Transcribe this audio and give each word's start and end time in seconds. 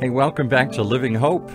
Hey, 0.00 0.10
welcome 0.10 0.48
back 0.48 0.70
to 0.72 0.84
Living 0.84 1.12
Hope, 1.12 1.50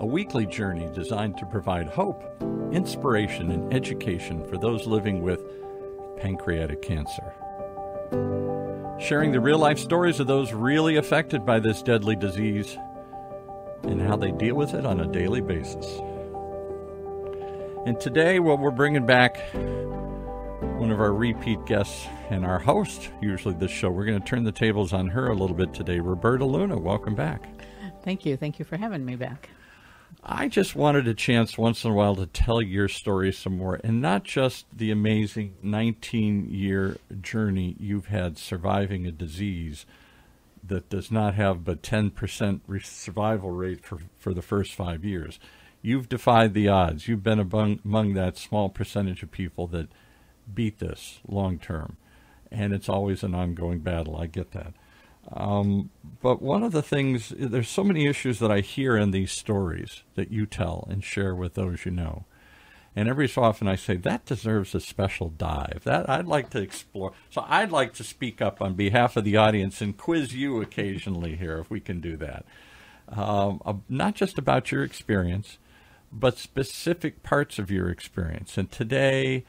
a 0.00 0.04
weekly 0.04 0.44
journey 0.44 0.90
designed 0.92 1.38
to 1.38 1.46
provide 1.46 1.86
hope, 1.86 2.24
inspiration, 2.72 3.52
and 3.52 3.72
education 3.72 4.44
for 4.48 4.58
those 4.58 4.88
living 4.88 5.22
with 5.22 5.40
pancreatic 6.16 6.82
cancer. 6.82 7.32
Sharing 8.98 9.30
the 9.30 9.38
real 9.38 9.60
life 9.60 9.78
stories 9.78 10.18
of 10.18 10.26
those 10.26 10.52
really 10.52 10.96
affected 10.96 11.46
by 11.46 11.60
this 11.60 11.80
deadly 11.80 12.16
disease 12.16 12.76
and 13.84 14.02
how 14.02 14.16
they 14.16 14.32
deal 14.32 14.56
with 14.56 14.74
it 14.74 14.84
on 14.84 14.98
a 14.98 15.06
daily 15.06 15.40
basis. 15.40 15.86
And 17.86 18.00
today, 18.00 18.40
well, 18.40 18.58
we're 18.58 18.72
bringing 18.72 19.06
back 19.06 19.38
one 20.82 20.90
of 20.90 21.00
our 21.00 21.14
repeat 21.14 21.64
guests 21.64 22.08
and 22.28 22.44
our 22.44 22.58
host, 22.58 23.08
usually 23.20 23.54
this 23.54 23.70
show. 23.70 23.88
We're 23.88 24.04
going 24.04 24.20
to 24.20 24.26
turn 24.26 24.42
the 24.42 24.50
tables 24.50 24.92
on 24.92 25.06
her 25.06 25.28
a 25.28 25.34
little 25.36 25.54
bit 25.54 25.72
today. 25.72 26.00
Roberta 26.00 26.44
Luna, 26.44 26.76
welcome 26.76 27.14
back. 27.14 27.48
Thank 28.02 28.26
you. 28.26 28.36
Thank 28.36 28.58
you 28.58 28.64
for 28.64 28.76
having 28.76 29.04
me 29.04 29.14
back. 29.14 29.48
I 30.24 30.48
just 30.48 30.74
wanted 30.74 31.06
a 31.06 31.14
chance 31.14 31.56
once 31.56 31.84
in 31.84 31.92
a 31.92 31.94
while 31.94 32.16
to 32.16 32.26
tell 32.26 32.60
your 32.60 32.88
story 32.88 33.32
some 33.32 33.58
more, 33.58 33.80
and 33.84 34.02
not 34.02 34.24
just 34.24 34.66
the 34.76 34.90
amazing 34.90 35.54
19 35.62 36.48
year 36.50 36.96
journey 37.20 37.76
you've 37.78 38.06
had 38.06 38.36
surviving 38.36 39.06
a 39.06 39.12
disease 39.12 39.86
that 40.64 40.90
does 40.90 41.12
not 41.12 41.34
have 41.34 41.64
but 41.64 41.82
10% 41.82 42.60
survival 42.84 43.52
rate 43.52 43.84
for, 43.84 43.98
for 44.18 44.34
the 44.34 44.42
first 44.42 44.74
five 44.74 45.04
years. 45.04 45.38
You've 45.80 46.08
defied 46.08 46.54
the 46.54 46.66
odds. 46.66 47.06
You've 47.06 47.22
been 47.22 47.38
among, 47.38 47.78
among 47.84 48.14
that 48.14 48.36
small 48.36 48.68
percentage 48.68 49.22
of 49.22 49.30
people 49.30 49.68
that 49.68 49.88
beat 50.52 50.78
this 50.78 51.20
long 51.26 51.58
term. 51.58 51.96
And 52.50 52.72
it's 52.72 52.88
always 52.88 53.22
an 53.22 53.34
ongoing 53.34 53.80
battle. 53.80 54.16
I 54.16 54.26
get 54.26 54.52
that. 54.52 54.74
Um, 55.30 55.90
but 56.20 56.42
one 56.42 56.62
of 56.62 56.72
the 56.72 56.82
things, 56.82 57.32
there's 57.36 57.68
so 57.68 57.84
many 57.84 58.06
issues 58.06 58.38
that 58.40 58.50
I 58.50 58.60
hear 58.60 58.96
in 58.96 59.10
these 59.12 59.32
stories 59.32 60.02
that 60.14 60.30
you 60.30 60.46
tell 60.46 60.86
and 60.90 61.02
share 61.02 61.34
with 61.34 61.54
those 61.54 61.84
you 61.84 61.92
know. 61.92 62.24
And 62.94 63.08
every 63.08 63.28
so 63.28 63.42
often 63.42 63.68
I 63.68 63.76
say, 63.76 63.96
that 63.96 64.26
deserves 64.26 64.74
a 64.74 64.80
special 64.80 65.30
dive. 65.30 65.80
That 65.84 66.10
I'd 66.10 66.26
like 66.26 66.50
to 66.50 66.60
explore. 66.60 67.12
So 67.30 67.44
I'd 67.48 67.72
like 67.72 67.94
to 67.94 68.04
speak 68.04 68.42
up 68.42 68.60
on 68.60 68.74
behalf 68.74 69.16
of 69.16 69.24
the 69.24 69.36
audience 69.36 69.80
and 69.80 69.96
quiz 69.96 70.34
you 70.34 70.60
occasionally 70.60 71.36
here 71.36 71.58
if 71.58 71.70
we 71.70 71.80
can 71.80 72.00
do 72.00 72.16
that. 72.18 72.44
Um, 73.08 73.62
uh, 73.64 73.74
not 73.88 74.14
just 74.14 74.36
about 74.38 74.70
your 74.70 74.84
experience, 74.84 75.58
but 76.12 76.36
specific 76.36 77.22
parts 77.22 77.58
of 77.58 77.70
your 77.70 77.88
experience. 77.88 78.58
And 78.58 78.70
today, 78.70 79.44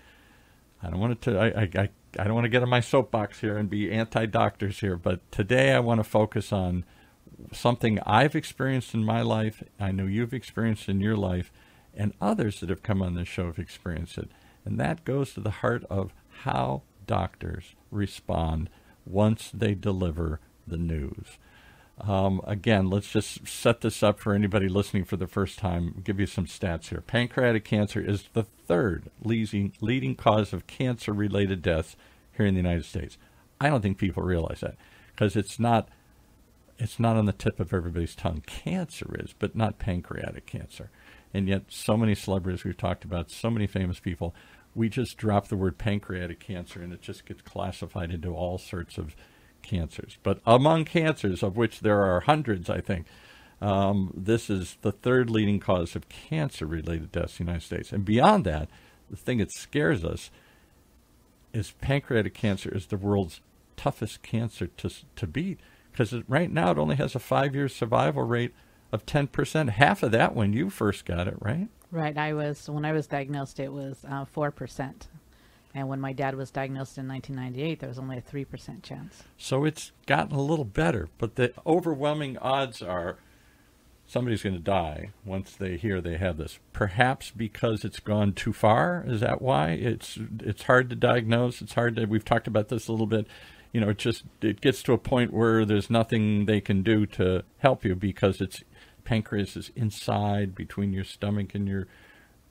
I 0.83 0.89
don't 0.89 0.99
want 0.99 1.21
to. 1.21 1.39
I, 1.39 1.61
I, 1.61 1.89
I 2.19 2.23
don't 2.25 2.33
want 2.33 2.45
to 2.45 2.49
get 2.49 2.61
on 2.61 2.69
my 2.69 2.81
soapbox 2.81 3.39
here 3.39 3.57
and 3.57 3.69
be 3.69 3.91
anti-doctors 3.91 4.81
here, 4.81 4.97
but 4.97 5.19
today 5.31 5.71
I 5.71 5.79
want 5.79 5.99
to 5.99 6.03
focus 6.03 6.51
on 6.51 6.83
something 7.51 7.99
I've 8.05 8.35
experienced 8.35 8.93
in 8.93 9.03
my 9.03 9.21
life. 9.21 9.63
I 9.79 9.91
know 9.91 10.05
you've 10.05 10.33
experienced 10.33 10.89
in 10.89 10.99
your 10.99 11.15
life, 11.15 11.51
and 11.93 12.13
others 12.21 12.59
that 12.59 12.69
have 12.69 12.83
come 12.83 13.01
on 13.01 13.15
this 13.15 13.27
show 13.27 13.45
have 13.45 13.59
experienced 13.59 14.17
it. 14.17 14.29
And 14.65 14.79
that 14.79 15.05
goes 15.05 15.33
to 15.33 15.39
the 15.39 15.51
heart 15.51 15.83
of 15.89 16.13
how 16.43 16.83
doctors 17.07 17.75
respond 17.89 18.69
once 19.05 19.51
they 19.53 19.73
deliver 19.73 20.39
the 20.67 20.77
news. 20.77 21.37
Um, 22.07 22.41
again, 22.45 22.89
let's 22.89 23.09
just 23.09 23.47
set 23.47 23.81
this 23.81 24.03
up 24.03 24.19
for 24.19 24.33
anybody 24.33 24.67
listening 24.67 25.05
for 25.05 25.15
the 25.15 25.27
first 25.27 25.57
time. 25.57 26.01
give 26.03 26.19
you 26.19 26.25
some 26.25 26.45
stats 26.45 26.89
here. 26.89 27.01
Pancreatic 27.01 27.63
cancer 27.63 28.01
is 28.01 28.25
the 28.33 28.43
third 28.43 29.09
leading, 29.23 29.71
leading 29.79 30.15
cause 30.15 30.51
of 30.51 30.67
cancer 30.67 31.13
related 31.13 31.61
deaths 31.61 31.95
here 32.35 32.45
in 32.45 32.55
the 32.55 32.59
United 32.61 32.83
States. 32.83 33.17
I 33.61 33.69
don't 33.69 33.81
think 33.81 33.97
people 33.97 34.23
realize 34.23 34.59
that 34.59 34.75
because 35.15 35.35
it's 35.35 35.59
not 35.59 35.87
it's 36.79 36.99
not 36.99 37.15
on 37.15 37.25
the 37.25 37.31
tip 37.31 37.59
of 37.59 37.71
everybody's 37.73 38.15
tongue. 38.15 38.43
Cancer 38.45 39.15
is, 39.19 39.33
but 39.37 39.55
not 39.55 39.79
pancreatic 39.79 40.45
cancer. 40.45 40.89
And 41.33 41.47
yet, 41.47 41.63
so 41.69 41.95
many 41.95 42.15
celebrities 42.15 42.63
we've 42.63 42.75
talked 42.75 43.05
about, 43.05 43.29
so 43.29 43.49
many 43.49 43.67
famous 43.67 43.99
people, 43.99 44.35
we 44.75 44.89
just 44.89 45.15
drop 45.15 45.47
the 45.47 45.55
word 45.55 45.77
pancreatic 45.77 46.39
cancer 46.39 46.81
and 46.81 46.91
it 46.91 47.01
just 47.01 47.25
gets 47.25 47.41
classified 47.41 48.11
into 48.11 48.35
all 48.35 48.57
sorts 48.57 48.97
of 48.97 49.15
cancers. 49.63 50.17
But 50.21 50.39
among 50.45 50.85
cancers, 50.85 51.41
of 51.41 51.57
which 51.57 51.79
there 51.79 52.01
are 52.01 52.21
hundreds, 52.21 52.69
I 52.69 52.81
think, 52.81 53.07
um, 53.61 54.11
this 54.15 54.49
is 54.49 54.77
the 54.81 54.91
third 54.91 55.29
leading 55.29 55.59
cause 55.59 55.95
of 55.95 56.09
cancer 56.09 56.65
related 56.65 57.11
deaths 57.11 57.39
in 57.39 57.45
the 57.45 57.51
United 57.51 57.65
States. 57.65 57.91
And 57.91 58.03
beyond 58.03 58.45
that, 58.45 58.69
the 59.09 59.15
thing 59.15 59.37
that 59.37 59.51
scares 59.51 60.03
us 60.03 60.29
is 61.53 61.71
pancreatic 61.71 62.33
cancer 62.33 62.75
is 62.75 62.87
the 62.87 62.97
world's 62.97 63.41
toughest 63.77 64.21
cancer 64.21 64.67
to, 64.67 64.89
to 65.15 65.27
beat 65.27 65.59
because 65.91 66.13
right 66.27 66.51
now 66.51 66.71
it 66.71 66.77
only 66.77 66.95
has 66.95 67.15
a 67.15 67.19
five 67.19 67.55
year 67.55 67.69
survival 67.69 68.23
rate 68.23 68.53
of 68.91 69.05
10%. 69.05 69.69
Half 69.69 70.03
of 70.03 70.11
that 70.11 70.35
when 70.35 70.53
you 70.53 70.69
first 70.69 71.05
got 71.05 71.27
it, 71.27 71.35
right? 71.39 71.67
Right. 71.91 72.17
I 72.17 72.33
was, 72.33 72.69
when 72.69 72.85
I 72.85 72.91
was 72.91 73.07
diagnosed, 73.07 73.59
it 73.59 73.71
was 73.71 74.03
uh, 74.07 74.25
4%. 74.25 74.93
And 75.75 75.89
when 75.89 75.99
my 75.99 76.13
dad 76.13 76.35
was 76.35 76.51
diagnosed 76.51 76.97
in 76.97 77.07
1998, 77.07 77.79
there 77.79 77.89
was 77.89 77.97
only 77.97 78.17
a 78.17 78.21
3% 78.21 78.83
chance. 78.83 79.23
So 79.37 79.65
it's 79.65 79.91
gotten 80.05 80.35
a 80.35 80.41
little 80.41 80.65
better, 80.65 81.09
but 81.17 81.35
the 81.35 81.51
overwhelming 81.65 82.37
odds 82.37 82.81
are 82.81 83.17
somebody's 84.05 84.43
going 84.43 84.55
to 84.55 84.61
die 84.61 85.09
once 85.25 85.55
they 85.55 85.77
hear 85.77 85.99
they 85.99 86.17
have 86.17 86.37
this. 86.37 86.59
Perhaps 86.73 87.31
because 87.31 87.83
it's 87.83 87.99
gone 87.99 88.33
too 88.33 88.53
far. 88.53 89.03
Is 89.07 89.21
that 89.21 89.41
why? 89.41 89.71
It's 89.71 90.19
it's 90.39 90.63
hard 90.63 90.89
to 90.91 90.95
diagnose. 90.95 91.61
It's 91.61 91.73
hard 91.73 91.95
to. 91.95 92.05
We've 92.05 92.25
talked 92.25 92.47
about 92.47 92.69
this 92.69 92.87
a 92.87 92.91
little 92.91 93.07
bit. 93.07 93.25
You 93.71 93.81
know, 93.81 93.89
it 93.89 93.97
just 93.97 94.23
it 94.41 94.61
gets 94.61 94.83
to 94.83 94.93
a 94.93 94.99
point 94.99 95.33
where 95.33 95.65
there's 95.65 95.89
nothing 95.89 96.45
they 96.45 96.61
can 96.61 96.83
do 96.83 97.07
to 97.07 97.43
help 97.57 97.83
you 97.83 97.95
because 97.95 98.39
it's 98.39 98.63
pancreas 99.03 99.57
is 99.57 99.71
inside 99.75 100.55
between 100.55 100.93
your 100.93 101.03
stomach 101.03 101.55
and 101.55 101.67
your 101.67 101.87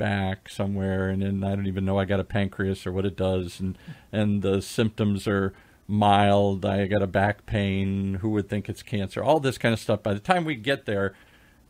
back 0.02 0.48
somewhere, 0.48 1.10
and 1.10 1.22
then 1.22 1.44
I 1.44 1.54
don't 1.54 1.68
even 1.68 1.84
know 1.84 1.96
I 1.96 2.06
got 2.06 2.18
a 2.18 2.24
pancreas 2.24 2.84
or 2.88 2.90
what 2.90 3.06
it 3.06 3.16
does, 3.16 3.60
and 3.60 3.78
and 4.10 4.42
the 4.42 4.60
symptoms 4.60 5.28
are 5.28 5.54
mild. 5.86 6.66
I 6.66 6.88
got 6.88 7.02
a 7.02 7.06
back 7.06 7.46
pain. 7.46 8.14
Who 8.14 8.30
would 8.30 8.48
think 8.48 8.68
it's 8.68 8.82
cancer? 8.82 9.22
All 9.22 9.38
this 9.38 9.58
kind 9.58 9.72
of 9.72 9.78
stuff. 9.78 10.02
By 10.02 10.12
the 10.12 10.18
time 10.18 10.44
we 10.44 10.56
get 10.56 10.86
there, 10.86 11.14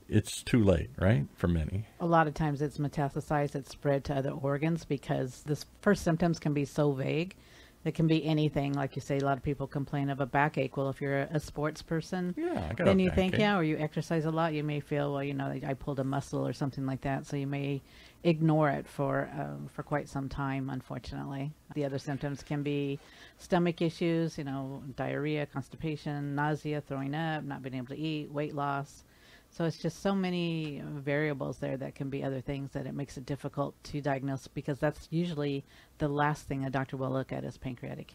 it's 0.09 0.43
too 0.43 0.65
late, 0.65 0.89
right? 0.99 1.27
For 1.37 1.47
many. 1.47 1.85
A 2.01 2.07
lot 2.07 2.27
of 2.27 2.33
times 2.33 2.63
it's 2.63 2.79
metastasized, 2.79 3.55
it's 3.55 3.71
spread 3.71 4.03
to 4.05 4.15
other 4.15 4.31
organs 4.31 4.87
because 4.87 5.43
the 5.45 5.63
first 5.83 6.03
symptoms 6.03 6.39
can 6.39 6.55
be 6.55 6.65
so 6.65 6.93
vague 6.93 7.37
it 7.85 7.95
can 7.95 8.07
be 8.07 8.25
anything, 8.25 8.73
like 8.75 8.97
you 8.97 9.03
say. 9.03 9.19
A 9.19 9.25
lot 9.25 9.37
of 9.37 9.43
people 9.43 9.67
complain 9.67 10.11
of 10.11 10.21
a 10.21 10.27
backache. 10.27 10.77
Well, 10.77 10.89
if 10.89 11.01
you're 11.01 11.21
a, 11.21 11.29
a 11.33 11.41
sports 11.41 11.83
person, 11.83 12.35
yeah, 12.37 12.73
then 12.77 12.99
you 12.99 13.11
think, 13.11 13.37
yeah, 13.37 13.57
or 13.57 13.65
you 13.65 13.77
exercise 13.79 14.25
a 14.25 14.31
lot, 14.31 14.53
you 14.53 14.63
may 14.63 14.81
feel, 14.81 15.13
well, 15.13 15.25
you 15.25 15.35
know, 15.35 15.53
I 15.67 15.75
pulled 15.75 15.99
a 15.99 16.05
muscle 16.05 16.47
or 16.47 16.53
something 16.53 16.87
like 16.87 17.01
that. 17.03 17.27
So 17.27 17.37
you 17.37 17.47
may 17.47 17.83
ignore 18.25 18.71
it 18.71 18.87
for 18.87 19.29
um, 19.37 19.69
for 19.73 19.83
quite 19.83 20.09
some 20.09 20.29
time. 20.29 20.71
Unfortunately, 20.71 21.53
the 21.75 21.85
other 21.85 21.99
symptoms 21.99 22.43
can 22.43 22.63
be 22.63 22.99
stomach 23.39 23.83
issues, 23.83 24.39
you 24.39 24.45
know, 24.45 24.83
diarrhea, 24.97 25.47
constipation, 25.47 26.35
nausea, 26.35 26.81
throwing 26.81 27.15
up, 27.15 27.45
not 27.45 27.63
being 27.63 27.75
able 27.75 27.89
to 27.89 27.99
eat, 27.99 28.31
weight 28.31 28.55
loss. 28.55 29.05
So 29.53 29.67
it's 29.67 29.77
just 29.77 30.01
so 30.01 30.15
many 30.15 30.83
variables 30.83 31.59
there 31.59 31.77
that 31.77 31.95
can 31.95 32.09
be 32.09 32.25
other 32.25 32.41
things 32.41 32.71
that 32.73 32.87
it 32.87 32.95
makes 32.95 33.19
it 33.19 33.27
difficult 33.27 33.75
to 33.85 34.01
diagnose 34.01 34.49
because 34.49 34.79
that's 34.79 35.09
usually 35.11 35.63
the 35.99 36.09
last 36.09 36.49
thing 36.49 36.65
a 36.65 36.71
doctor 36.71 36.97
will 36.97 37.11
look 37.11 37.33
at 37.33 37.45
is 37.45 37.59
pancreatic. 37.59 38.15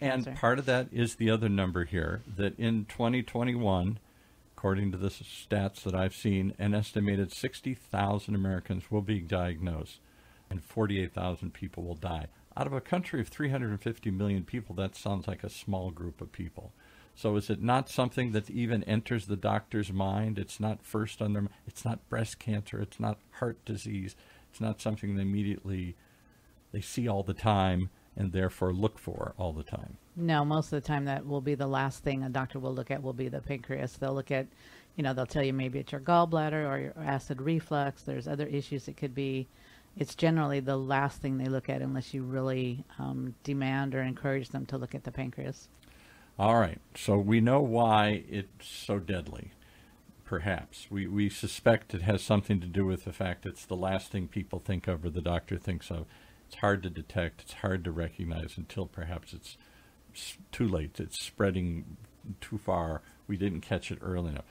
And 0.00 0.24
cancer. 0.24 0.40
part 0.40 0.58
of 0.58 0.66
that 0.66 0.88
is 0.90 1.14
the 1.14 1.30
other 1.30 1.48
number 1.48 1.84
here 1.84 2.22
that 2.36 2.58
in 2.58 2.86
2021, 2.86 4.00
according 4.56 4.90
to 4.90 4.98
the 4.98 5.10
stats 5.10 5.84
that 5.84 5.94
I've 5.94 6.14
seen, 6.14 6.54
an 6.58 6.74
estimated 6.74 7.32
60,000 7.32 8.34
Americans 8.34 8.90
will 8.90 9.02
be 9.02 9.20
diagnosed 9.20 10.00
and 10.50 10.60
48,000 10.60 11.54
people 11.54 11.84
will 11.84 11.94
die. 11.94 12.26
Out 12.56 12.66
of 12.66 12.72
a 12.72 12.80
country 12.80 13.20
of 13.20 13.28
350 13.28 14.10
million 14.10 14.42
people, 14.42 14.74
that 14.74 14.96
sounds 14.96 15.28
like 15.28 15.44
a 15.44 15.50
small 15.50 15.92
group 15.92 16.20
of 16.20 16.32
people. 16.32 16.72
So 17.16 17.36
is 17.36 17.48
it 17.48 17.62
not 17.62 17.88
something 17.88 18.32
that 18.32 18.50
even 18.50 18.82
enters 18.84 19.26
the 19.26 19.36
doctor's 19.36 19.92
mind? 19.92 20.38
It's 20.38 20.58
not 20.58 20.84
first 20.84 21.22
on 21.22 21.32
their. 21.32 21.48
It's 21.66 21.84
not 21.84 22.08
breast 22.08 22.38
cancer. 22.38 22.80
It's 22.80 22.98
not 22.98 23.18
heart 23.32 23.64
disease. 23.64 24.16
It's 24.50 24.60
not 24.60 24.80
something 24.80 25.16
they 25.16 25.22
immediately 25.22 25.96
they 26.74 26.80
see 26.80 27.06
all 27.06 27.22
the 27.22 27.34
time 27.34 27.88
and 28.16 28.32
therefore 28.32 28.72
look 28.72 28.98
for 28.98 29.32
all 29.38 29.52
the 29.52 29.62
time. 29.62 29.96
No, 30.16 30.44
most 30.44 30.66
of 30.66 30.82
the 30.82 30.86
time 30.86 31.04
that 31.04 31.26
will 31.26 31.40
be 31.40 31.54
the 31.54 31.66
last 31.66 32.02
thing 32.02 32.22
a 32.22 32.28
doctor 32.28 32.58
will 32.58 32.74
look 32.74 32.90
at 32.90 33.02
will 33.02 33.12
be 33.12 33.28
the 33.28 33.40
pancreas. 33.40 33.96
They'll 33.96 34.14
look 34.14 34.30
at, 34.30 34.46
you 34.96 35.02
know, 35.02 35.14
they'll 35.14 35.26
tell 35.26 35.42
you 35.42 35.52
maybe 35.52 35.78
it's 35.78 35.92
your 35.92 36.00
gallbladder 36.00 36.68
or 36.68 36.78
your 36.78 36.94
acid 37.04 37.40
reflux. 37.40 38.02
There's 38.02 38.28
other 38.28 38.46
issues 38.46 38.88
it 38.88 38.96
could 38.96 39.14
be. 39.14 39.46
It's 39.96 40.16
generally 40.16 40.60
the 40.60 40.76
last 40.76 41.20
thing 41.20 41.38
they 41.38 41.46
look 41.46 41.68
at 41.68 41.80
unless 41.80 42.12
you 42.12 42.24
really 42.24 42.84
um, 42.98 43.34
demand 43.44 43.94
or 43.94 44.02
encourage 44.02 44.48
them 44.48 44.66
to 44.66 44.78
look 44.78 44.94
at 44.94 45.04
the 45.04 45.12
pancreas. 45.12 45.68
All 46.38 46.58
right. 46.58 46.80
So 46.96 47.16
we 47.16 47.40
know 47.40 47.60
why 47.60 48.24
it's 48.28 48.66
so 48.66 48.98
deadly. 48.98 49.52
Perhaps 50.24 50.88
we 50.90 51.06
we 51.06 51.28
suspect 51.28 51.94
it 51.94 52.02
has 52.02 52.22
something 52.22 52.60
to 52.60 52.66
do 52.66 52.86
with 52.86 53.04
the 53.04 53.12
fact 53.12 53.46
it's 53.46 53.64
the 53.66 53.76
last 53.76 54.10
thing 54.10 54.26
people 54.26 54.58
think 54.58 54.88
of 54.88 55.04
or 55.04 55.10
the 55.10 55.20
doctor 55.20 55.58
thinks 55.58 55.90
of. 55.90 56.06
It's 56.46 56.56
hard 56.56 56.82
to 56.82 56.90
detect. 56.90 57.42
It's 57.42 57.52
hard 57.54 57.84
to 57.84 57.92
recognize 57.92 58.56
until 58.56 58.86
perhaps 58.86 59.32
it's 59.32 59.56
too 60.50 60.66
late. 60.66 60.98
It's 60.98 61.20
spreading 61.20 61.96
too 62.40 62.58
far. 62.58 63.02
We 63.28 63.36
didn't 63.36 63.60
catch 63.60 63.90
it 63.92 63.98
early 64.00 64.30
enough. 64.30 64.44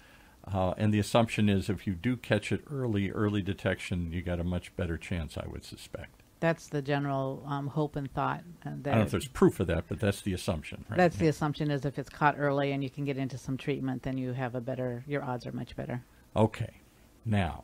Uh, 0.46 0.74
and 0.78 0.94
the 0.94 1.00
assumption 1.00 1.50
is 1.50 1.70
if 1.70 1.88
you 1.88 1.94
do 1.94 2.18
catch 2.18 2.52
it 2.52 2.64
early, 2.70 3.12
early 3.12 3.42
detection, 3.42 4.12
you 4.12 4.22
got 4.22 4.40
a 4.40 4.44
much 4.44 4.76
better 4.76 4.98
chance, 4.98 5.38
I 5.38 5.48
would 5.48 5.64
suspect. 5.64 6.23
That's 6.44 6.68
the 6.68 6.82
general 6.82 7.42
um, 7.48 7.68
hope 7.68 7.96
and 7.96 8.14
thought. 8.14 8.44
Uh, 8.66 8.72
that 8.82 8.90
I 8.90 8.96
don't 8.96 9.00
know 9.00 9.06
if 9.06 9.12
there's 9.12 9.30
proof 9.30 9.62
of 9.62 9.68
that, 9.68 9.86
but 9.88 10.02
that's 10.02 10.20
the 10.24 10.34
assumption. 10.34 10.84
Right? 10.90 10.98
That's 10.98 11.16
the 11.16 11.28
assumption 11.28 11.72
is 11.72 11.86
if 11.86 11.98
it's 11.98 12.10
caught 12.10 12.36
early 12.38 12.74
and 12.74 12.84
you 12.84 12.90
can 12.90 13.06
get 13.06 13.16
into 13.18 13.38
some 13.38 13.56
treatment, 13.56 14.04
then 14.04 14.18
you 14.18 14.34
have 14.34 14.54
a 14.54 14.60
better, 14.60 15.06
your 15.08 15.24
odds 15.24 15.48
are 15.48 15.54
much 15.54 15.74
better. 15.78 16.04
Okay. 16.36 16.82
Now, 17.24 17.64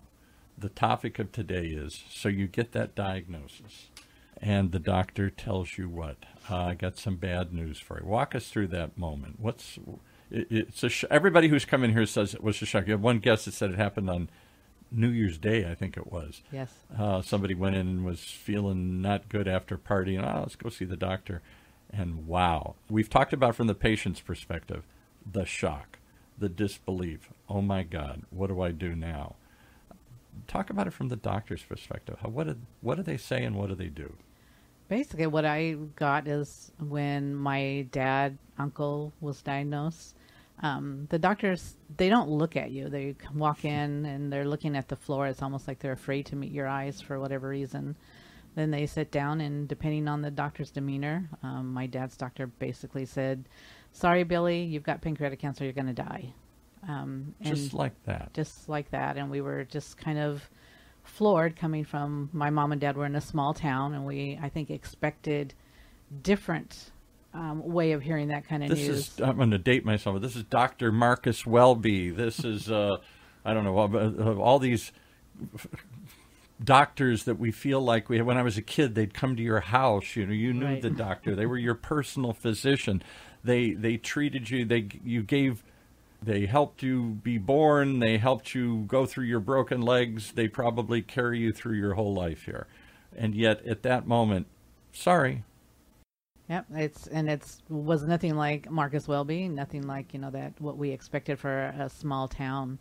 the 0.57 0.69
topic 0.69 1.19
of 1.19 1.33
today 1.33 1.65
is 1.65 2.05
so 2.09 2.29
you 2.29 2.47
get 2.47 2.71
that 2.71 2.95
diagnosis, 2.95 3.89
and 4.41 4.71
the 4.71 4.79
doctor 4.79 5.29
tells 5.29 5.77
you 5.77 5.89
what? 5.89 6.15
Uh, 6.49 6.67
I 6.67 6.75
got 6.75 6.97
some 6.97 7.17
bad 7.17 7.51
news 7.51 7.79
for 7.79 7.99
you. 7.99 8.07
Walk 8.07 8.33
us 8.33 8.47
through 8.47 8.67
that 8.67 8.97
moment. 8.97 9.41
What's 9.41 9.77
it, 10.31 10.47
it's 10.49 10.83
a 10.85 10.89
sh- 10.89 11.03
everybody 11.11 11.49
who's 11.49 11.65
come 11.65 11.83
in 11.83 11.91
here 11.91 12.05
says 12.05 12.33
it 12.33 12.41
was 12.41 12.61
a 12.61 12.65
shock. 12.65 12.87
You 12.87 12.93
have 12.93 13.01
one 13.01 13.19
guest 13.19 13.43
that 13.43 13.55
said 13.55 13.71
it 13.71 13.75
happened 13.75 14.09
on 14.09 14.29
New 14.91 15.09
Year's 15.09 15.37
Day, 15.37 15.69
I 15.69 15.75
think 15.75 15.97
it 15.97 16.11
was. 16.11 16.41
Yes. 16.51 16.71
Uh, 16.97 17.21
somebody 17.21 17.53
went 17.53 17.75
in 17.75 17.87
and 17.87 18.05
was 18.05 18.21
feeling 18.21 19.01
not 19.01 19.29
good 19.29 19.47
after 19.47 19.77
partying. 19.77 20.23
Oh, 20.23 20.41
let's 20.41 20.55
go 20.55 20.69
see 20.69 20.85
the 20.85 20.97
doctor. 20.97 21.41
And 21.91 22.27
wow, 22.27 22.75
we've 22.89 23.09
talked 23.09 23.33
about 23.33 23.55
from 23.55 23.67
the 23.67 23.75
patient's 23.75 24.21
perspective 24.21 24.83
the 25.31 25.45
shock, 25.45 25.99
the 26.37 26.49
disbelief. 26.49 27.29
Oh 27.47 27.61
my 27.61 27.83
God, 27.83 28.23
what 28.29 28.47
do 28.47 28.61
I 28.61 28.71
do 28.71 28.95
now? 28.95 29.35
Talk 30.47 30.69
about 30.69 30.87
it 30.87 30.93
from 30.93 31.09
the 31.09 31.15
doctor's 31.15 31.63
perspective. 31.63 32.17
How, 32.21 32.29
what, 32.29 32.47
did, 32.47 32.61
what 32.81 32.95
do 32.95 33.03
they 33.03 33.17
say 33.17 33.43
and 33.43 33.55
what 33.55 33.69
do 33.69 33.75
they 33.75 33.87
do? 33.87 34.15
Basically, 34.87 35.27
what 35.27 35.45
I 35.45 35.75
got 35.95 36.27
is 36.27 36.71
when 36.79 37.35
my 37.35 37.85
dad, 37.91 38.37
uncle 38.57 39.13
was 39.21 39.41
diagnosed, 39.41 40.15
um, 40.61 41.07
the 41.09 41.19
doctors 41.19 41.75
they 41.97 42.09
don't 42.09 42.29
look 42.29 42.55
at 42.55 42.71
you. 42.71 42.89
They 42.89 43.15
walk 43.33 43.65
in 43.65 44.05
and 44.05 44.31
they're 44.31 44.47
looking 44.47 44.75
at 44.75 44.87
the 44.87 44.95
floor. 44.95 45.27
It's 45.27 45.41
almost 45.41 45.67
like 45.67 45.79
they're 45.79 45.93
afraid 45.93 46.25
to 46.27 46.35
meet 46.35 46.51
your 46.51 46.67
eyes 46.67 47.01
for 47.01 47.19
whatever 47.19 47.49
reason. 47.49 47.95
Then 48.55 48.71
they 48.71 48.85
sit 48.85 49.11
down 49.11 49.41
and 49.41 49.67
depending 49.67 50.07
on 50.07 50.21
the 50.21 50.31
doctor's 50.31 50.71
demeanor 50.71 51.29
um, 51.43 51.71
my 51.73 51.85
dad's 51.85 52.17
doctor 52.17 52.47
basically 52.47 53.05
said 53.05 53.47
sorry 53.93 54.23
billy 54.23 54.63
you've 54.63 54.83
got 54.83 55.01
pancreatic 55.01 55.39
cancer. 55.39 55.63
You're 55.63 55.73
going 55.73 55.87
to 55.87 55.93
die. 55.93 56.33
Um, 56.87 57.35
just 57.41 57.73
like 57.73 57.93
that. 58.05 58.33
just 58.33 58.69
like 58.69 58.89
that. 58.91 59.17
And 59.17 59.29
we 59.29 59.41
were 59.41 59.65
just 59.65 59.97
kind 59.97 60.17
of 60.17 60.49
floored 61.03 61.55
coming 61.55 61.83
from 61.83 62.29
my 62.33 62.49
mom 62.49 62.71
and 62.71 62.81
dad 62.81 62.95
were 62.95 63.05
in 63.05 63.15
a 63.15 63.21
small 63.21 63.53
town 63.53 63.93
and 63.93 64.05
we 64.05 64.37
i 64.43 64.49
think 64.49 64.69
expected 64.69 65.53
different 66.21 66.91
um, 67.33 67.63
way 67.63 67.91
of 67.91 68.01
hearing 68.01 68.29
that 68.29 68.47
kind 68.47 68.63
of 68.63 68.69
this 68.69 68.79
news. 68.79 68.97
Is, 68.97 69.21
I'm 69.21 69.37
going 69.37 69.51
to 69.51 69.57
date 69.57 69.85
myself. 69.85 70.21
This 70.21 70.35
is 70.35 70.43
Dr. 70.43 70.91
Marcus 70.91 71.45
Welby. 71.45 72.09
This 72.09 72.43
is, 72.43 72.71
uh, 72.71 72.97
I 73.45 73.53
don't 73.53 73.63
know, 73.63 74.41
all, 74.41 74.59
these 74.59 74.91
doctors 76.63 77.23
that 77.23 77.39
we 77.39 77.51
feel 77.51 77.81
like 77.81 78.09
we 78.09 78.21
when 78.21 78.37
I 78.37 78.41
was 78.41 78.57
a 78.57 78.61
kid 78.61 78.93
they'd 78.93 79.13
come 79.13 79.37
to 79.37 79.41
your 79.41 79.61
house 79.61 80.17
you 80.17 80.25
know 80.25 80.33
you 80.33 80.53
knew 80.53 80.65
right. 80.65 80.81
the 80.81 80.89
doctor 80.89 81.33
they 81.33 81.45
were 81.45 81.57
your 81.57 81.73
personal 81.73 82.33
physician 82.33 83.01
they 83.45 83.71
they 83.71 83.95
treated 83.95 84.49
you 84.49 84.65
they 84.65 84.89
you 85.01 85.23
gave 85.23 85.63
they 86.21 86.47
helped 86.47 86.83
you 86.83 87.17
be 87.23 87.37
born 87.37 87.99
they 87.99 88.17
helped 88.17 88.53
you 88.53 88.83
go 88.87 89.05
through 89.05 89.23
your 89.23 89.39
broken 89.39 89.81
legs 89.81 90.33
they 90.33 90.49
probably 90.49 91.01
carry 91.01 91.39
you 91.39 91.53
through 91.53 91.77
your 91.77 91.93
whole 91.93 92.13
life 92.13 92.43
here 92.43 92.67
and 93.15 93.35
yet 93.35 93.65
at 93.65 93.83
that 93.83 94.05
moment 94.05 94.45
sorry 94.91 95.45
Yep, 96.49 96.65
it's 96.73 97.07
and 97.07 97.29
it's 97.29 97.61
was 97.69 98.03
nothing 98.03 98.35
like 98.35 98.69
Marcus 98.71 99.07
Welby, 99.07 99.47
nothing 99.47 99.85
like 99.85 100.13
you 100.13 100.19
know 100.19 100.31
that 100.31 100.59
what 100.59 100.77
we 100.77 100.89
expected 100.89 101.37
for 101.37 101.65
a 101.79 101.89
small 101.89 102.27
town. 102.27 102.79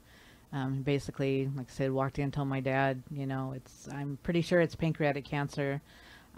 Um, 0.50 0.80
basically, 0.80 1.50
like 1.54 1.66
I 1.68 1.72
said, 1.72 1.92
walked 1.92 2.18
in, 2.18 2.30
told 2.30 2.48
my 2.48 2.60
dad, 2.60 3.02
you 3.10 3.26
know, 3.26 3.52
it's 3.54 3.86
I'm 3.92 4.18
pretty 4.22 4.40
sure 4.40 4.62
it's 4.62 4.74
pancreatic 4.74 5.26
cancer, 5.26 5.82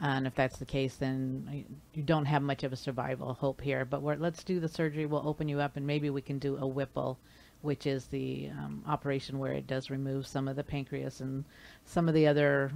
and 0.02 0.26
if 0.26 0.34
that's 0.34 0.58
the 0.58 0.64
case, 0.64 0.96
then 0.96 1.64
you 1.94 2.02
don't 2.02 2.24
have 2.24 2.42
much 2.42 2.64
of 2.64 2.72
a 2.72 2.76
survival 2.76 3.34
hope 3.34 3.60
here. 3.60 3.84
But 3.84 4.02
let's 4.02 4.42
do 4.42 4.58
the 4.58 4.68
surgery. 4.68 5.06
We'll 5.06 5.26
open 5.28 5.48
you 5.48 5.60
up, 5.60 5.76
and 5.76 5.86
maybe 5.86 6.10
we 6.10 6.22
can 6.22 6.40
do 6.40 6.56
a 6.56 6.66
Whipple, 6.66 7.16
which 7.62 7.86
is 7.86 8.06
the 8.06 8.50
um, 8.58 8.82
operation 8.88 9.38
where 9.38 9.52
it 9.52 9.68
does 9.68 9.88
remove 9.88 10.26
some 10.26 10.48
of 10.48 10.56
the 10.56 10.64
pancreas 10.64 11.20
and 11.20 11.44
some 11.84 12.08
of 12.08 12.14
the 12.14 12.26
other, 12.26 12.72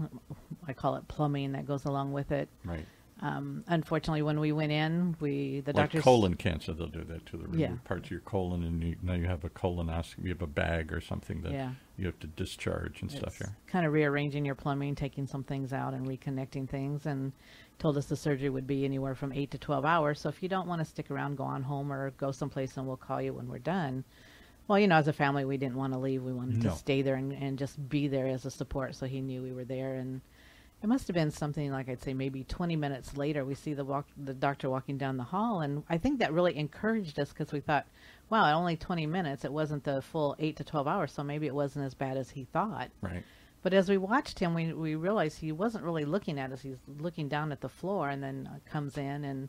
I 0.68 0.72
call 0.72 0.94
it 0.94 1.08
plumbing 1.08 1.50
that 1.52 1.66
goes 1.66 1.86
along 1.86 2.12
with 2.12 2.30
it. 2.30 2.48
Right. 2.64 2.86
Um, 3.24 3.64
unfortunately, 3.68 4.20
when 4.20 4.38
we 4.38 4.52
went 4.52 4.70
in, 4.70 5.16
we 5.18 5.60
the 5.60 5.72
like 5.72 5.84
doctors 5.84 6.04
colon 6.04 6.34
cancer 6.34 6.74
they'll 6.74 6.88
do 6.88 7.04
that 7.04 7.24
to 7.24 7.38
the 7.38 7.58
yeah. 7.58 7.72
parts 7.84 8.08
of 8.08 8.10
your 8.10 8.20
colon, 8.20 8.62
and 8.64 8.82
you, 8.82 8.96
now 9.02 9.14
you 9.14 9.24
have 9.24 9.44
a 9.44 9.48
colonoscopy, 9.48 10.24
you 10.24 10.28
have 10.28 10.42
a 10.42 10.46
bag 10.46 10.92
or 10.92 11.00
something 11.00 11.40
that 11.40 11.52
yeah. 11.52 11.70
you 11.96 12.04
have 12.04 12.20
to 12.20 12.26
discharge 12.26 13.00
and 13.00 13.10
it's 13.10 13.18
stuff 13.18 13.38
here. 13.38 13.56
Kind 13.66 13.86
of 13.86 13.94
rearranging 13.94 14.44
your 14.44 14.54
plumbing, 14.54 14.94
taking 14.94 15.26
some 15.26 15.42
things 15.42 15.72
out, 15.72 15.94
and 15.94 16.06
reconnecting 16.06 16.68
things, 16.68 17.06
and 17.06 17.32
told 17.78 17.96
us 17.96 18.04
the 18.04 18.16
surgery 18.16 18.50
would 18.50 18.66
be 18.66 18.84
anywhere 18.84 19.14
from 19.14 19.32
eight 19.32 19.50
to 19.52 19.58
twelve 19.58 19.86
hours. 19.86 20.20
So 20.20 20.28
if 20.28 20.42
you 20.42 20.50
don't 20.50 20.68
want 20.68 20.82
to 20.82 20.84
stick 20.84 21.10
around, 21.10 21.38
go 21.38 21.44
on 21.44 21.62
home 21.62 21.90
or 21.90 22.10
go 22.10 22.30
someplace, 22.30 22.76
and 22.76 22.86
we'll 22.86 22.98
call 22.98 23.22
you 23.22 23.32
when 23.32 23.48
we're 23.48 23.58
done. 23.58 24.04
Well, 24.68 24.78
you 24.78 24.86
know, 24.86 24.96
as 24.96 25.08
a 25.08 25.14
family, 25.14 25.46
we 25.46 25.56
didn't 25.56 25.76
want 25.76 25.94
to 25.94 25.98
leave. 25.98 26.22
We 26.22 26.34
wanted 26.34 26.62
no. 26.62 26.70
to 26.70 26.76
stay 26.76 27.00
there 27.00 27.14
and, 27.14 27.32
and 27.32 27.58
just 27.58 27.88
be 27.88 28.06
there 28.06 28.26
as 28.26 28.44
a 28.44 28.50
support. 28.50 28.96
So 28.96 29.06
he 29.06 29.22
knew 29.22 29.42
we 29.42 29.52
were 29.52 29.64
there, 29.64 29.94
and 29.94 30.20
it 30.84 30.86
must 30.86 31.08
have 31.08 31.14
been 31.14 31.30
something 31.30 31.70
like 31.70 31.88
I'd 31.88 32.02
say 32.02 32.12
maybe 32.12 32.44
20 32.44 32.76
minutes 32.76 33.16
later. 33.16 33.42
We 33.42 33.54
see 33.54 33.72
the 33.72 33.86
walk, 33.86 34.06
the 34.18 34.34
doctor 34.34 34.68
walking 34.68 34.98
down 34.98 35.16
the 35.16 35.22
hall, 35.22 35.62
and 35.62 35.82
I 35.88 35.96
think 35.96 36.18
that 36.18 36.30
really 36.30 36.54
encouraged 36.58 37.18
us 37.18 37.30
because 37.30 37.52
we 37.52 37.60
thought, 37.60 37.86
wow, 38.28 38.54
only 38.54 38.76
20 38.76 39.06
minutes. 39.06 39.46
It 39.46 39.52
wasn't 39.52 39.84
the 39.84 40.02
full 40.02 40.36
eight 40.38 40.56
to 40.56 40.64
12 40.64 40.86
hours, 40.86 41.12
so 41.12 41.24
maybe 41.24 41.46
it 41.46 41.54
wasn't 41.54 41.86
as 41.86 41.94
bad 41.94 42.18
as 42.18 42.28
he 42.28 42.44
thought. 42.52 42.90
Right. 43.00 43.24
But 43.62 43.72
as 43.72 43.88
we 43.88 43.96
watched 43.96 44.38
him, 44.38 44.52
we 44.52 44.74
we 44.74 44.94
realized 44.94 45.38
he 45.38 45.52
wasn't 45.52 45.84
really 45.84 46.04
looking 46.04 46.38
at 46.38 46.52
us. 46.52 46.60
He's 46.60 46.76
looking 46.98 47.30
down 47.30 47.50
at 47.50 47.62
the 47.62 47.70
floor, 47.70 48.10
and 48.10 48.22
then 48.22 48.46
uh, 48.52 48.58
comes 48.70 48.98
in 48.98 49.24
and 49.24 49.48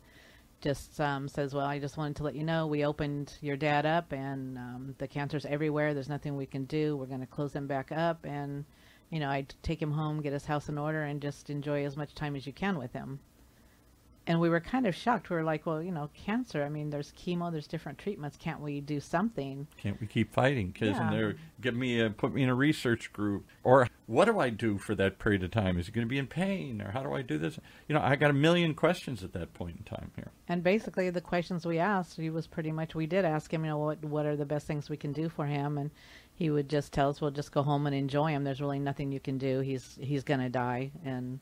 just 0.61 1.01
um, 1.01 1.27
says, 1.27 1.53
"Well, 1.53 1.65
I 1.65 1.79
just 1.79 1.97
wanted 1.97 2.15
to 2.15 2.23
let 2.23 2.35
you 2.35 2.45
know 2.45 2.65
we 2.65 2.85
opened 2.85 3.33
your 3.41 3.57
dad 3.57 3.85
up, 3.85 4.13
and 4.13 4.57
um, 4.57 4.95
the 4.99 5.07
cancer's 5.09 5.45
everywhere. 5.45 5.93
There's 5.93 6.07
nothing 6.07 6.37
we 6.37 6.45
can 6.45 6.63
do. 6.63 6.95
We're 6.95 7.07
going 7.07 7.19
to 7.19 7.25
close 7.25 7.51
him 7.51 7.67
back 7.67 7.91
up, 7.91 8.23
and." 8.23 8.63
You 9.09 9.19
know, 9.19 9.29
I'd 9.29 9.53
take 9.63 9.81
him 9.81 9.91
home, 9.91 10.21
get 10.21 10.33
his 10.33 10.45
house 10.45 10.69
in 10.69 10.77
order, 10.77 11.03
and 11.03 11.21
just 11.21 11.49
enjoy 11.49 11.85
as 11.85 11.95
much 11.95 12.15
time 12.15 12.35
as 12.35 12.45
you 12.45 12.53
can 12.53 12.77
with 12.77 12.93
him. 12.93 13.19
And 14.27 14.39
we 14.39 14.49
were 14.49 14.59
kind 14.59 14.87
of 14.87 14.95
shocked. 14.95 15.29
We 15.29 15.35
were 15.35 15.43
like, 15.43 15.67
well, 15.67 15.83
you 15.83 15.91
know, 15.91 16.09
cancer, 16.15 16.63
I 16.63 16.69
mean, 16.69 16.89
there's 16.89 17.11
chemo, 17.11 17.51
there's 17.51 17.67
different 17.67 17.99
treatments. 17.99 18.37
Can't 18.37 18.59
we 18.59 18.81
do 18.81 18.99
something? 18.99 19.67
Can't 19.77 20.01
we 20.01 20.07
keep 20.07 20.33
fighting? 20.33 20.71
Because 20.71 20.95
yeah. 20.95 21.11
they're 21.11 21.35
get 21.61 21.75
me, 21.75 22.01
a, 22.01 22.09
put 22.09 22.33
me 22.33 22.41
in 22.41 22.49
a 22.49 22.55
research 22.55 23.13
group. 23.13 23.45
Or 23.63 23.87
what 24.07 24.25
do 24.25 24.39
I 24.39 24.49
do 24.49 24.79
for 24.79 24.95
that 24.95 25.19
period 25.19 25.43
of 25.43 25.51
time? 25.51 25.77
Is 25.77 25.85
he 25.85 25.91
going 25.91 26.07
to 26.07 26.09
be 26.09 26.17
in 26.17 26.25
pain? 26.25 26.81
Or 26.81 26.89
how 26.89 27.03
do 27.03 27.13
I 27.13 27.21
do 27.21 27.37
this? 27.37 27.59
You 27.87 27.93
know, 27.93 28.01
I 28.01 28.15
got 28.15 28.31
a 28.31 28.33
million 28.33 28.73
questions 28.73 29.23
at 29.23 29.33
that 29.33 29.53
point 29.53 29.77
in 29.77 29.83
time 29.83 30.09
here. 30.15 30.31
And 30.47 30.63
basically, 30.63 31.11
the 31.11 31.21
questions 31.21 31.63
we 31.63 31.77
asked, 31.77 32.17
he 32.17 32.31
was 32.31 32.47
pretty 32.47 32.71
much, 32.71 32.95
we 32.95 33.05
did 33.05 33.25
ask 33.25 33.53
him, 33.53 33.63
you 33.63 33.69
know, 33.69 33.77
what, 33.77 34.03
what 34.03 34.25
are 34.25 34.35
the 34.35 34.45
best 34.45 34.65
things 34.65 34.89
we 34.89 34.97
can 34.97 35.13
do 35.13 35.29
for 35.29 35.45
him? 35.45 35.77
And 35.77 35.91
he 36.35 36.49
would 36.49 36.69
just 36.69 36.91
tell 36.91 37.09
us, 37.09 37.21
"Well, 37.21 37.31
just 37.31 37.51
go 37.51 37.63
home 37.63 37.87
and 37.87 37.95
enjoy 37.95 38.31
him. 38.31 38.43
There's 38.43 38.61
really 38.61 38.79
nothing 38.79 39.11
you 39.11 39.19
can 39.19 39.37
do. 39.37 39.61
He's 39.61 39.97
he's 40.01 40.23
gonna 40.23 40.49
die." 40.49 40.91
And 41.03 41.39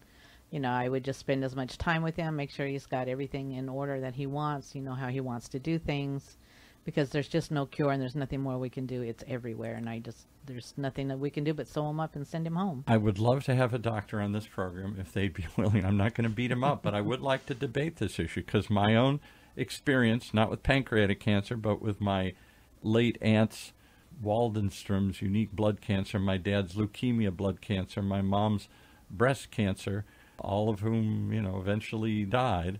you 0.52 0.60
know, 0.60 0.70
I 0.70 0.88
would 0.88 1.04
just 1.04 1.20
spend 1.20 1.44
as 1.44 1.56
much 1.56 1.80
time 1.80 2.04
with 2.04 2.16
him, 2.16 2.36
make 2.36 2.52
sure 2.52 2.68
he's 2.68 2.86
got 2.86 3.08
everything 3.08 3.54
in 3.54 3.68
order 3.68 4.00
that 4.02 4.14
he 4.14 4.28
wants. 4.28 4.76
You 4.76 4.82
know 4.82 4.94
how 4.94 5.08
he 5.08 5.20
wants 5.20 5.50
to 5.50 5.60
do 5.60 5.80
things, 5.80 6.38
because 6.86 7.10
there's 7.10 7.28
just 7.28 7.50
no 7.50 7.66
cure 7.66 7.92
and 7.92 8.00
there's 8.00 8.16
nothing 8.16 8.42
more 8.42 8.60
we 8.60 8.70
can 8.70 8.86
do. 8.86 9.02
It's 9.02 9.24
everywhere, 9.28 9.74
and 9.74 9.90
I 9.90 10.00
just 10.00 10.28
there's 10.46 10.74
nothing 10.78 11.08
that 11.08 11.18
we 11.18 11.30
can 11.30 11.44
do 11.44 11.54
but 11.54 11.68
sew 11.68 11.90
him 11.90 12.00
up 12.00 12.16
and 12.16 12.28
send 12.28 12.46
him 12.46 12.56
home. 12.56 12.84
I 12.88 12.98
would 12.98 13.18
love 13.18 13.44
to 13.46 13.56
have 13.56 13.74
a 13.74 13.80
doctor 13.80 14.22
on 14.22 14.32
this 14.32 14.46
program 14.46 14.98
if 15.00 15.12
they'd 15.12 15.34
be 15.34 15.48
willing. 15.58 15.86
I'm 15.86 15.98
not 15.98 16.14
going 16.14 16.30
to 16.30 16.36
beat 16.36 16.52
him 16.52 16.64
up, 16.64 16.84
but 16.84 16.94
I 16.94 17.02
would 17.02 17.22
like 17.22 17.46
to 17.48 17.56
debate 17.56 17.98
this 17.98 18.20
issue 18.20 18.44
because 18.44 18.70
my 18.70 18.96
own 18.96 19.22
experience, 19.56 20.34
not 20.34 20.50
with 20.50 20.62
pancreatic 20.62 21.20
cancer, 21.20 21.56
but 21.56 21.82
with 21.82 22.02
my 22.02 22.34
late 22.82 23.18
aunt's 23.22 23.74
Waldenstrom's 24.22 25.22
unique 25.22 25.52
blood 25.52 25.82
cancer, 25.82 26.20
my 26.20 26.38
dad's 26.38 26.74
leukemia 26.76 27.36
blood 27.36 27.62
cancer, 27.62 28.02
my 28.02 28.22
mom's 28.22 28.68
breast 29.10 29.52
cancer, 29.52 30.06
all 30.40 30.70
of 30.70 30.82
whom, 30.82 31.32
you 31.32 31.42
know, 31.42 31.60
eventually 31.60 32.26
died. 32.26 32.80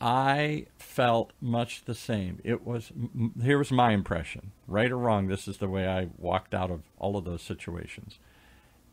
I 0.00 0.66
felt 0.78 1.32
much 1.40 1.84
the 1.84 1.94
same. 1.94 2.40
It 2.44 2.64
was 2.64 2.92
here 3.42 3.58
was 3.58 3.72
my 3.72 3.92
impression, 3.92 4.52
right 4.68 4.90
or 4.90 4.98
wrong. 4.98 5.26
This 5.26 5.48
is 5.48 5.58
the 5.58 5.68
way 5.68 5.88
I 5.88 6.08
walked 6.18 6.54
out 6.54 6.70
of 6.70 6.82
all 6.98 7.16
of 7.16 7.24
those 7.24 7.42
situations. 7.42 8.18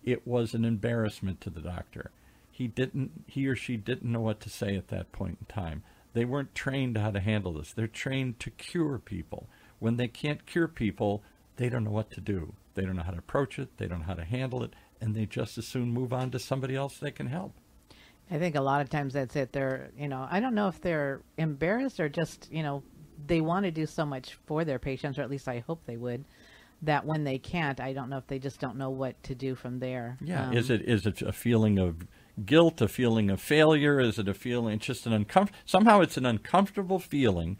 It 0.03 0.25
was 0.25 0.53
an 0.53 0.65
embarrassment 0.65 1.41
to 1.41 1.49
the 1.49 1.61
doctor. 1.61 2.11
He 2.51 2.67
didn't, 2.67 3.25
he 3.27 3.47
or 3.47 3.55
she 3.55 3.77
didn't 3.77 4.11
know 4.11 4.21
what 4.21 4.39
to 4.41 4.49
say 4.49 4.75
at 4.75 4.87
that 4.87 5.11
point 5.11 5.37
in 5.41 5.45
time. 5.53 5.83
They 6.13 6.25
weren't 6.25 6.55
trained 6.55 6.97
how 6.97 7.11
to 7.11 7.19
handle 7.19 7.53
this. 7.53 7.73
They're 7.73 7.87
trained 7.87 8.39
to 8.39 8.49
cure 8.49 8.97
people. 8.97 9.47
When 9.79 9.97
they 9.97 10.07
can't 10.07 10.45
cure 10.45 10.69
people, 10.69 11.21
they 11.57 11.69
don't 11.69 11.83
know 11.83 11.91
what 11.91 12.11
to 12.11 12.21
do. 12.21 12.53
They 12.73 12.83
don't 12.83 12.95
know 12.95 13.03
how 13.03 13.11
to 13.11 13.19
approach 13.19 13.57
it. 13.59 13.77
They 13.77 13.87
don't 13.87 13.99
know 13.99 14.05
how 14.05 14.13
to 14.15 14.25
handle 14.25 14.63
it, 14.63 14.73
and 14.99 15.15
they 15.15 15.25
just 15.25 15.57
as 15.57 15.65
soon 15.67 15.91
move 15.91 16.11
on 16.13 16.31
to 16.31 16.39
somebody 16.39 16.75
else 16.75 16.97
they 16.97 17.11
can 17.11 17.27
help. 17.27 17.53
I 18.29 18.37
think 18.39 18.55
a 18.55 18.61
lot 18.61 18.81
of 18.81 18.89
times 18.89 19.13
that's 19.13 19.35
it. 19.35 19.51
They're, 19.51 19.91
you 19.97 20.07
know, 20.07 20.27
I 20.29 20.39
don't 20.39 20.55
know 20.55 20.67
if 20.67 20.81
they're 20.81 21.21
embarrassed 21.37 21.99
or 21.99 22.09
just, 22.09 22.47
you 22.51 22.63
know, 22.63 22.83
they 23.27 23.39
want 23.39 23.65
to 23.65 23.71
do 23.71 23.85
so 23.85 24.05
much 24.05 24.37
for 24.45 24.65
their 24.65 24.79
patients, 24.79 25.17
or 25.17 25.21
at 25.21 25.29
least 25.29 25.47
I 25.47 25.59
hope 25.65 25.85
they 25.85 25.95
would. 25.97 26.25
that 26.81 27.05
when 27.05 27.23
they 27.23 27.37
can't, 27.37 27.79
I 27.79 27.93
don't 27.93 28.09
know 28.09 28.17
if 28.17 28.27
they 28.27 28.39
just 28.39 28.59
don't 28.59 28.77
know 28.77 28.89
what 28.89 29.21
to 29.23 29.35
do 29.35 29.55
from 29.55 29.79
there. 29.79 30.17
Yeah. 30.21 30.49
Um, 30.49 30.57
is 30.57 30.69
it 30.69 30.81
is 30.81 31.05
it 31.05 31.21
a 31.21 31.31
feeling 31.31 31.77
of 31.79 32.07
guilt, 32.45 32.81
a 32.81 32.87
feeling 32.87 33.29
of 33.29 33.41
failure? 33.41 33.99
Is 33.99 34.19
it 34.19 34.27
a 34.27 34.33
feeling? 34.33 34.75
It's 34.75 34.85
just 34.85 35.05
an 35.05 35.13
uncomfortable. 35.13 35.59
Somehow, 35.65 36.01
it's 36.01 36.17
an 36.17 36.25
uncomfortable 36.25 36.99
feeling, 36.99 37.57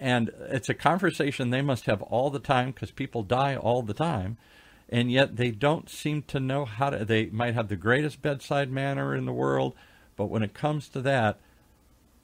and 0.00 0.30
it's 0.50 0.68
a 0.68 0.74
conversation 0.74 1.50
they 1.50 1.62
must 1.62 1.86
have 1.86 2.02
all 2.02 2.30
the 2.30 2.38
time 2.38 2.72
because 2.72 2.90
people 2.90 3.22
die 3.22 3.56
all 3.56 3.82
the 3.82 3.94
time, 3.94 4.36
and 4.88 5.10
yet 5.10 5.36
they 5.36 5.50
don't 5.50 5.88
seem 5.88 6.22
to 6.22 6.40
know 6.40 6.64
how 6.64 6.90
to. 6.90 7.04
They 7.04 7.26
might 7.26 7.54
have 7.54 7.68
the 7.68 7.76
greatest 7.76 8.22
bedside 8.22 8.70
manner 8.70 9.14
in 9.14 9.24
the 9.24 9.32
world, 9.32 9.74
but 10.16 10.26
when 10.26 10.42
it 10.42 10.54
comes 10.54 10.88
to 10.90 11.00
that, 11.02 11.38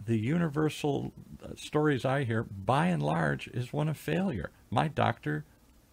the 0.04 0.18
universal 0.18 1.12
uh, 1.42 1.48
stories 1.56 2.04
I 2.04 2.24
hear, 2.24 2.42
by 2.42 2.86
and 2.86 3.02
large, 3.02 3.48
is 3.48 3.72
one 3.72 3.88
of 3.88 3.96
failure. 3.96 4.50
My 4.70 4.88
doctor, 4.88 5.44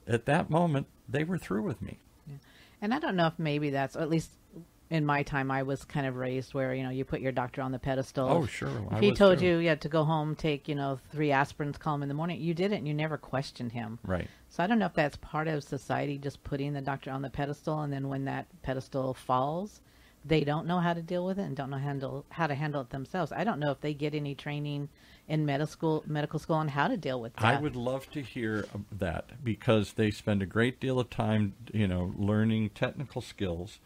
at 0.07 0.25
that 0.25 0.49
moment, 0.49 0.87
they 1.09 1.23
were 1.23 1.37
through 1.37 1.63
with 1.63 1.81
me. 1.81 1.99
And 2.81 2.93
I 2.93 2.99
don't 2.99 3.15
know 3.15 3.27
if 3.27 3.39
maybe 3.39 3.71
that's, 3.71 3.95
at 3.95 4.09
least 4.09 4.29
in 4.89 5.05
my 5.05 5.23
time, 5.23 5.51
I 5.51 5.63
was 5.63 5.83
kind 5.83 6.05
of 6.05 6.15
raised 6.15 6.53
where 6.53 6.73
you 6.73 6.83
know 6.83 6.89
you 6.89 7.03
put 7.03 7.21
your 7.21 7.31
doctor 7.31 7.61
on 7.61 7.71
the 7.71 7.79
pedestal. 7.79 8.29
Oh, 8.29 8.45
sure. 8.45 8.69
If 8.69 8.93
I 8.93 8.99
he 8.99 9.11
told 9.11 9.39
too. 9.39 9.59
you, 9.59 9.67
had 9.67 9.81
to 9.81 9.89
go 9.89 10.03
home, 10.03 10.35
take 10.35 10.67
you 10.67 10.75
know 10.75 10.99
three 11.11 11.29
aspirins, 11.29 11.77
call 11.77 11.95
him 11.95 12.03
in 12.03 12.09
the 12.09 12.15
morning, 12.15 12.39
you 12.39 12.53
did 12.53 12.71
it, 12.71 12.75
and 12.77 12.87
you 12.87 12.93
never 12.93 13.17
questioned 13.17 13.71
him. 13.71 13.99
Right. 14.05 14.27
So 14.49 14.63
I 14.63 14.67
don't 14.67 14.79
know 14.79 14.85
if 14.85 14.93
that's 14.93 15.17
part 15.17 15.47
of 15.47 15.63
society 15.63 16.17
just 16.17 16.43
putting 16.43 16.73
the 16.73 16.81
doctor 16.81 17.11
on 17.11 17.21
the 17.21 17.29
pedestal, 17.29 17.81
and 17.81 17.91
then 17.91 18.07
when 18.07 18.25
that 18.25 18.47
pedestal 18.61 19.13
falls, 19.13 19.81
they 20.25 20.43
don't 20.43 20.67
know 20.67 20.79
how 20.79 20.93
to 20.93 21.01
deal 21.01 21.25
with 21.25 21.39
it 21.39 21.43
and 21.43 21.55
don't 21.55 21.69
know 21.69 21.77
handle 21.77 22.25
how 22.29 22.47
to 22.47 22.55
handle 22.55 22.81
it 22.81 22.89
themselves. 22.89 23.31
I 23.31 23.43
don't 23.43 23.59
know 23.59 23.71
if 23.71 23.81
they 23.81 23.93
get 23.93 24.13
any 24.13 24.35
training 24.35 24.89
in 25.27 25.45
medical 25.45 25.67
school, 25.67 26.03
medical 26.07 26.39
school 26.39 26.55
on 26.55 26.69
how 26.69 26.87
to 26.87 26.97
deal 26.97 27.19
with 27.19 27.33
that. 27.35 27.43
I 27.43 27.59
would 27.59 27.75
love 27.75 28.09
to 28.11 28.21
hear 28.21 28.65
that 28.91 29.43
because 29.43 29.93
they 29.93 30.11
spend 30.11 30.41
a 30.41 30.45
great 30.45 30.79
deal 30.79 30.99
of 30.99 31.09
time, 31.09 31.53
you 31.73 31.87
know, 31.87 32.13
learning 32.17 32.69
technical 32.69 33.21
skills. 33.21 33.79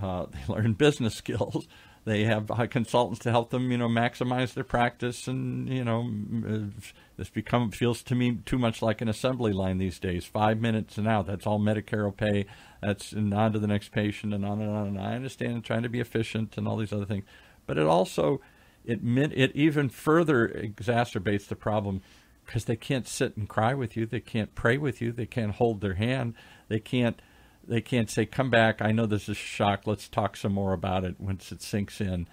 Uh, 0.00 0.26
they 0.30 0.52
learn 0.52 0.74
business 0.74 1.14
skills. 1.14 1.66
They 2.04 2.24
have 2.24 2.50
uh, 2.50 2.66
consultants 2.66 3.20
to 3.20 3.30
help 3.30 3.50
them, 3.50 3.70
you 3.70 3.78
know, 3.78 3.88
maximize 3.88 4.54
their 4.54 4.64
practice. 4.64 5.28
And 5.28 5.68
you 5.68 5.84
know, 5.84 6.10
uh, 6.46 6.82
this 7.16 7.30
become 7.30 7.70
feels 7.70 8.02
to 8.04 8.14
me 8.14 8.38
too 8.44 8.58
much 8.58 8.82
like 8.82 9.00
an 9.00 9.08
assembly 9.08 9.52
line 9.52 9.78
these 9.78 10.00
days. 10.00 10.24
Five 10.24 10.60
minutes 10.60 10.98
and 10.98 11.06
out. 11.06 11.26
That's 11.26 11.46
all 11.46 11.60
Medicare 11.60 12.04
will 12.04 12.12
pay. 12.12 12.46
That's 12.82 13.12
and 13.12 13.32
on 13.32 13.52
to 13.52 13.60
the 13.60 13.68
next 13.68 13.92
patient 13.92 14.34
and 14.34 14.44
on 14.44 14.60
and 14.60 14.70
on. 14.70 14.86
And 14.88 15.00
I 15.00 15.14
understand 15.14 15.64
trying 15.64 15.84
to 15.84 15.88
be 15.88 16.00
efficient 16.00 16.58
and 16.58 16.66
all 16.66 16.76
these 16.76 16.92
other 16.92 17.06
things, 17.06 17.24
but 17.66 17.78
it 17.78 17.86
also 17.86 18.40
it 18.84 19.00
it 19.04 19.52
even 19.54 19.88
further 19.88 20.48
exacerbates 20.48 21.46
the 21.46 21.56
problem 21.56 22.02
because 22.44 22.64
they 22.64 22.76
can't 22.76 23.06
sit 23.06 23.36
and 23.36 23.48
cry 23.48 23.74
with 23.74 23.96
you. 23.96 24.06
They 24.06 24.20
can't 24.20 24.54
pray 24.54 24.76
with 24.76 25.00
you. 25.00 25.12
They 25.12 25.26
can't 25.26 25.54
hold 25.54 25.80
their 25.80 25.94
hand. 25.94 26.34
They 26.68 26.80
can't. 26.80 27.20
They 27.66 27.80
can't 27.80 28.10
say, 28.10 28.26
"Come 28.26 28.50
back. 28.50 28.82
I 28.82 28.92
know 28.92 29.06
this 29.06 29.24
is 29.24 29.28
a 29.30 29.34
shock. 29.34 29.86
Let's 29.86 30.08
talk 30.08 30.36
some 30.36 30.52
more 30.52 30.72
about 30.72 31.04
it 31.04 31.20
once 31.20 31.52
it 31.52 31.62
sinks 31.62 32.00
in." 32.00 32.26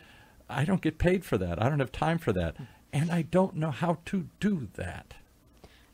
I 0.50 0.65
don't 0.65 0.81
get 0.81 0.98
paid 0.98 1.24
for 1.24 1.38
that. 1.38 1.62
I 1.62 1.69
don't 1.69 1.79
have 1.79 1.91
time 1.91 2.17
for 2.17 2.33
that, 2.33 2.57
and 2.91 3.12
I 3.12 3.21
don't 3.21 3.55
know 3.55 3.69
how 3.69 4.00
to 4.05 4.27
do 4.39 4.67
that. 4.74 5.13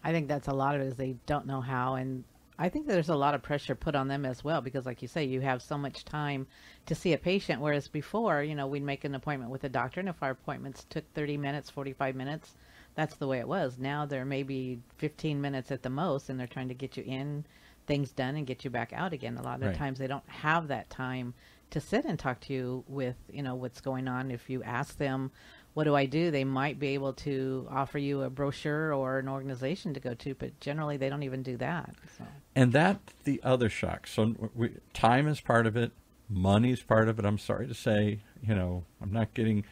I 0.04 0.12
think 0.12 0.28
that's 0.28 0.48
a 0.48 0.54
lot 0.54 0.76
of 0.76 0.82
it 0.82 0.86
is 0.86 0.96
they 0.96 1.18
don't 1.26 1.46
know 1.46 1.60
how, 1.60 1.96
and 1.96 2.24
I 2.58 2.70
think 2.70 2.88
there's 2.88 3.10
a 3.10 3.16
lot 3.16 3.36
of 3.36 3.42
pressure 3.42 3.76
put 3.76 3.96
on 3.96 4.08
them 4.08 4.26
as 4.26 4.44
well 4.44 4.62
because, 4.62 4.86
like 4.86 5.02
you 5.02 5.10
say, 5.10 5.26
you 5.26 5.42
have 5.42 5.62
so 5.62 5.78
much 5.78 6.06
time 6.06 6.48
to 6.86 6.96
see 6.96 7.12
a 7.12 7.18
patient. 7.18 7.60
Whereas 7.60 7.90
before, 7.90 8.44
you 8.44 8.56
know, 8.56 8.68
we'd 8.68 8.84
make 8.84 9.04
an 9.04 9.16
appointment 9.16 9.52
with 9.52 9.66
a 9.66 9.70
doctor, 9.70 10.00
and 10.00 10.08
if 10.08 10.24
our 10.24 10.32
appointments 10.32 10.86
took 10.90 11.04
30 11.14 11.36
minutes, 11.38 11.70
45 11.70 12.16
minutes, 12.16 12.54
that's 12.94 13.16
the 13.16 13.28
way 13.28 13.40
it 13.40 13.48
was. 13.48 13.78
Now 13.78 14.06
they're 14.06 14.24
maybe 14.24 14.80
15 15.00 15.42
minutes 15.42 15.70
at 15.70 15.84
the 15.84 15.90
most, 15.90 16.30
and 16.30 16.40
they're 16.40 16.48
trying 16.48 16.70
to 16.70 16.74
get 16.74 16.96
you 16.96 17.04
in, 17.04 17.46
things 17.86 18.12
done, 18.12 18.36
and 18.36 18.46
get 18.48 18.64
you 18.64 18.70
back 18.70 18.94
out 18.94 19.14
again. 19.14 19.38
A 19.38 19.42
lot 19.42 19.62
of 19.62 19.68
Right. 19.68 19.76
times 19.76 20.00
they 20.00 20.08
don't 20.08 20.28
have 20.28 20.68
that 20.70 20.90
time 20.90 21.34
to 21.72 21.80
sit 21.80 22.06
and 22.06 22.18
talk 22.18 22.40
to 22.42 22.54
you 22.54 22.84
with, 22.88 23.16
you 23.32 23.42
know, 23.44 23.56
what's 23.56 23.82
going 23.82 24.08
on. 24.08 24.32
If 24.32 24.50
you 24.50 24.64
ask 24.64 24.98
them, 24.98 25.32
what 25.74 25.84
do 25.84 25.96
I 25.96 26.06
do? 26.06 26.32
They 26.32 26.46
might 26.46 26.80
be 26.80 26.90
able 26.90 27.14
to 27.14 27.68
offer 27.70 27.98
you 27.98 28.22
a 28.22 28.30
brochure 28.30 28.94
or 28.94 29.20
an 29.20 29.28
organization 29.28 29.94
to 29.94 30.00
go 30.00 30.14
to, 30.14 30.34
but 30.36 30.58
generally 30.62 30.96
they 30.96 31.10
don't 31.10 31.24
even 31.24 31.44
do 31.44 31.58
that. 31.58 31.94
So. 32.18 32.24
And 32.56 32.72
that 32.72 33.00
the 33.26 33.42
other 33.44 33.68
shock. 33.70 34.08
So 34.08 34.50
we, 34.56 34.72
time 34.94 35.28
is 35.28 35.42
part 35.42 35.68
of 35.68 35.76
it. 35.76 35.92
Money 36.30 36.72
is 36.72 36.82
part 36.82 37.10
of 37.10 37.20
it. 37.20 37.26
I'm 37.26 37.38
sorry 37.38 37.68
to 37.68 37.74
say, 37.74 38.22
you 38.42 38.56
know, 38.56 38.86
I'm 39.02 39.12
not 39.12 39.34
getting. 39.34 39.66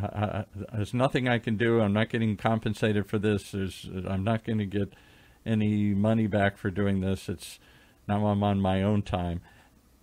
Uh, 0.00 0.44
there's 0.72 0.94
nothing 0.94 1.28
I 1.28 1.38
can 1.38 1.56
do. 1.56 1.80
I'm 1.80 1.92
not 1.92 2.08
getting 2.08 2.36
compensated 2.36 3.06
for 3.06 3.18
this. 3.18 3.50
There's. 3.50 3.88
I'm 4.06 4.22
not 4.22 4.44
going 4.44 4.58
to 4.58 4.66
get 4.66 4.92
any 5.46 5.94
money 5.94 6.26
back 6.26 6.58
for 6.58 6.70
doing 6.70 7.00
this. 7.00 7.28
It's 7.28 7.58
now 8.06 8.26
I'm 8.26 8.42
on 8.42 8.60
my 8.60 8.82
own 8.82 9.02
time. 9.02 9.40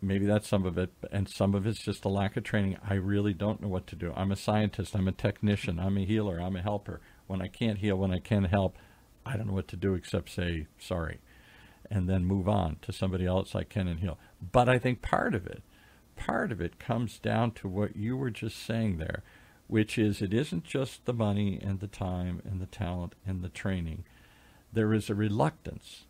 Maybe 0.01 0.25
that's 0.25 0.47
some 0.47 0.65
of 0.65 0.77
it, 0.77 0.91
and 1.11 1.27
some 1.27 1.55
of 1.55 1.65
it's 1.65 1.79
just 1.79 2.05
a 2.05 2.09
lack 2.09 2.37
of 2.37 2.43
training. 2.43 2.77
I 2.87 2.95
really 2.95 3.33
don't 3.33 3.61
know 3.61 3.67
what 3.67 3.87
to 3.87 3.95
do. 3.95 4.13
I'm 4.15 4.31
a 4.31 4.35
scientist. 4.35 4.95
I'm 4.95 5.07
a 5.07 5.11
technician. 5.11 5.79
I'm 5.79 5.97
a 5.97 6.05
healer. 6.05 6.39
I'm 6.39 6.55
a 6.55 6.61
helper. 6.61 7.01
When 7.27 7.41
I 7.41 7.47
can't 7.47 7.79
heal, 7.79 7.95
when 7.95 8.11
I 8.11 8.19
can't 8.19 8.47
help, 8.47 8.77
I 9.25 9.35
don't 9.35 9.47
know 9.47 9.53
what 9.53 9.67
to 9.69 9.77
do 9.77 9.95
except 9.95 10.29
say 10.29 10.67
sorry 10.77 11.19
and 11.89 12.09
then 12.09 12.25
move 12.25 12.47
on 12.47 12.77
to 12.81 12.91
somebody 12.91 13.25
else 13.25 13.55
I 13.55 13.63
can 13.63 13.87
and 13.87 13.99
heal. 13.99 14.17
But 14.51 14.69
I 14.69 14.79
think 14.79 15.01
part 15.01 15.35
of 15.35 15.45
it, 15.45 15.63
part 16.15 16.51
of 16.51 16.61
it 16.61 16.79
comes 16.79 17.19
down 17.19 17.51
to 17.51 17.67
what 17.67 17.95
you 17.95 18.17
were 18.17 18.31
just 18.31 18.57
saying 18.57 18.97
there, 18.97 19.23
which 19.67 19.97
is 19.97 20.21
it 20.21 20.33
isn't 20.33 20.63
just 20.63 21.05
the 21.05 21.13
money 21.13 21.59
and 21.61 21.79
the 21.79 21.87
time 21.87 22.41
and 22.45 22.61
the 22.61 22.67
talent 22.67 23.15
and 23.25 23.43
the 23.43 23.49
training. 23.49 24.05
There 24.75 24.93
is 24.93 25.09
a 25.09 25.15
reluctance 25.15 26.05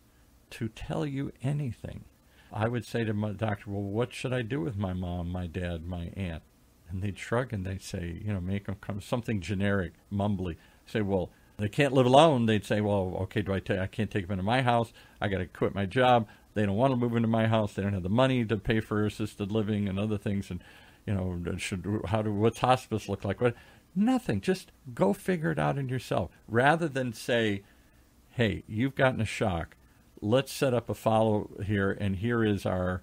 to 0.50 0.68
tell 0.68 1.06
you 1.06 1.32
anything. 1.42 2.04
I 2.52 2.68
would 2.68 2.84
say 2.84 3.04
to 3.04 3.14
my 3.14 3.32
doctor, 3.32 3.70
well, 3.70 3.82
what 3.82 4.12
should 4.12 4.32
I 4.32 4.42
do 4.42 4.60
with 4.60 4.76
my 4.76 4.92
mom, 4.92 5.30
my 5.30 5.46
dad, 5.46 5.86
my 5.86 6.10
aunt? 6.16 6.42
And 6.88 7.02
they'd 7.02 7.18
shrug 7.18 7.52
and 7.52 7.64
they'd 7.64 7.82
say, 7.82 8.20
you 8.24 8.32
know, 8.32 8.40
make 8.40 8.66
them 8.66 8.76
come 8.80 9.00
something 9.00 9.40
generic, 9.40 9.92
mumbly. 10.12 10.56
Say, 10.84 11.00
well, 11.00 11.30
they 11.58 11.68
can't 11.68 11.94
live 11.94 12.06
alone. 12.06 12.46
They'd 12.46 12.64
say, 12.64 12.80
well, 12.80 13.16
okay, 13.22 13.42
do 13.42 13.54
I 13.54 13.60
take? 13.60 13.78
I 13.78 13.86
can't 13.86 14.10
take 14.10 14.24
them 14.24 14.32
into 14.32 14.42
my 14.42 14.62
house. 14.62 14.92
I 15.20 15.28
got 15.28 15.38
to 15.38 15.46
quit 15.46 15.74
my 15.74 15.86
job. 15.86 16.28
They 16.54 16.66
don't 16.66 16.76
want 16.76 16.92
to 16.92 16.96
move 16.96 17.16
into 17.16 17.28
my 17.28 17.46
house. 17.46 17.72
They 17.72 17.82
don't 17.82 17.92
have 17.92 18.02
the 18.02 18.08
money 18.08 18.44
to 18.44 18.56
pay 18.56 18.80
for 18.80 19.06
assisted 19.06 19.52
living 19.52 19.88
and 19.88 19.98
other 19.98 20.18
things. 20.18 20.50
And 20.50 20.62
you 21.06 21.14
know, 21.14 21.56
should 21.56 22.02
how 22.06 22.22
do 22.22 22.32
what's 22.32 22.58
hospice 22.58 23.08
look 23.08 23.24
like? 23.24 23.40
What? 23.40 23.54
Nothing. 23.94 24.40
Just 24.40 24.72
go 24.94 25.12
figure 25.12 25.52
it 25.52 25.58
out 25.58 25.78
in 25.78 25.88
yourself, 25.88 26.30
rather 26.48 26.88
than 26.88 27.12
say, 27.12 27.62
hey, 28.36 28.62
you've 28.68 28.94
gotten 28.94 29.20
a 29.22 29.24
shock. 29.26 29.76
Let's 30.20 30.52
set 30.52 30.74
up 30.74 30.90
a 30.90 30.94
follow 30.94 31.50
here, 31.64 31.90
and 31.90 32.16
here 32.16 32.44
is 32.44 32.66
our 32.66 33.02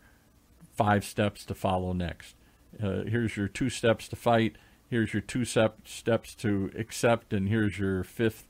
five 0.76 1.04
steps 1.04 1.44
to 1.46 1.56
follow 1.56 1.92
next. 1.92 2.36
Uh, 2.82 3.02
here's 3.04 3.36
your 3.36 3.48
two 3.48 3.70
steps 3.70 4.08
to 4.10 4.16
fight. 4.16 4.58
Here's 4.90 5.12
your 5.12 5.22
two 5.22 5.44
step, 5.44 5.88
steps 5.88 6.36
to 6.36 6.72
accept, 6.78 7.34
and 7.34 7.50
here's 7.50 7.80
your 7.80 8.04
fifth 8.04 8.46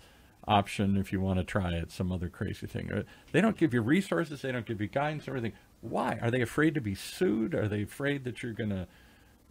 option 0.46 0.98
if 0.98 1.14
you 1.14 1.22
want 1.22 1.40
to 1.40 1.46
try 1.46 1.72
it. 1.72 1.90
Some 1.90 2.12
other 2.12 2.28
crazy 2.28 2.68
thing. 2.68 2.92
Uh, 2.92 3.04
They 3.32 3.40
don't 3.40 3.58
give 3.58 3.74
you 3.74 3.82
resources. 3.82 4.42
They 4.42 4.52
don't 4.52 4.66
give 4.66 4.82
you 4.82 4.88
guidance. 4.88 5.28
Everything. 5.30 5.54
Why 5.80 6.20
are 6.22 6.32
they 6.32 6.42
afraid 6.42 6.76
to 6.76 6.82
be 6.82 6.96
sued? 6.96 7.56
Are 7.56 7.70
they 7.70 7.84
afraid 7.84 8.26
that 8.26 8.44
you're 8.44 8.52
gonna? 8.52 8.88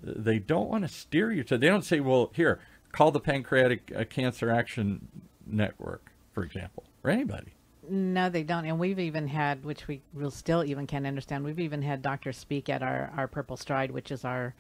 They 0.03 0.39
don't 0.39 0.69
want 0.69 0.85
to 0.85 0.89
steer 0.89 1.33
you 1.33 1.45
to. 1.45 1.57
They 1.57 1.69
don't 1.69 1.85
say, 1.85 2.01
"Well, 2.01 2.31
here, 2.35 2.61
call 2.93 3.11
the 3.11 3.21
Pancreatic 3.21 3.91
uh, 3.97 4.05
Cancer 4.05 4.51
Action 4.51 5.09
Network, 5.47 6.13
for 6.33 6.43
example, 6.45 6.85
or 7.05 7.11
anybody." 7.11 7.53
No, 7.89 8.29
they 8.29 8.45
don't. 8.45 8.65
And 8.65 8.79
we've 8.79 9.01
even 9.01 9.27
had, 9.27 9.65
which 9.65 9.89
we 9.89 10.03
will 10.15 10.31
still 10.31 10.65
even 10.65 10.87
can't 10.87 11.07
understand, 11.07 11.45
we've 11.45 11.59
even 11.59 11.83
had 11.83 12.01
doctors 12.01 12.37
speak 12.37 12.69
at 12.69 12.83
our, 12.83 13.13
our 13.17 13.27
Purple 13.27 13.57
Stride, 13.57 13.91
which 13.91 14.11
is 14.13 14.25
our 14.25 14.55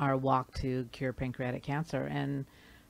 our 0.00 0.16
walk 0.16 0.54
to 0.54 0.88
cure 0.92 1.12
pancreatic 1.12 1.62
cancer. 1.62 2.04
And 2.04 2.44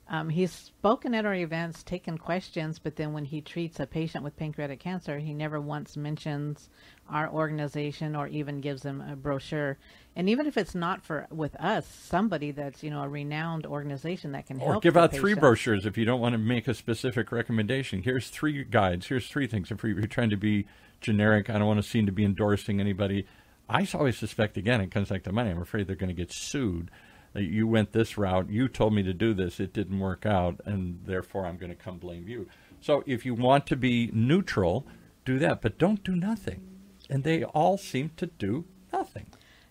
um, 0.09 0.27
he's 0.27 0.51
spoken 0.51 1.13
at 1.13 1.27
our 1.27 1.35
events, 1.35 1.83
taken 1.83 2.17
questions, 2.17 2.79
but 2.79 2.95
then 2.95 3.13
when 3.13 3.25
he 3.25 3.41
treats 3.41 3.79
a 3.79 3.85
patient 3.85 4.23
with 4.23 4.35
pancreatic 4.35 4.79
cancer, 4.79 5.19
he 5.19 5.35
never 5.35 5.61
once 5.61 5.95
mentions 5.95 6.69
our 7.07 7.29
organization 7.29 8.15
or 8.15 8.27
even 8.27 8.59
gives 8.59 8.81
them 8.81 9.01
a 9.01 9.15
brochure. 9.15 9.77
And 10.15 10.27
even 10.27 10.47
if 10.47 10.57
it's 10.57 10.73
not 10.73 11.03
for 11.03 11.27
with 11.29 11.55
us, 11.57 11.85
somebody 11.85 12.49
that's 12.49 12.81
you 12.81 12.89
know 12.89 13.03
a 13.03 13.07
renowned 13.07 13.67
organization 13.67 14.31
that 14.31 14.47
can 14.47 14.57
Or 14.57 14.71
help 14.71 14.75
Or 14.77 14.81
give 14.81 14.97
out 14.97 15.13
three 15.13 15.35
brochures 15.35 15.85
if 15.85 15.95
you 15.95 16.05
don't 16.05 16.19
want 16.19 16.33
to 16.33 16.39
make 16.39 16.67
a 16.67 16.73
specific 16.73 17.31
recommendation. 17.31 18.01
Here's 18.01 18.29
three 18.29 18.63
guides. 18.63 19.05
Here's 19.05 19.27
three 19.27 19.45
things. 19.45 19.69
If 19.69 19.83
you're 19.83 20.07
trying 20.07 20.31
to 20.31 20.37
be 20.37 20.65
generic, 21.01 21.51
I 21.51 21.59
don't 21.59 21.67
want 21.67 21.83
to 21.83 21.87
seem 21.87 22.07
to 22.07 22.11
be 22.11 22.25
endorsing 22.25 22.79
anybody. 22.79 23.27
I 23.69 23.87
always 23.93 24.17
suspect, 24.17 24.57
again, 24.57 24.81
it 24.81 24.89
comes 24.89 25.09
back 25.09 25.21
to 25.23 25.31
money. 25.31 25.51
I'm 25.51 25.61
afraid 25.61 25.85
they're 25.85 25.95
going 25.95 26.09
to 26.09 26.15
get 26.15 26.31
sued. 26.33 26.89
You 27.35 27.67
went 27.67 27.93
this 27.93 28.17
route. 28.17 28.49
You 28.49 28.67
told 28.67 28.93
me 28.93 29.03
to 29.03 29.13
do 29.13 29.33
this. 29.33 29.59
It 29.59 29.73
didn't 29.73 29.99
work 29.99 30.25
out, 30.25 30.61
and 30.65 31.01
therefore 31.05 31.45
I'm 31.45 31.57
going 31.57 31.71
to 31.71 31.75
come 31.75 31.97
blame 31.97 32.27
you. 32.27 32.47
So 32.81 33.03
if 33.05 33.25
you 33.25 33.33
want 33.33 33.67
to 33.67 33.75
be 33.75 34.09
neutral, 34.13 34.87
do 35.25 35.37
that, 35.39 35.61
but 35.61 35.77
don't 35.77 36.03
do 36.03 36.15
nothing. 36.15 36.61
And 37.09 37.23
they 37.23 37.43
all 37.43 37.77
seem 37.77 38.11
to 38.17 38.27
do 38.27 38.65
nothing. 38.91 39.27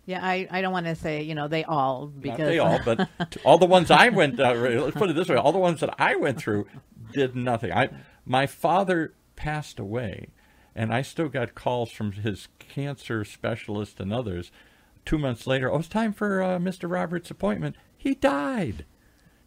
Yeah, 0.07 0.25
I, 0.25 0.49
I 0.51 0.63
don't 0.63 0.73
want 0.73 0.87
to 0.87 0.95
say 0.95 1.23
you 1.23 1.35
know 1.35 1.49
they 1.49 1.65
all 1.65 2.07
because 2.07 2.39
Not 2.39 2.47
they 2.47 2.59
all, 2.59 2.81
but 2.83 3.09
all 3.45 3.59
the 3.59 3.67
ones 3.67 3.91
I 3.91 4.09
went. 4.09 4.41
Uh, 4.41 4.55
let's 4.55 4.97
put 4.97 5.11
it 5.11 5.17
this 5.17 5.29
way: 5.29 5.37
all 5.37 5.53
the 5.53 5.59
ones 5.59 5.81
that 5.81 5.95
I 5.99 6.17
went 6.17 6.39
through 6.39 6.67
did 7.13 7.37
nothing. 7.37 7.73
I 7.73 7.91
my 8.25 8.47
father 8.47 9.15
passed 9.37 9.79
away, 9.79 10.29
And 10.75 10.93
I 10.93 11.03
still 11.03 11.29
got 11.29 11.55
calls 11.55 11.91
from 11.91 12.13
his 12.13 12.49
cancer 12.59 13.25
specialist 13.25 14.01
and 14.01 14.13
others. 14.13 14.51
Two 15.09 15.17
months 15.17 15.47
later, 15.47 15.73
oh, 15.73 15.79
it's 15.79 15.89
time 15.89 16.13
for 16.13 16.43
uh, 16.43 16.59
Mr. 16.59 16.91
Roberts' 16.91 17.31
appointment. 17.31 17.77
He 17.97 18.15
died. 18.15 18.85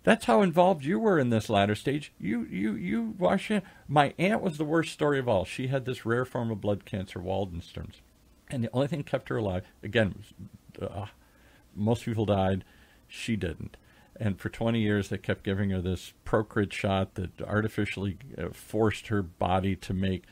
That's 0.01 0.25
how 0.25 0.41
involved 0.41 0.83
you 0.83 0.97
were 0.97 1.19
in 1.19 1.29
this 1.29 1.51
latter 1.51 1.75
stage. 1.75 2.11
You, 2.19 2.47
you, 2.49 2.73
you, 2.73 3.13
Washington. 3.19 3.69
My 3.87 4.15
aunt 4.17 4.41
was 4.41 4.57
the 4.57 4.65
worst 4.65 4.91
story 4.91 5.19
of 5.19 5.29
all. 5.29 5.45
She 5.45 5.67
had 5.67 5.85
this 5.85 6.03
rare 6.03 6.25
form 6.25 6.49
of 6.49 6.61
blood 6.61 6.83
cancer, 6.83 7.19
Waldenstrom's, 7.19 8.01
and 8.49 8.63
the 8.63 8.71
only 8.73 8.87
thing 8.87 9.03
kept 9.03 9.29
her 9.29 9.37
alive. 9.37 9.63
Again, 9.83 10.23
uh, 10.81 11.05
most 11.75 12.05
people 12.05 12.25
died. 12.25 12.63
She 13.07 13.35
didn't. 13.35 13.77
And 14.15 14.39
for 14.39 14.49
20 14.49 14.79
years, 14.79 15.09
they 15.09 15.19
kept 15.19 15.43
giving 15.43 15.69
her 15.69 15.79
this 15.79 16.13
Procrit 16.25 16.73
shot 16.73 17.13
that 17.13 17.39
artificially 17.39 18.17
uh, 18.35 18.47
forced 18.51 19.09
her 19.09 19.21
body 19.21 19.75
to 19.75 19.93
make 19.93 20.23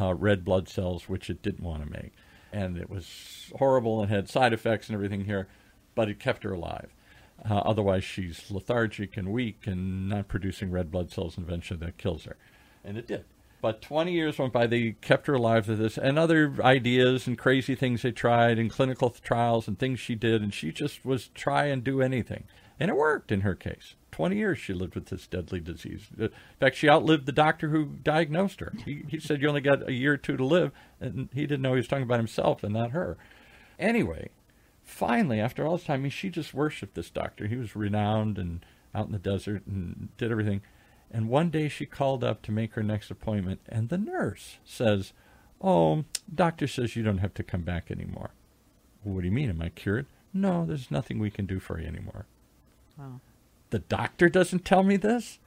uh, 0.00 0.14
red 0.14 0.42
blood 0.42 0.70
cells, 0.70 1.06
which 1.06 1.28
it 1.28 1.42
didn't 1.42 1.66
want 1.66 1.84
to 1.84 1.90
make. 1.90 2.14
And 2.52 2.76
it 2.76 2.90
was 2.90 3.52
horrible 3.58 4.00
and 4.00 4.10
had 4.10 4.28
side 4.28 4.52
effects 4.52 4.88
and 4.88 4.94
everything 4.94 5.24
here, 5.24 5.48
but 5.94 6.08
it 6.08 6.18
kept 6.18 6.42
her 6.42 6.52
alive. 6.52 6.94
Uh, 7.48 7.58
otherwise, 7.58 8.04
she's 8.04 8.50
lethargic 8.50 9.16
and 9.16 9.28
weak 9.32 9.66
and 9.66 10.08
not 10.08 10.28
producing 10.28 10.70
red 10.70 10.90
blood 10.90 11.10
cells, 11.10 11.36
and 11.36 11.46
eventually 11.46 11.78
that 11.80 11.96
kills 11.96 12.24
her. 12.24 12.36
And 12.84 12.98
it 12.98 13.06
did. 13.06 13.24
But 13.62 13.82
20 13.82 14.12
years 14.12 14.38
went 14.38 14.52
by. 14.52 14.66
They 14.66 14.92
kept 15.00 15.26
her 15.26 15.34
alive 15.34 15.66
to 15.66 15.76
this 15.76 15.98
and 15.98 16.18
other 16.18 16.54
ideas 16.60 17.26
and 17.26 17.36
crazy 17.36 17.74
things 17.74 18.02
they 18.02 18.12
tried 18.12 18.58
and 18.58 18.70
clinical 18.70 19.10
trials 19.10 19.68
and 19.68 19.78
things 19.78 20.00
she 20.00 20.14
did. 20.14 20.42
And 20.42 20.52
she 20.52 20.72
just 20.72 21.04
was 21.04 21.28
try 21.28 21.66
and 21.66 21.84
do 21.84 22.00
anything. 22.00 22.44
And 22.78 22.90
it 22.90 22.96
worked 22.96 23.30
in 23.30 23.42
her 23.42 23.54
case. 23.54 23.94
20 24.20 24.36
years 24.36 24.58
she 24.58 24.74
lived 24.74 24.94
with 24.94 25.06
this 25.06 25.26
deadly 25.26 25.60
disease. 25.60 26.08
In 26.18 26.28
fact, 26.58 26.76
she 26.76 26.90
outlived 26.90 27.24
the 27.24 27.32
doctor 27.32 27.70
who 27.70 27.86
diagnosed 27.86 28.60
her. 28.60 28.74
He, 28.84 29.02
he 29.08 29.18
said 29.18 29.40
you 29.40 29.48
only 29.48 29.62
got 29.62 29.88
a 29.88 29.94
year 29.94 30.12
or 30.12 30.16
two 30.18 30.36
to 30.36 30.44
live. 30.44 30.72
And 31.00 31.30
he 31.32 31.46
didn't 31.46 31.62
know 31.62 31.70
he 31.70 31.78
was 31.78 31.88
talking 31.88 32.02
about 32.02 32.18
himself 32.18 32.62
and 32.62 32.74
not 32.74 32.90
her. 32.90 33.16
Anyway, 33.78 34.28
finally, 34.82 35.40
after 35.40 35.66
all 35.66 35.78
this 35.78 35.86
time, 35.86 36.00
I 36.00 36.02
mean, 36.02 36.10
she 36.10 36.28
just 36.28 36.52
worshipped 36.52 36.96
this 36.96 37.08
doctor. 37.08 37.46
He 37.46 37.56
was 37.56 37.74
renowned 37.74 38.36
and 38.36 38.62
out 38.94 39.06
in 39.06 39.12
the 39.12 39.18
desert 39.18 39.62
and 39.66 40.10
did 40.18 40.30
everything. 40.30 40.60
And 41.10 41.30
one 41.30 41.48
day 41.48 41.70
she 41.70 41.86
called 41.86 42.22
up 42.22 42.42
to 42.42 42.52
make 42.52 42.74
her 42.74 42.82
next 42.82 43.10
appointment, 43.10 43.60
and 43.70 43.88
the 43.88 43.96
nurse 43.96 44.58
says, 44.66 45.14
Oh, 45.62 46.04
doctor 46.32 46.66
says 46.66 46.94
you 46.94 47.02
don't 47.02 47.18
have 47.18 47.32
to 47.34 47.42
come 47.42 47.62
back 47.62 47.90
anymore. 47.90 48.32
what 49.02 49.22
do 49.22 49.26
you 49.26 49.32
mean? 49.32 49.48
Am 49.48 49.62
I 49.62 49.70
cured? 49.70 50.04
No, 50.34 50.66
there's 50.66 50.90
nothing 50.90 51.18
we 51.18 51.30
can 51.30 51.46
do 51.46 51.58
for 51.58 51.80
you 51.80 51.86
anymore. 51.86 52.26
Wow. 52.98 53.20
The 53.70 53.78
doctor 53.78 54.28
doesn't 54.28 54.64
tell 54.64 54.82
me 54.82 54.96
this? 54.96 55.38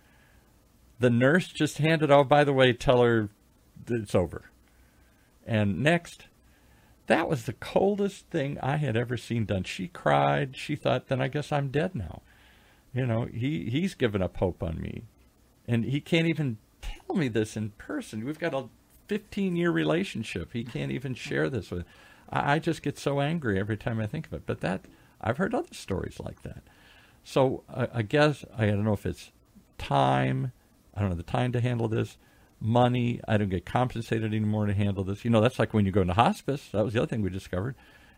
The 1.00 1.10
nurse 1.10 1.50
just 1.50 1.80
handed, 1.80 2.12
oh, 2.12 2.24
by 2.24 2.44
the 2.44 2.54
way, 2.54 2.74
tell 2.74 3.02
her 3.02 3.30
it's 3.88 4.16
over. 4.16 4.50
And 5.46 5.82
next, 5.82 6.28
that 7.08 7.30
was 7.30 7.44
the 7.44 7.54
coldest 7.54 8.30
thing 8.30 8.58
I 8.62 8.78
had 8.78 8.96
ever 8.96 9.18
seen 9.18 9.46
done. 9.46 9.64
She 9.64 9.88
cried. 9.88 10.56
She 10.56 10.76
thought, 10.76 11.08
then 11.08 11.22
I 11.22 11.28
guess 11.28 11.52
I'm 11.52 11.68
dead 11.68 11.96
now. 11.96 12.22
You 12.94 13.06
know, 13.06 13.26
he, 13.26 13.70
he's 13.70 13.96
given 13.96 14.22
up 14.22 14.38
hope 14.38 14.64
on 14.64 14.80
me 14.80 15.04
and 15.68 15.86
he 15.86 16.00
can't 16.02 16.28
even 16.28 16.58
tell 16.82 17.16
me 17.16 17.28
this 17.28 17.56
in 17.56 17.72
person. 17.72 18.26
We've 18.26 18.40
got 18.40 18.54
a 18.54 18.70
15 19.08 19.56
year 19.56 19.72
relationship. 19.72 20.54
He 20.54 20.64
can't 20.64 20.92
even 20.92 21.14
share 21.14 21.50
this 21.50 21.72
with. 21.72 21.86
I, 22.30 22.54
I 22.54 22.60
just 22.60 22.82
get 22.82 22.98
so 22.98 23.20
angry 23.20 23.60
every 23.60 23.78
time 23.78 24.00
I 24.00 24.08
think 24.08 24.28
of 24.28 24.34
it. 24.34 24.44
But 24.46 24.62
that 24.62 24.86
I've 25.22 25.38
heard 25.38 25.56
other 25.56 25.74
stories 25.74 26.20
like 26.20 26.44
that. 26.44 26.64
So 27.24 27.64
I, 27.74 27.88
I 27.94 28.02
guess 28.02 28.46
I 28.58 28.66
don't 28.66 28.84
know 28.84 28.94
if 28.94 29.06
it's 29.06 29.32
time. 29.78 30.52
I 30.96 31.02
don't 31.02 31.10
have 31.10 31.18
the 31.18 31.24
time 31.24 31.52
to 31.54 31.62
handle 31.62 31.88
this. 31.88 32.18
Money. 32.60 33.20
I 33.28 33.38
don't 33.38 33.50
get 33.50 33.66
compensated 33.66 34.34
anymore 34.34 34.66
to 34.68 34.74
handle 34.74 35.04
this. 35.04 35.26
You 35.26 35.32
know, 35.32 35.42
that's 35.42 35.60
like 35.60 35.74
when 35.74 35.86
you 35.86 35.92
go 35.92 36.02
into 36.02 36.14
hospice. 36.14 36.70
That 36.72 36.86
was 36.86 36.94
the 36.94 37.02
other 37.02 37.08
thing 37.08 37.22
we 37.22 37.30
discovered. 37.30 37.76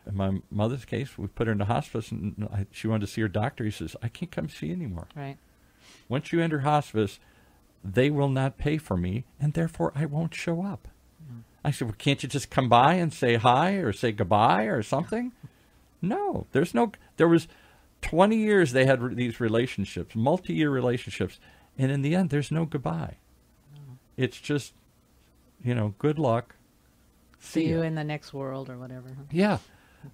In 0.08 0.16
my 0.16 0.40
mother's 0.52 0.86
case, 0.86 1.18
we 1.18 1.26
put 1.28 1.48
her 1.48 1.54
into 1.54 1.66
hospice, 1.66 2.12
and 2.12 2.48
I, 2.54 2.68
she 2.70 2.88
wanted 2.88 3.08
to 3.08 3.12
see 3.12 3.22
her 3.22 3.28
doctor. 3.28 3.64
He 3.64 3.72
says, 3.72 3.96
"I 4.04 4.08
can't 4.08 4.32
come 4.32 4.50
see 4.50 4.68
you 4.68 4.74
anymore." 4.74 5.08
Right. 5.16 5.38
Once 6.08 6.32
you 6.32 6.42
enter 6.42 6.60
hospice, 6.60 7.20
they 7.84 8.10
will 8.10 8.30
not 8.30 8.58
pay 8.58 8.78
for 8.78 8.98
me, 8.98 9.26
and 9.40 9.54
therefore 9.54 9.92
I 9.96 10.06
won't 10.06 10.34
show 10.34 10.64
up. 10.64 10.88
Mm. 11.24 11.42
I 11.64 11.72
said, 11.72 11.88
well, 11.88 11.96
can't 11.98 12.22
you 12.22 12.30
just 12.30 12.50
come 12.50 12.70
by 12.70 12.94
and 12.96 13.14
say 13.14 13.36
hi 13.36 13.74
or 13.74 13.92
say 13.92 14.12
goodbye 14.12 14.64
or 14.64 14.84
something? 14.84 15.32
no, 16.02 16.46
there's 16.52 16.74
no. 16.74 16.92
There 17.18 17.28
was 17.28 17.48
20 18.06 18.36
years 18.36 18.72
they 18.72 18.86
had 18.86 19.02
re- 19.02 19.14
these 19.14 19.40
relationships, 19.40 20.16
multi-year 20.16 20.70
relationships, 20.70 21.40
and 21.78 21.92
in 21.92 22.02
the 22.02 22.16
end, 22.16 22.30
there's 22.30 22.52
no 22.52 22.66
goodbye. 22.66 23.18
No. 23.76 23.98
It's 24.18 24.40
just, 24.40 24.74
you 25.64 25.76
know, 25.76 25.96
good 26.00 26.18
luck. 26.18 26.56
See, 27.40 27.62
See 27.62 27.70
you 27.70 27.82
in 27.82 27.96
the 27.96 28.04
next 28.04 28.34
world 28.34 28.70
or 28.70 28.78
whatever. 28.78 29.16
Yeah. 29.32 29.60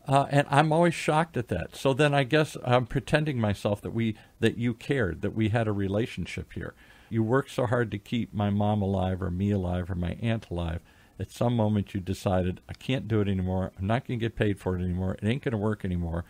Uh, 0.07 0.25
and 0.29 0.47
I'm 0.49 0.71
always 0.71 0.93
shocked 0.93 1.37
at 1.37 1.49
that. 1.49 1.75
So 1.75 1.93
then 1.93 2.13
I 2.13 2.23
guess 2.23 2.57
I'm 2.63 2.85
pretending 2.85 3.39
myself 3.39 3.81
that 3.81 3.91
we 3.91 4.15
that 4.39 4.57
you 4.57 4.73
cared, 4.73 5.21
that 5.21 5.35
we 5.35 5.49
had 5.49 5.67
a 5.67 5.71
relationship 5.71 6.53
here 6.53 6.73
you 7.11 7.21
worked 7.21 7.51
so 7.51 7.65
hard 7.65 7.91
to 7.91 7.97
keep 7.97 8.33
my 8.33 8.49
mom 8.49 8.81
alive 8.81 9.21
or 9.21 9.29
me 9.29 9.51
alive 9.51 9.91
or 9.91 9.95
my 9.95 10.17
aunt 10.21 10.49
alive. 10.49 10.79
At 11.19 11.29
some 11.29 11.55
moment, 11.55 11.93
you 11.93 11.99
decided, 11.99 12.61
I 12.69 12.73
can't 12.73 13.07
do 13.07 13.19
it 13.19 13.27
anymore. 13.27 13.73
I'm 13.77 13.85
not 13.85 14.07
going 14.07 14.17
to 14.17 14.25
get 14.25 14.35
paid 14.35 14.59
for 14.59 14.77
it 14.77 14.81
anymore. 14.81 15.17
It 15.21 15.27
ain't 15.27 15.43
going 15.43 15.51
to 15.51 15.57
work 15.57 15.83
anymore. 15.83 16.23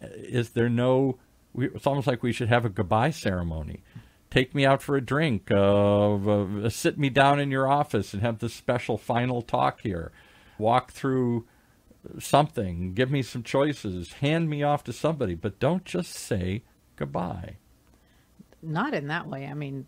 Is 0.00 0.50
there 0.50 0.68
no? 0.68 1.18
We, 1.52 1.68
it's 1.68 1.86
almost 1.86 2.06
like 2.06 2.22
we 2.22 2.32
should 2.32 2.48
have 2.48 2.64
a 2.64 2.68
goodbye 2.68 3.10
ceremony. 3.10 3.82
Take 4.30 4.54
me 4.54 4.64
out 4.64 4.80
for 4.80 4.96
a 4.96 5.00
drink. 5.00 5.50
Uh, 5.50 6.14
uh, 6.14 6.68
sit 6.68 6.98
me 6.98 7.10
down 7.10 7.40
in 7.40 7.50
your 7.50 7.68
office 7.68 8.14
and 8.14 8.22
have 8.22 8.38
this 8.38 8.54
special 8.54 8.96
final 8.96 9.42
talk 9.42 9.80
here. 9.80 10.12
Walk 10.58 10.92
through 10.92 11.46
something. 12.18 12.94
Give 12.94 13.10
me 13.10 13.22
some 13.22 13.42
choices. 13.42 14.12
Hand 14.14 14.48
me 14.48 14.62
off 14.62 14.84
to 14.84 14.92
somebody, 14.92 15.34
but 15.34 15.58
don't 15.58 15.84
just 15.84 16.12
say 16.12 16.62
goodbye 16.94 17.56
not 18.62 18.94
in 18.94 19.08
that 19.08 19.26
way. 19.26 19.46
I 19.46 19.54
mean, 19.54 19.86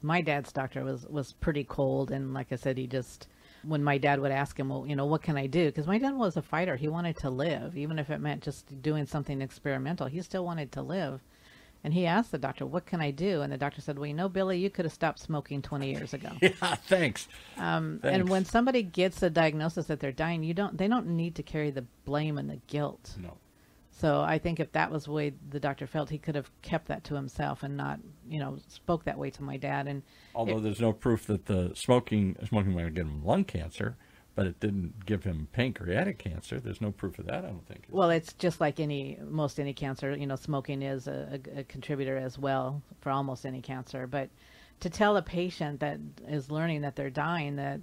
my 0.00 0.20
dad's 0.20 0.52
doctor 0.52 0.84
was 0.84 1.06
was 1.06 1.32
pretty 1.32 1.64
cold, 1.64 2.10
and 2.10 2.34
like 2.34 2.52
I 2.52 2.56
said, 2.56 2.78
he 2.78 2.86
just 2.86 3.28
when 3.64 3.82
my 3.82 3.98
dad 3.98 4.20
would 4.20 4.32
ask 4.32 4.58
him, 4.58 4.68
well, 4.68 4.86
you 4.86 4.96
know, 4.96 5.06
what 5.06 5.22
can 5.22 5.36
I 5.36 5.46
do? 5.46 5.66
Because 5.66 5.86
my 5.86 5.98
dad 5.98 6.14
was 6.14 6.36
a 6.36 6.42
fighter. 6.42 6.76
He 6.76 6.88
wanted 6.88 7.16
to 7.18 7.30
live, 7.30 7.76
even 7.76 7.98
if 7.98 8.10
it 8.10 8.20
meant 8.20 8.42
just 8.42 8.82
doing 8.82 9.06
something 9.06 9.40
experimental. 9.40 10.06
He 10.06 10.20
still 10.22 10.44
wanted 10.44 10.72
to 10.72 10.82
live. 10.82 11.20
And 11.84 11.92
he 11.92 12.06
asked 12.06 12.30
the 12.30 12.38
doctor, 12.38 12.64
"What 12.64 12.86
can 12.86 13.00
I 13.00 13.10
do?" 13.10 13.42
And 13.42 13.52
the 13.52 13.56
doctor 13.58 13.80
said, 13.80 13.98
"Well, 13.98 14.06
you 14.06 14.14
know, 14.14 14.28
Billy, 14.28 14.56
you 14.58 14.70
could 14.70 14.84
have 14.84 14.92
stopped 14.92 15.18
smoking 15.18 15.62
20 15.62 15.90
years 15.90 16.14
ago." 16.14 16.30
yeah, 16.40 16.76
thanks. 16.86 17.26
Um, 17.56 17.98
thanks. 18.00 18.14
And 18.14 18.28
when 18.28 18.44
somebody 18.44 18.84
gets 18.84 19.20
a 19.22 19.30
diagnosis 19.30 19.86
that 19.86 19.98
they're 19.98 20.12
dying, 20.12 20.44
you 20.44 20.54
don't. 20.54 20.78
They 20.78 20.86
don't 20.86 21.08
need 21.08 21.34
to 21.36 21.42
carry 21.42 21.72
the 21.72 21.84
blame 22.04 22.38
and 22.38 22.48
the 22.48 22.60
guilt. 22.68 23.16
No. 23.20 23.36
So 23.92 24.22
I 24.22 24.38
think 24.38 24.58
if 24.58 24.72
that 24.72 24.90
was 24.90 25.04
the 25.04 25.12
way 25.12 25.34
the 25.50 25.60
doctor 25.60 25.86
felt, 25.86 26.10
he 26.10 26.18
could 26.18 26.34
have 26.34 26.50
kept 26.62 26.88
that 26.88 27.04
to 27.04 27.14
himself 27.14 27.62
and 27.62 27.76
not, 27.76 28.00
you 28.28 28.38
know, 28.40 28.58
spoke 28.68 29.04
that 29.04 29.18
way 29.18 29.30
to 29.30 29.42
my 29.42 29.58
dad. 29.58 29.86
And 29.86 30.02
although 30.34 30.58
it, 30.58 30.62
there's 30.62 30.80
no 30.80 30.92
proof 30.92 31.26
that 31.26 31.46
the 31.46 31.72
smoking 31.74 32.36
smoking 32.46 32.74
might 32.74 32.94
give 32.94 33.06
him 33.06 33.24
lung 33.24 33.44
cancer, 33.44 33.96
but 34.34 34.46
it 34.46 34.58
didn't 34.60 35.04
give 35.04 35.24
him 35.24 35.48
pancreatic 35.52 36.18
cancer. 36.18 36.58
There's 36.58 36.80
no 36.80 36.90
proof 36.90 37.18
of 37.18 37.26
that. 37.26 37.44
I 37.44 37.48
don't 37.48 37.66
think. 37.68 37.84
Well, 37.90 38.10
it's 38.10 38.32
just 38.32 38.60
like 38.60 38.80
any 38.80 39.18
most 39.22 39.60
any 39.60 39.74
cancer. 39.74 40.16
You 40.16 40.26
know, 40.26 40.36
smoking 40.36 40.82
is 40.82 41.06
a, 41.06 41.38
a, 41.54 41.60
a 41.60 41.64
contributor 41.64 42.16
as 42.16 42.38
well 42.38 42.82
for 43.02 43.10
almost 43.10 43.44
any 43.44 43.60
cancer. 43.60 44.06
But 44.06 44.30
to 44.80 44.90
tell 44.90 45.16
a 45.18 45.22
patient 45.22 45.80
that 45.80 46.00
is 46.26 46.50
learning 46.50 46.80
that 46.80 46.96
they're 46.96 47.10
dying 47.10 47.56
that 47.56 47.80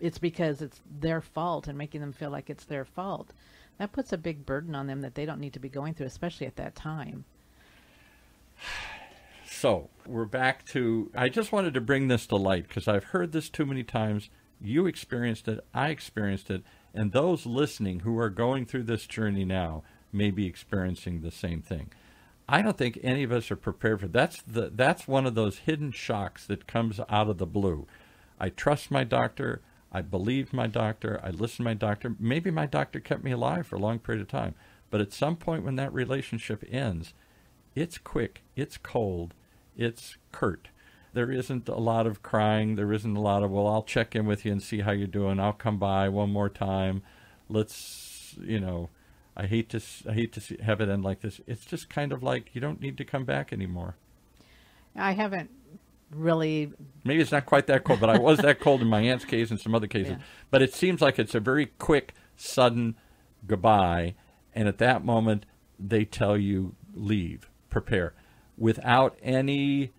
it's 0.00 0.18
because 0.18 0.62
it's 0.62 0.80
their 1.00 1.20
fault 1.20 1.66
and 1.68 1.76
making 1.76 2.00
them 2.00 2.12
feel 2.12 2.30
like 2.30 2.48
it's 2.48 2.64
their 2.64 2.84
fault 2.84 3.32
that 3.82 3.90
puts 3.90 4.12
a 4.12 4.18
big 4.18 4.46
burden 4.46 4.76
on 4.76 4.86
them 4.86 5.00
that 5.00 5.16
they 5.16 5.26
don't 5.26 5.40
need 5.40 5.54
to 5.54 5.58
be 5.58 5.68
going 5.68 5.92
through, 5.92 6.06
especially 6.06 6.46
at 6.46 6.54
that 6.54 6.76
time. 6.76 7.24
So 9.44 9.90
we're 10.06 10.24
back 10.24 10.64
to. 10.66 11.10
I 11.16 11.28
just 11.28 11.50
wanted 11.50 11.74
to 11.74 11.80
bring 11.80 12.06
this 12.06 12.26
to 12.28 12.36
light 12.36 12.68
because 12.68 12.86
I've 12.86 13.06
heard 13.06 13.32
this 13.32 13.50
too 13.50 13.66
many 13.66 13.82
times. 13.82 14.30
You 14.60 14.86
experienced 14.86 15.48
it, 15.48 15.64
I 15.74 15.88
experienced 15.88 16.48
it, 16.48 16.62
and 16.94 17.10
those 17.10 17.44
listening 17.44 18.00
who 18.00 18.16
are 18.18 18.30
going 18.30 18.66
through 18.66 18.84
this 18.84 19.04
journey 19.04 19.44
now 19.44 19.82
may 20.12 20.30
be 20.30 20.46
experiencing 20.46 21.20
the 21.20 21.32
same 21.32 21.60
thing. 21.60 21.90
I 22.48 22.62
don't 22.62 22.78
think 22.78 23.00
any 23.02 23.24
of 23.24 23.32
us 23.32 23.50
are 23.50 23.56
prepared 23.56 24.00
for 24.00 24.08
that's 24.08 24.42
the 24.42 24.70
that's 24.72 25.08
one 25.08 25.26
of 25.26 25.34
those 25.34 25.58
hidden 25.58 25.90
shocks 25.90 26.46
that 26.46 26.68
comes 26.68 27.00
out 27.08 27.28
of 27.28 27.38
the 27.38 27.46
blue. 27.46 27.88
I 28.38 28.48
trust 28.48 28.92
my 28.92 29.02
doctor. 29.02 29.60
I 29.92 30.00
believed 30.00 30.52
my 30.52 30.66
doctor. 30.66 31.20
I 31.22 31.30
listened 31.30 31.58
to 31.58 31.62
my 31.64 31.74
doctor. 31.74 32.16
Maybe 32.18 32.50
my 32.50 32.66
doctor 32.66 32.98
kept 32.98 33.22
me 33.22 33.30
alive 33.30 33.66
for 33.66 33.76
a 33.76 33.80
long 33.80 33.98
period 33.98 34.22
of 34.22 34.28
time. 34.28 34.54
But 34.90 35.00
at 35.02 35.12
some 35.12 35.36
point 35.36 35.64
when 35.64 35.76
that 35.76 35.92
relationship 35.92 36.64
ends, 36.70 37.12
it's 37.74 37.98
quick, 37.98 38.42
it's 38.56 38.78
cold, 38.78 39.34
it's 39.76 40.16
curt. 40.32 40.68
There 41.14 41.30
isn't 41.30 41.68
a 41.68 41.76
lot 41.76 42.06
of 42.06 42.22
crying. 42.22 42.76
There 42.76 42.92
isn't 42.92 43.16
a 43.16 43.20
lot 43.20 43.42
of, 43.42 43.50
well, 43.50 43.66
I'll 43.66 43.82
check 43.82 44.16
in 44.16 44.24
with 44.24 44.46
you 44.46 44.52
and 44.52 44.62
see 44.62 44.80
how 44.80 44.92
you're 44.92 45.06
doing. 45.06 45.38
I'll 45.38 45.52
come 45.52 45.78
by 45.78 46.08
one 46.08 46.30
more 46.30 46.48
time. 46.48 47.02
Let's, 47.50 48.34
you 48.40 48.60
know, 48.60 48.88
I 49.36 49.46
hate 49.46 49.68
to 49.70 49.80
I 50.08 50.12
hate 50.12 50.32
to 50.32 50.40
see, 50.40 50.56
have 50.62 50.80
it 50.80 50.88
end 50.88 51.04
like 51.04 51.20
this. 51.20 51.40
It's 51.46 51.66
just 51.66 51.90
kind 51.90 52.12
of 52.12 52.22
like 52.22 52.54
you 52.54 52.60
don't 52.60 52.80
need 52.80 52.96
to 52.98 53.04
come 53.04 53.24
back 53.24 53.52
anymore. 53.52 53.96
I 54.96 55.12
haven't 55.12 55.50
really 56.14 56.72
maybe 57.04 57.20
it's 57.20 57.32
not 57.32 57.46
quite 57.46 57.66
that 57.66 57.84
cold, 57.84 58.00
but 58.00 58.10
I 58.10 58.18
was 58.18 58.38
that 58.38 58.60
cold 58.60 58.82
in 58.82 58.88
my 58.88 59.00
aunt's 59.00 59.24
case 59.24 59.50
and 59.50 59.60
some 59.60 59.74
other 59.74 59.86
cases. 59.86 60.12
Yeah. 60.12 60.24
But 60.50 60.62
it 60.62 60.74
seems 60.74 61.00
like 61.00 61.18
it's 61.18 61.34
a 61.34 61.40
very 61.40 61.66
quick, 61.78 62.14
sudden 62.36 62.96
goodbye, 63.46 64.14
and 64.54 64.68
at 64.68 64.78
that 64.78 65.04
moment 65.04 65.46
they 65.78 66.04
tell 66.04 66.36
you 66.36 66.74
leave, 66.94 67.50
prepare, 67.70 68.14
without 68.56 69.16
any. 69.22 69.92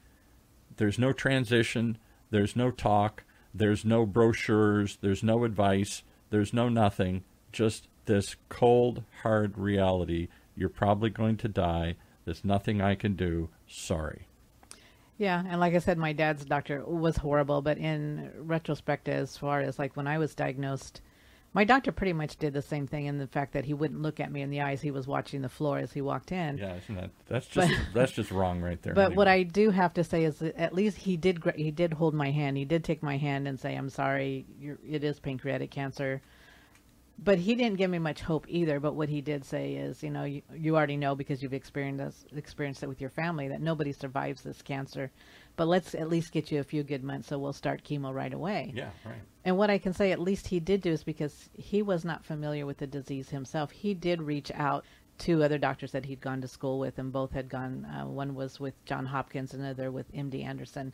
There's 0.77 0.97
no 0.97 1.13
transition. 1.13 1.99
There's 2.31 2.55
no 2.55 2.71
talk. 2.71 3.23
There's 3.53 3.85
no 3.85 4.07
brochures. 4.07 4.97
There's 5.01 5.21
no 5.21 5.43
advice. 5.43 6.01
There's 6.31 6.51
no 6.51 6.67
nothing. 6.67 7.23
Just 7.51 7.87
this 8.05 8.35
cold, 8.49 9.03
hard 9.21 9.57
reality. 9.57 10.29
You're 10.55 10.69
probably 10.69 11.11
going 11.11 11.37
to 11.37 11.47
die. 11.47 11.95
There's 12.25 12.43
nothing 12.43 12.81
I 12.81 12.95
can 12.95 13.15
do. 13.15 13.49
Sorry. 13.67 14.27
Yeah, 15.17 15.43
and 15.47 15.59
like 15.59 15.75
I 15.75 15.79
said, 15.79 15.97
my 15.97 16.13
dad's 16.13 16.45
doctor 16.45 16.83
was 16.85 17.17
horrible, 17.17 17.61
but 17.61 17.77
in 17.77 18.31
retrospect, 18.37 19.07
as 19.07 19.37
far 19.37 19.61
as 19.61 19.77
like 19.77 19.95
when 19.95 20.07
I 20.07 20.17
was 20.17 20.33
diagnosed, 20.33 21.01
my 21.53 21.63
doctor 21.63 21.91
pretty 21.91 22.13
much 22.13 22.37
did 22.37 22.53
the 22.53 22.63
same 22.63 22.87
thing 22.87 23.05
in 23.05 23.19
the 23.19 23.27
fact 23.27 23.53
that 23.53 23.65
he 23.65 23.75
wouldn't 23.75 24.01
look 24.01 24.19
at 24.19 24.31
me 24.31 24.41
in 24.41 24.49
the 24.49 24.61
eyes; 24.61 24.81
he 24.81 24.89
was 24.89 25.07
watching 25.07 25.41
the 25.41 25.49
floor 25.49 25.77
as 25.77 25.93
he 25.93 26.01
walked 26.01 26.31
in. 26.31 26.57
Yeah, 26.57 26.75
isn't 26.75 26.95
that 26.95 27.11
that's 27.27 27.45
just 27.45 27.73
that's 27.93 28.11
just 28.11 28.31
wrong 28.31 28.59
right 28.59 28.81
there. 28.81 28.95
But 28.95 29.15
what. 29.15 29.27
I 29.27 29.43
do 29.43 29.69
have 29.69 29.93
to 29.93 30.03
say 30.03 30.23
is 30.23 30.39
that 30.39 30.55
at 30.55 30.73
least 30.73 30.97
he 30.97 31.15
did 31.15 31.43
he 31.55 31.69
did 31.69 31.93
hold 31.93 32.15
my 32.15 32.31
hand. 32.31 32.57
He 32.57 32.65
did 32.65 32.83
take 32.83 33.03
my 33.03 33.17
hand 33.17 33.47
and 33.47 33.59
say, 33.59 33.75
"I'm 33.75 33.89
sorry, 33.89 34.45
you're, 34.59 34.79
it 34.87 35.03
is 35.03 35.19
pancreatic 35.19 35.69
cancer." 35.69 36.21
But 37.19 37.37
he 37.37 37.55
didn't 37.55 37.77
give 37.77 37.91
me 37.91 37.99
much 37.99 38.21
hope 38.21 38.45
either. 38.49 38.79
But 38.79 38.95
what 38.95 39.07
he 39.07 39.21
did 39.21 39.45
say 39.45 39.73
is, 39.73 40.03
you 40.03 40.09
know, 40.09 40.23
you, 40.23 40.41
you 40.53 40.75
already 40.75 40.97
know 40.97 41.15
because 41.15 41.41
you've 41.41 41.53
experienced 41.53 42.27
experienced 42.35 42.83
it 42.83 42.87
with 42.87 42.99
your 42.99 43.11
family 43.11 43.47
that 43.49 43.61
nobody 43.61 43.91
survives 43.93 44.41
this 44.41 44.61
cancer. 44.61 45.11
But 45.55 45.67
let's 45.67 45.93
at 45.93 46.09
least 46.09 46.31
get 46.31 46.51
you 46.51 46.59
a 46.59 46.63
few 46.63 46.83
good 46.83 47.03
months, 47.03 47.27
so 47.27 47.37
we'll 47.37 47.53
start 47.53 47.83
chemo 47.83 48.13
right 48.13 48.33
away. 48.33 48.73
yeah, 48.75 48.89
right. 49.05 49.21
And 49.45 49.57
what 49.57 49.69
I 49.69 49.77
can 49.77 49.93
say, 49.93 50.11
at 50.11 50.19
least 50.19 50.47
he 50.47 50.59
did 50.59 50.81
do, 50.81 50.91
is 50.91 51.03
because 51.03 51.49
he 51.53 51.81
was 51.81 52.03
not 52.03 52.25
familiar 52.25 52.65
with 52.65 52.77
the 52.77 52.87
disease 52.87 53.29
himself. 53.29 53.69
He 53.71 53.93
did 53.93 54.21
reach 54.21 54.51
out 54.55 54.83
to 55.19 55.43
other 55.43 55.59
doctors 55.59 55.91
that 55.91 56.05
he'd 56.05 56.21
gone 56.21 56.41
to 56.41 56.47
school 56.47 56.79
with, 56.79 56.97
and 56.97 57.11
both 57.11 57.31
had 57.31 57.49
gone. 57.49 57.85
Uh, 57.85 58.07
one 58.07 58.33
was 58.33 58.59
with 58.59 58.73
John 58.85 59.05
Hopkins, 59.05 59.53
another 59.53 59.91
with 59.91 60.11
MD 60.13 60.43
Anderson, 60.43 60.93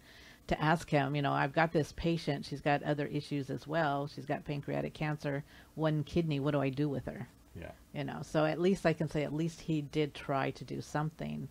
to 0.49 0.61
ask 0.61 0.89
him, 0.89 1.15
you 1.15 1.21
know, 1.21 1.33
I've 1.33 1.53
got 1.53 1.71
this 1.71 1.93
patient. 1.93 2.45
She's 2.45 2.61
got 2.61 2.83
other 2.83 3.07
issues 3.07 3.49
as 3.49 3.65
well. 3.67 4.07
She's 4.07 4.25
got 4.25 4.45
pancreatic 4.45 4.93
cancer, 4.93 5.43
one 5.75 6.03
kidney. 6.03 6.39
What 6.39 6.51
do 6.51 6.61
I 6.61 6.69
do 6.69 6.89
with 6.89 7.05
her? 7.05 7.27
Yeah. 7.55 7.71
you 7.93 8.03
know 8.03 8.19
so 8.21 8.45
at 8.45 8.59
least 8.61 8.85
i 8.85 8.93
can 8.93 9.09
say 9.09 9.23
at 9.23 9.33
least 9.33 9.61
he 9.61 9.81
did 9.81 10.13
try 10.13 10.51
to 10.51 10.63
do 10.63 10.81
something 10.81 11.49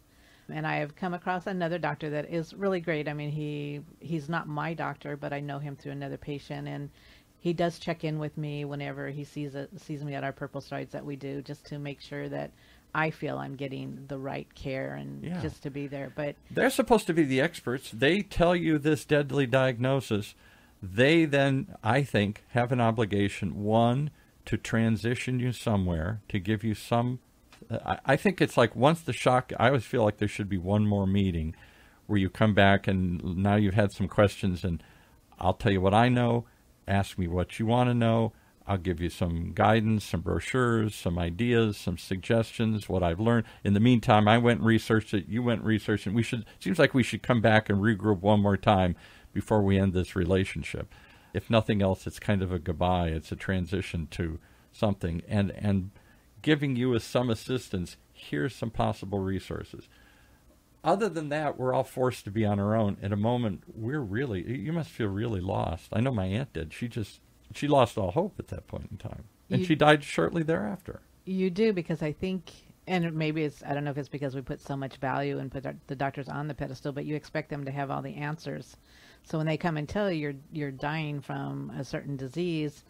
and 0.48 0.66
i 0.66 0.76
have 0.76 0.96
come 0.96 1.12
across 1.12 1.46
another 1.46 1.78
doctor 1.78 2.08
that 2.10 2.30
is 2.30 2.54
really 2.54 2.80
great 2.80 3.08
i 3.08 3.12
mean 3.12 3.30
he 3.30 3.80
he's 4.00 4.28
not 4.28 4.48
my 4.48 4.74
doctor 4.74 5.16
but 5.16 5.32
i 5.32 5.40
know 5.40 5.58
him 5.58 5.76
through 5.76 5.92
another 5.92 6.16
patient 6.16 6.68
and 6.68 6.88
he 7.40 7.52
does 7.52 7.78
check 7.78 8.04
in 8.04 8.18
with 8.18 8.36
me 8.38 8.64
whenever 8.64 9.08
he 9.10 9.24
sees 9.24 9.54
it 9.54 9.68
sees 9.80 10.04
me 10.04 10.14
at 10.14 10.24
our 10.24 10.32
purple 10.32 10.60
strides 10.60 10.92
that 10.92 11.04
we 11.04 11.16
do 11.16 11.42
just 11.42 11.66
to 11.66 11.78
make 11.78 12.00
sure 12.00 12.28
that 12.28 12.52
i 12.94 13.10
feel 13.10 13.38
i'm 13.38 13.54
getting 13.56 14.04
the 14.08 14.18
right 14.18 14.52
care 14.54 14.94
and 14.94 15.22
Yeah. 15.24 15.40
just 15.40 15.62
to 15.64 15.70
be 15.70 15.86
there 15.86 16.10
but 16.14 16.36
They're 16.50 16.70
supposed 16.70 17.06
to 17.08 17.14
be 17.14 17.24
the 17.24 17.40
experts. 17.40 17.90
They 17.90 18.22
tell 18.22 18.54
you 18.56 18.78
this 18.78 19.04
deadly 19.04 19.46
diagnosis. 19.46 20.34
They 20.82 21.24
then, 21.24 21.74
I 21.82 22.02
think, 22.04 22.44
have 22.50 22.70
an 22.72 22.80
obligation 22.80 23.62
one 23.64 24.10
to 24.46 24.56
transition 24.56 25.40
you 25.40 25.52
somewhere 25.52 26.20
to 26.28 26.38
give 26.38 26.62
you 26.64 26.74
some. 26.74 27.18
I, 27.70 27.98
I 28.06 28.16
think 28.16 28.40
it's 28.40 28.56
like 28.56 28.74
once 28.76 29.00
the 29.00 29.12
shock. 29.12 29.52
I 29.58 29.66
always 29.68 29.84
feel 29.84 30.04
like 30.04 30.18
there 30.18 30.28
should 30.28 30.48
be 30.48 30.56
one 30.58 30.86
more 30.86 31.06
meeting 31.06 31.54
where 32.06 32.18
you 32.18 32.30
come 32.30 32.54
back 32.54 32.86
and 32.86 33.22
now 33.36 33.56
you've 33.56 33.74
had 33.74 33.92
some 33.92 34.08
questions 34.08 34.64
and 34.64 34.82
I'll 35.38 35.52
tell 35.54 35.72
you 35.72 35.80
what 35.80 35.94
I 35.94 36.08
know. 36.08 36.46
Ask 36.86 37.18
me 37.18 37.26
what 37.28 37.58
you 37.58 37.66
want 37.66 37.90
to 37.90 37.94
know. 37.94 38.32
I'll 38.68 38.78
give 38.78 39.00
you 39.00 39.10
some 39.10 39.52
guidance, 39.54 40.04
some 40.04 40.20
brochures, 40.20 40.94
some 40.94 41.18
ideas, 41.18 41.76
some 41.76 41.98
suggestions, 41.98 42.88
what 42.88 43.02
I've 43.02 43.18
learned. 43.18 43.46
In 43.64 43.74
the 43.74 43.80
meantime, 43.80 44.28
I 44.28 44.38
went 44.38 44.60
and 44.60 44.66
researched 44.66 45.14
it. 45.14 45.26
You 45.28 45.42
went 45.42 45.60
and 45.60 45.68
researched 45.68 46.06
it. 46.06 46.12
We 46.12 46.22
should 46.22 46.44
seems 46.60 46.78
like 46.78 46.94
we 46.94 47.02
should 47.02 47.22
come 47.22 47.40
back 47.40 47.68
and 47.68 47.80
regroup 47.80 48.20
one 48.20 48.40
more 48.40 48.56
time 48.56 48.94
before 49.32 49.62
we 49.62 49.78
end 49.78 49.94
this 49.94 50.14
relationship. 50.14 50.92
If 51.32 51.50
nothing 51.50 51.82
else, 51.82 52.06
it's 52.06 52.18
kind 52.18 52.42
of 52.42 52.52
a 52.52 52.58
goodbye. 52.58 53.08
It's 53.08 53.32
a 53.32 53.36
transition 53.36 54.06
to 54.12 54.38
something, 54.72 55.22
and 55.26 55.50
and 55.52 55.90
giving 56.42 56.76
you 56.76 56.98
some 56.98 57.30
assistance. 57.30 57.96
Here's 58.12 58.54
some 58.54 58.70
possible 58.70 59.20
resources 59.20 59.88
other 60.84 61.08
than 61.08 61.28
that, 61.28 61.58
we're 61.58 61.74
all 61.74 61.84
forced 61.84 62.24
to 62.24 62.30
be 62.30 62.44
on 62.44 62.60
our 62.60 62.74
own. 62.74 62.96
At 63.02 63.12
a 63.12 63.16
moment, 63.16 63.64
we're 63.74 64.00
really, 64.00 64.58
you 64.58 64.72
must 64.72 64.90
feel 64.90 65.08
really 65.08 65.40
lost. 65.40 65.88
I 65.92 66.00
know 66.00 66.12
my 66.12 66.26
aunt 66.26 66.52
did. 66.52 66.72
She 66.72 66.88
just, 66.88 67.20
she 67.54 67.68
lost 67.68 67.96
all 67.98 68.10
hope 68.10 68.34
at 68.38 68.48
that 68.48 68.66
point 68.66 68.88
in 68.90 68.96
time. 68.98 69.24
And 69.50 69.60
You- 69.60 69.66
she 69.66 69.74
died 69.74 70.04
shortly 70.04 70.42
thereafter. 70.42 71.00
You 71.24 71.50
do 71.50 71.72
because 71.72 72.02
I 72.02 72.12
think, 72.12 72.50
and 72.86 73.12
maybe 73.14 73.44
it's 73.44 73.62
I 73.62 73.74
don't 73.74 73.84
know 73.84 73.90
if 73.90 73.98
it's 73.98 74.08
because 74.08 74.34
we 74.34 74.40
put 74.40 74.60
so 74.60 74.76
much 74.76 74.96
value 74.96 75.38
and 75.38 75.50
put 75.50 75.66
our, 75.66 75.74
the 75.88 75.96
doctors 75.96 76.28
on 76.28 76.48
the 76.48 76.54
pedestal, 76.54 76.92
but 76.92 77.04
you 77.04 77.14
expect 77.16 77.50
them 77.50 77.64
to 77.64 77.70
have 77.70 77.90
all 77.90 78.00
the 78.02 78.14
answers. 78.14 78.76
So 79.24 79.36
when 79.38 79.46
they 79.46 79.56
come 79.58 79.76
and 79.76 79.88
tell 79.88 80.10
you 80.10 80.18
you're 80.20 80.34
you're 80.52 80.70
dying 80.70 81.20
from 81.20 81.70
a 81.78 81.84
certain 81.84 82.16
disease, 82.16 82.84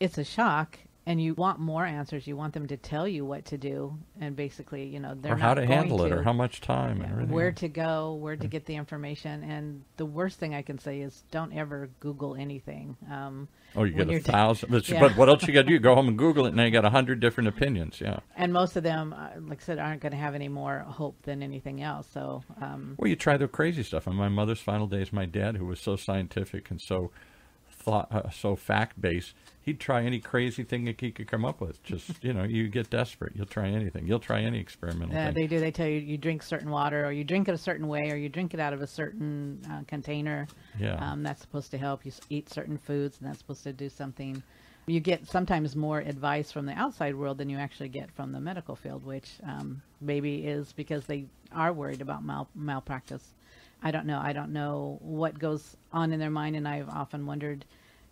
it's 0.00 0.16
a 0.18 0.24
shock, 0.24 0.78
and 1.06 1.20
you 1.20 1.34
want 1.34 1.58
more 1.58 1.84
answers. 1.84 2.26
You 2.26 2.36
want 2.36 2.54
them 2.54 2.66
to 2.68 2.76
tell 2.76 3.06
you 3.06 3.24
what 3.24 3.44
to 3.46 3.58
do, 3.58 3.98
and 4.20 4.34
basically, 4.34 4.86
you 4.86 5.00
know, 5.00 5.14
they're 5.14 5.34
or 5.34 5.36
how 5.36 5.54
to 5.54 5.66
handle 5.66 6.04
it, 6.04 6.08
to. 6.08 6.16
or 6.18 6.22
how 6.22 6.32
much 6.32 6.60
time, 6.60 7.00
and 7.02 7.10
everything. 7.12 7.34
where 7.34 7.52
to 7.52 7.68
go, 7.68 8.14
where 8.14 8.36
to 8.36 8.46
get 8.46 8.64
the 8.66 8.76
information, 8.76 9.44
and 9.44 9.82
the 9.96 10.06
worst 10.06 10.38
thing 10.38 10.54
I 10.54 10.62
can 10.62 10.78
say 10.78 11.00
is 11.00 11.22
don't 11.30 11.52
ever 11.52 11.90
Google 12.00 12.34
anything. 12.34 12.96
Um, 13.10 13.48
oh, 13.76 13.84
you 13.84 13.92
get 13.92 14.08
a 14.08 14.20
thousand. 14.20 14.70
But, 14.70 14.88
Yeah. 14.88 15.00
but 15.00 15.16
what 15.16 15.28
else 15.28 15.46
you 15.46 15.52
got 15.52 15.62
to 15.62 15.68
do? 15.68 15.78
Go 15.78 15.94
home 15.94 16.08
and 16.08 16.16
Google 16.18 16.46
it, 16.46 16.48
and 16.48 16.56
now 16.56 16.64
you 16.64 16.70
got 16.70 16.84
a 16.84 16.90
hundred 16.90 17.20
different 17.20 17.48
opinions. 17.48 18.00
Yeah. 18.00 18.20
and 18.36 18.52
most 18.52 18.76
of 18.76 18.82
them, 18.82 19.12
uh, 19.12 19.40
like 19.40 19.60
I 19.60 19.64
said, 19.64 19.78
aren't 19.78 20.00
going 20.00 20.12
to 20.12 20.18
have 20.18 20.34
any 20.34 20.48
more 20.48 20.80
hope 20.80 21.20
than 21.22 21.42
anything 21.42 21.82
else. 21.82 22.08
So, 22.12 22.42
um, 22.60 22.94
Well, 22.98 23.08
you 23.08 23.16
try 23.16 23.36
the 23.36 23.46
crazy 23.48 23.82
stuff. 23.82 24.08
On 24.08 24.14
my 24.14 24.28
mother's 24.28 24.60
final 24.60 24.86
days, 24.86 25.12
my 25.12 25.26
dad, 25.26 25.56
who 25.56 25.66
was 25.66 25.80
so 25.80 25.96
scientific 25.96 26.70
and 26.70 26.80
so 26.80 27.10
thought, 27.84 28.08
uh, 28.10 28.30
so 28.30 28.56
fact 28.56 29.00
based, 29.00 29.34
he'd 29.60 29.78
try 29.78 30.02
any 30.02 30.18
crazy 30.18 30.64
thing 30.64 30.84
that 30.86 31.00
he 31.00 31.10
could 31.12 31.28
come 31.28 31.44
up 31.44 31.60
with. 31.60 31.82
Just 31.82 32.10
you 32.24 32.32
know, 32.32 32.42
you 32.42 32.68
get 32.68 32.90
desperate, 32.90 33.32
you'll 33.36 33.46
try 33.46 33.68
anything. 33.68 34.06
You'll 34.06 34.18
try 34.18 34.40
any 34.42 34.58
experimental 34.58 35.14
Yeah, 35.14 35.26
thing. 35.26 35.34
they 35.34 35.46
do. 35.46 35.60
They 35.60 35.70
tell 35.70 35.86
you 35.86 35.98
you 36.00 36.16
drink 36.18 36.42
certain 36.42 36.70
water, 36.70 37.04
or 37.04 37.12
you 37.12 37.24
drink 37.24 37.48
it 37.48 37.52
a 37.54 37.58
certain 37.58 37.86
way, 37.86 38.10
or 38.10 38.16
you 38.16 38.28
drink 38.28 38.54
it 38.54 38.60
out 38.60 38.72
of 38.72 38.80
a 38.82 38.86
certain 38.86 39.60
uh, 39.70 39.82
container. 39.86 40.46
Yeah. 40.80 40.94
Um, 40.96 41.22
that's 41.22 41.40
supposed 41.42 41.70
to 41.72 41.78
help. 41.78 42.04
You 42.04 42.12
eat 42.30 42.48
certain 42.50 42.78
foods, 42.78 43.18
and 43.20 43.28
that's 43.28 43.38
supposed 43.38 43.62
to 43.64 43.72
do 43.72 43.88
something. 43.88 44.42
You 44.86 45.00
get 45.00 45.26
sometimes 45.26 45.74
more 45.76 46.00
advice 46.00 46.52
from 46.52 46.66
the 46.66 46.74
outside 46.74 47.14
world 47.14 47.38
than 47.38 47.48
you 47.48 47.56
actually 47.56 47.88
get 47.88 48.10
from 48.10 48.32
the 48.32 48.40
medical 48.40 48.76
field, 48.76 49.02
which 49.04 49.30
um, 49.42 49.80
maybe 50.00 50.46
is 50.46 50.72
because 50.74 51.06
they 51.06 51.24
are 51.52 51.72
worried 51.72 52.02
about 52.02 52.22
mal- 52.22 52.48
malpractice. 52.54 53.32
I 53.84 53.90
don't 53.90 54.06
know. 54.06 54.18
I 54.18 54.32
don't 54.32 54.52
know 54.52 54.98
what 55.02 55.38
goes 55.38 55.76
on 55.92 56.12
in 56.12 56.18
their 56.18 56.30
mind, 56.30 56.56
and 56.56 56.66
I've 56.66 56.88
often 56.88 57.26
wondered. 57.26 57.66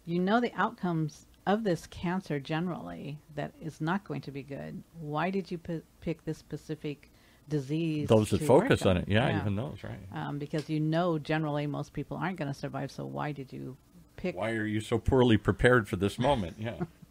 You 0.04 0.18
know 0.18 0.40
the 0.40 0.52
outcomes 0.54 1.26
of 1.46 1.64
this 1.64 1.86
cancer 1.86 2.38
generally 2.38 3.18
that 3.34 3.52
is 3.60 3.80
not 3.80 4.04
going 4.04 4.20
to 4.22 4.30
be 4.30 4.42
good. 4.42 4.82
Why 5.00 5.30
did 5.30 5.50
you 5.50 5.58
p- 5.58 5.82
pick 6.00 6.24
this 6.24 6.38
specific 6.38 7.10
disease? 7.48 8.08
those 8.08 8.30
that 8.30 8.42
focus 8.42 8.84
on 8.84 8.98
it, 8.98 9.08
yeah, 9.08 9.40
even 9.40 9.56
those, 9.56 9.78
right? 9.82 9.98
um, 10.12 10.38
because 10.38 10.68
you 10.68 10.78
know 10.78 11.18
generally 11.18 11.66
most 11.66 11.92
people 11.92 12.16
aren't 12.16 12.36
going 12.36 12.52
to 12.52 12.58
survive. 12.58 12.90
So 12.90 13.06
why 13.06 13.32
did 13.32 13.52
you 13.52 13.76
pick? 14.16 14.36
Why 14.36 14.50
are 14.52 14.66
you 14.66 14.80
so 14.80 14.98
poorly 14.98 15.36
prepared 15.36 15.88
for 15.88 15.96
this 15.96 16.18
moment? 16.18 16.56
Yeah. 16.58 16.74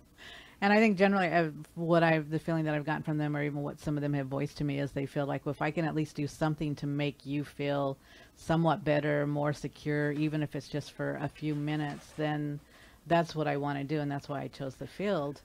And 0.61 0.71
I 0.71 0.77
think 0.77 0.95
generally, 0.95 1.27
I've, 1.27 1.55
what 1.73 2.03
I've 2.03 2.29
the 2.29 2.37
feeling 2.37 2.65
that 2.65 2.75
I've 2.75 2.85
gotten 2.85 3.01
from 3.01 3.17
them, 3.17 3.35
or 3.35 3.43
even 3.43 3.63
what 3.63 3.79
some 3.79 3.97
of 3.97 4.01
them 4.01 4.13
have 4.13 4.27
voiced 4.27 4.57
to 4.57 4.63
me, 4.63 4.79
is 4.79 4.91
they 4.91 5.07
feel 5.07 5.25
like 5.25 5.43
well, 5.43 5.51
if 5.51 5.61
I 5.61 5.71
can 5.71 5.85
at 5.85 5.95
least 5.95 6.15
do 6.15 6.27
something 6.27 6.75
to 6.75 6.87
make 6.87 7.25
you 7.25 7.43
feel 7.43 7.97
somewhat 8.35 8.83
better, 8.83 9.25
more 9.25 9.53
secure, 9.53 10.11
even 10.11 10.43
if 10.43 10.55
it's 10.55 10.67
just 10.69 10.91
for 10.91 11.17
a 11.19 11.27
few 11.27 11.55
minutes, 11.55 12.13
then 12.15 12.59
that's 13.07 13.35
what 13.35 13.47
I 13.47 13.57
want 13.57 13.79
to 13.79 13.83
do, 13.83 13.99
and 13.99 14.11
that's 14.11 14.29
why 14.29 14.41
I 14.41 14.47
chose 14.49 14.75
the 14.75 14.85
field. 14.85 15.41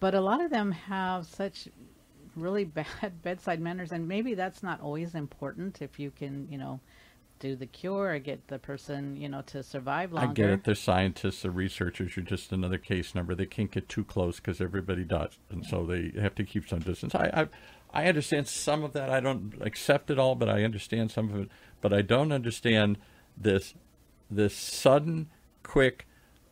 But 0.00 0.14
a 0.14 0.20
lot 0.20 0.42
of 0.42 0.50
them 0.50 0.72
have 0.72 1.26
such 1.26 1.68
really 2.34 2.64
bad 2.64 3.22
bedside 3.22 3.60
manners, 3.60 3.92
and 3.92 4.08
maybe 4.08 4.32
that's 4.32 4.62
not 4.62 4.80
always 4.80 5.14
important 5.14 5.82
if 5.82 5.98
you 5.98 6.10
can, 6.10 6.48
you 6.50 6.56
know, 6.56 6.80
do 7.42 7.56
the 7.56 7.66
cure 7.66 8.12
or 8.12 8.18
get 8.20 8.46
the 8.46 8.58
person, 8.58 9.16
you 9.16 9.28
know, 9.28 9.42
to 9.42 9.64
survive 9.64 10.12
longer. 10.12 10.30
I 10.30 10.32
get 10.32 10.50
it. 10.50 10.64
They're 10.64 10.76
scientists, 10.76 11.42
they're 11.42 11.50
researchers. 11.50 12.16
You're 12.16 12.24
just 12.24 12.52
another 12.52 12.78
case 12.78 13.14
number. 13.16 13.34
They 13.34 13.46
can't 13.46 13.70
get 13.70 13.88
too 13.88 14.04
close 14.04 14.36
because 14.36 14.60
everybody 14.60 15.02
does, 15.04 15.38
and 15.50 15.66
so 15.66 15.84
they 15.84 16.12
have 16.20 16.36
to 16.36 16.44
keep 16.44 16.68
some 16.68 16.78
distance. 16.78 17.14
I, 17.16 17.48
I, 17.92 18.02
I 18.04 18.06
understand 18.06 18.46
some 18.46 18.84
of 18.84 18.92
that. 18.92 19.10
I 19.10 19.18
don't 19.18 19.54
accept 19.60 20.08
it 20.08 20.20
all, 20.20 20.36
but 20.36 20.48
I 20.48 20.62
understand 20.62 21.10
some 21.10 21.34
of 21.34 21.40
it. 21.42 21.48
But 21.80 21.92
I 21.92 22.00
don't 22.02 22.30
understand 22.30 22.96
this, 23.36 23.74
this 24.30 24.56
sudden, 24.56 25.28
quick. 25.64 26.06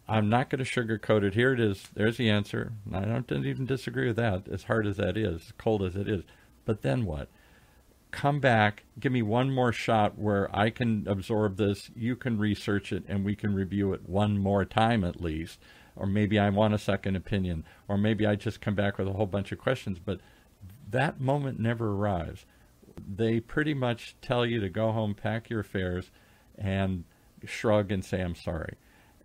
I'm 0.08 0.28
not 0.28 0.50
going 0.50 0.62
to 0.62 0.68
sugarcoat 0.68 1.22
it. 1.22 1.34
Here 1.34 1.52
it 1.52 1.60
is. 1.60 1.88
There's 1.94 2.16
the 2.16 2.28
answer. 2.28 2.72
I 2.92 3.02
don't 3.02 3.30
even 3.46 3.64
disagree 3.64 4.08
with 4.08 4.16
that. 4.16 4.48
As 4.48 4.64
hard 4.64 4.88
as 4.88 4.96
that 4.96 5.16
is, 5.16 5.36
as 5.36 5.52
cold 5.56 5.84
as 5.84 5.94
it 5.94 6.08
is, 6.08 6.24
but 6.64 6.82
then 6.82 7.06
what? 7.06 7.28
Come 8.10 8.40
back, 8.40 8.84
give 8.98 9.12
me 9.12 9.22
one 9.22 9.50
more 9.50 9.72
shot 9.72 10.18
where 10.18 10.54
I 10.56 10.70
can 10.70 11.06
absorb 11.06 11.56
this, 11.56 11.90
you 11.94 12.16
can 12.16 12.38
research 12.38 12.92
it, 12.92 13.04
and 13.08 13.24
we 13.24 13.36
can 13.36 13.54
review 13.54 13.92
it 13.92 14.08
one 14.08 14.38
more 14.38 14.64
time 14.64 15.04
at 15.04 15.20
least. 15.20 15.58
Or 15.96 16.06
maybe 16.06 16.38
I 16.38 16.48
want 16.50 16.74
a 16.74 16.78
second 16.78 17.16
opinion, 17.16 17.64
or 17.88 17.98
maybe 17.98 18.26
I 18.26 18.36
just 18.36 18.60
come 18.60 18.74
back 18.74 18.98
with 18.98 19.08
a 19.08 19.12
whole 19.12 19.26
bunch 19.26 19.52
of 19.52 19.58
questions. 19.58 19.98
But 19.98 20.20
that 20.88 21.20
moment 21.20 21.58
never 21.58 21.92
arrives. 21.92 22.46
They 23.06 23.40
pretty 23.40 23.74
much 23.74 24.16
tell 24.22 24.46
you 24.46 24.60
to 24.60 24.68
go 24.68 24.92
home, 24.92 25.14
pack 25.14 25.50
your 25.50 25.60
affairs, 25.60 26.10
and 26.56 27.04
shrug 27.44 27.90
and 27.92 28.04
say, 28.04 28.20
I'm 28.20 28.34
sorry. 28.34 28.76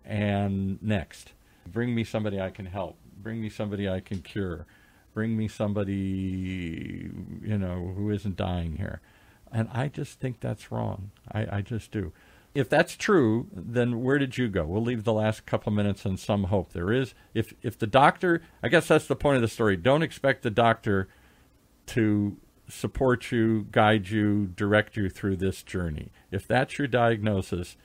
And 0.04 0.82
next, 0.82 1.32
bring 1.66 1.94
me 1.94 2.04
somebody 2.04 2.40
I 2.40 2.50
can 2.50 2.66
help, 2.66 2.96
bring 3.16 3.40
me 3.40 3.48
somebody 3.48 3.88
I 3.88 4.00
can 4.00 4.22
cure 4.22 4.66
bring 5.16 5.34
me 5.34 5.48
somebody, 5.48 7.10
you 7.42 7.56
know, 7.56 7.94
who 7.96 8.10
isn't 8.10 8.36
dying 8.36 8.76
here. 8.76 9.00
And 9.50 9.66
I 9.72 9.88
just 9.88 10.20
think 10.20 10.40
that's 10.40 10.70
wrong. 10.70 11.10
I, 11.32 11.56
I 11.56 11.60
just 11.62 11.90
do. 11.90 12.12
If 12.54 12.68
that's 12.68 12.94
true, 12.96 13.46
then 13.50 14.02
where 14.02 14.18
did 14.18 14.36
you 14.36 14.48
go? 14.48 14.66
We'll 14.66 14.82
leave 14.82 15.04
the 15.04 15.14
last 15.14 15.46
couple 15.46 15.72
minutes 15.72 16.04
on 16.04 16.18
some 16.18 16.44
hope. 16.44 16.74
There 16.74 16.92
is, 16.92 17.14
if 17.32 17.54
if 17.62 17.78
the 17.78 17.86
doctor, 17.86 18.42
I 18.62 18.68
guess 18.68 18.88
that's 18.88 19.06
the 19.06 19.16
point 19.16 19.36
of 19.36 19.42
the 19.42 19.48
story. 19.48 19.78
Don't 19.78 20.02
expect 20.02 20.42
the 20.42 20.50
doctor 20.50 21.08
to 21.86 22.36
support 22.68 23.32
you, 23.32 23.68
guide 23.72 24.10
you, 24.10 24.48
direct 24.54 24.98
you 24.98 25.08
through 25.08 25.36
this 25.36 25.62
journey. 25.62 26.12
If 26.30 26.46
that's 26.46 26.76
your 26.76 26.88
diagnosis, 26.88 27.78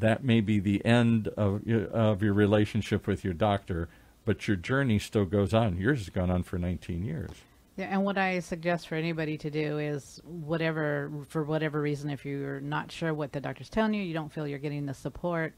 that 0.00 0.24
may 0.24 0.40
be 0.40 0.58
the 0.58 0.84
end 0.84 1.28
of 1.36 1.62
of 1.68 2.20
your 2.20 2.34
relationship 2.34 3.06
with 3.06 3.22
your 3.22 3.34
doctor 3.34 3.88
but 4.24 4.46
your 4.46 4.56
journey 4.56 4.98
still 4.98 5.24
goes 5.24 5.52
on. 5.52 5.78
Yours 5.78 6.00
has 6.00 6.08
gone 6.10 6.30
on 6.30 6.42
for 6.42 6.58
19 6.58 7.04
years. 7.04 7.30
Yeah, 7.76 7.86
and 7.86 8.04
what 8.04 8.18
I 8.18 8.40
suggest 8.40 8.88
for 8.88 8.96
anybody 8.96 9.38
to 9.38 9.50
do 9.50 9.78
is 9.78 10.20
whatever, 10.24 11.10
for 11.28 11.42
whatever 11.42 11.80
reason, 11.80 12.10
if 12.10 12.24
you're 12.24 12.60
not 12.60 12.92
sure 12.92 13.14
what 13.14 13.32
the 13.32 13.40
doctor's 13.40 13.70
telling 13.70 13.94
you, 13.94 14.02
you 14.02 14.12
don't 14.12 14.30
feel 14.30 14.46
you're 14.46 14.58
getting 14.58 14.84
the 14.84 14.92
support, 14.92 15.54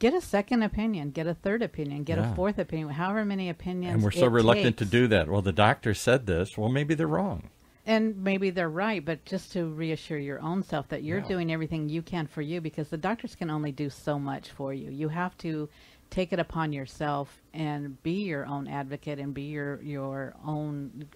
get 0.00 0.12
a 0.12 0.20
second 0.20 0.64
opinion, 0.64 1.10
get 1.10 1.28
a 1.28 1.34
third 1.34 1.62
opinion, 1.62 2.02
get 2.02 2.18
yeah. 2.18 2.32
a 2.32 2.34
fourth 2.34 2.58
opinion, 2.58 2.88
however 2.88 3.24
many 3.24 3.48
opinions. 3.48 3.94
And 3.94 4.02
we're 4.02 4.10
so 4.10 4.26
reluctant 4.26 4.76
takes. 4.76 4.90
to 4.90 4.96
do 4.96 5.06
that. 5.08 5.28
Well, 5.28 5.42
the 5.42 5.52
doctor 5.52 5.94
said 5.94 6.26
this. 6.26 6.58
Well, 6.58 6.68
maybe 6.68 6.94
they're 6.94 7.06
wrong. 7.06 7.50
And 7.86 8.22
maybe 8.22 8.50
they're 8.50 8.68
right, 8.68 9.04
but 9.04 9.24
just 9.24 9.52
to 9.52 9.66
reassure 9.66 10.18
your 10.18 10.40
own 10.40 10.62
self 10.64 10.88
that 10.88 11.02
you're 11.02 11.20
yeah. 11.20 11.28
doing 11.28 11.52
everything 11.52 11.88
you 11.88 12.02
can 12.02 12.26
for 12.26 12.42
you 12.42 12.60
because 12.60 12.88
the 12.88 12.96
doctors 12.96 13.34
can 13.36 13.50
only 13.50 13.72
do 13.72 13.88
so 13.88 14.18
much 14.18 14.50
for 14.50 14.74
you. 14.74 14.90
You 14.90 15.08
have 15.08 15.36
to 15.38 15.68
take 16.10 16.32
it 16.32 16.38
upon 16.38 16.72
yourself 16.72 17.40
and 17.54 18.00
be 18.02 18.24
your 18.24 18.44
own 18.46 18.66
advocate 18.66 19.18
and 19.18 19.32
be 19.32 19.42
your 19.42 19.80
your 19.82 20.34
own 20.44 21.06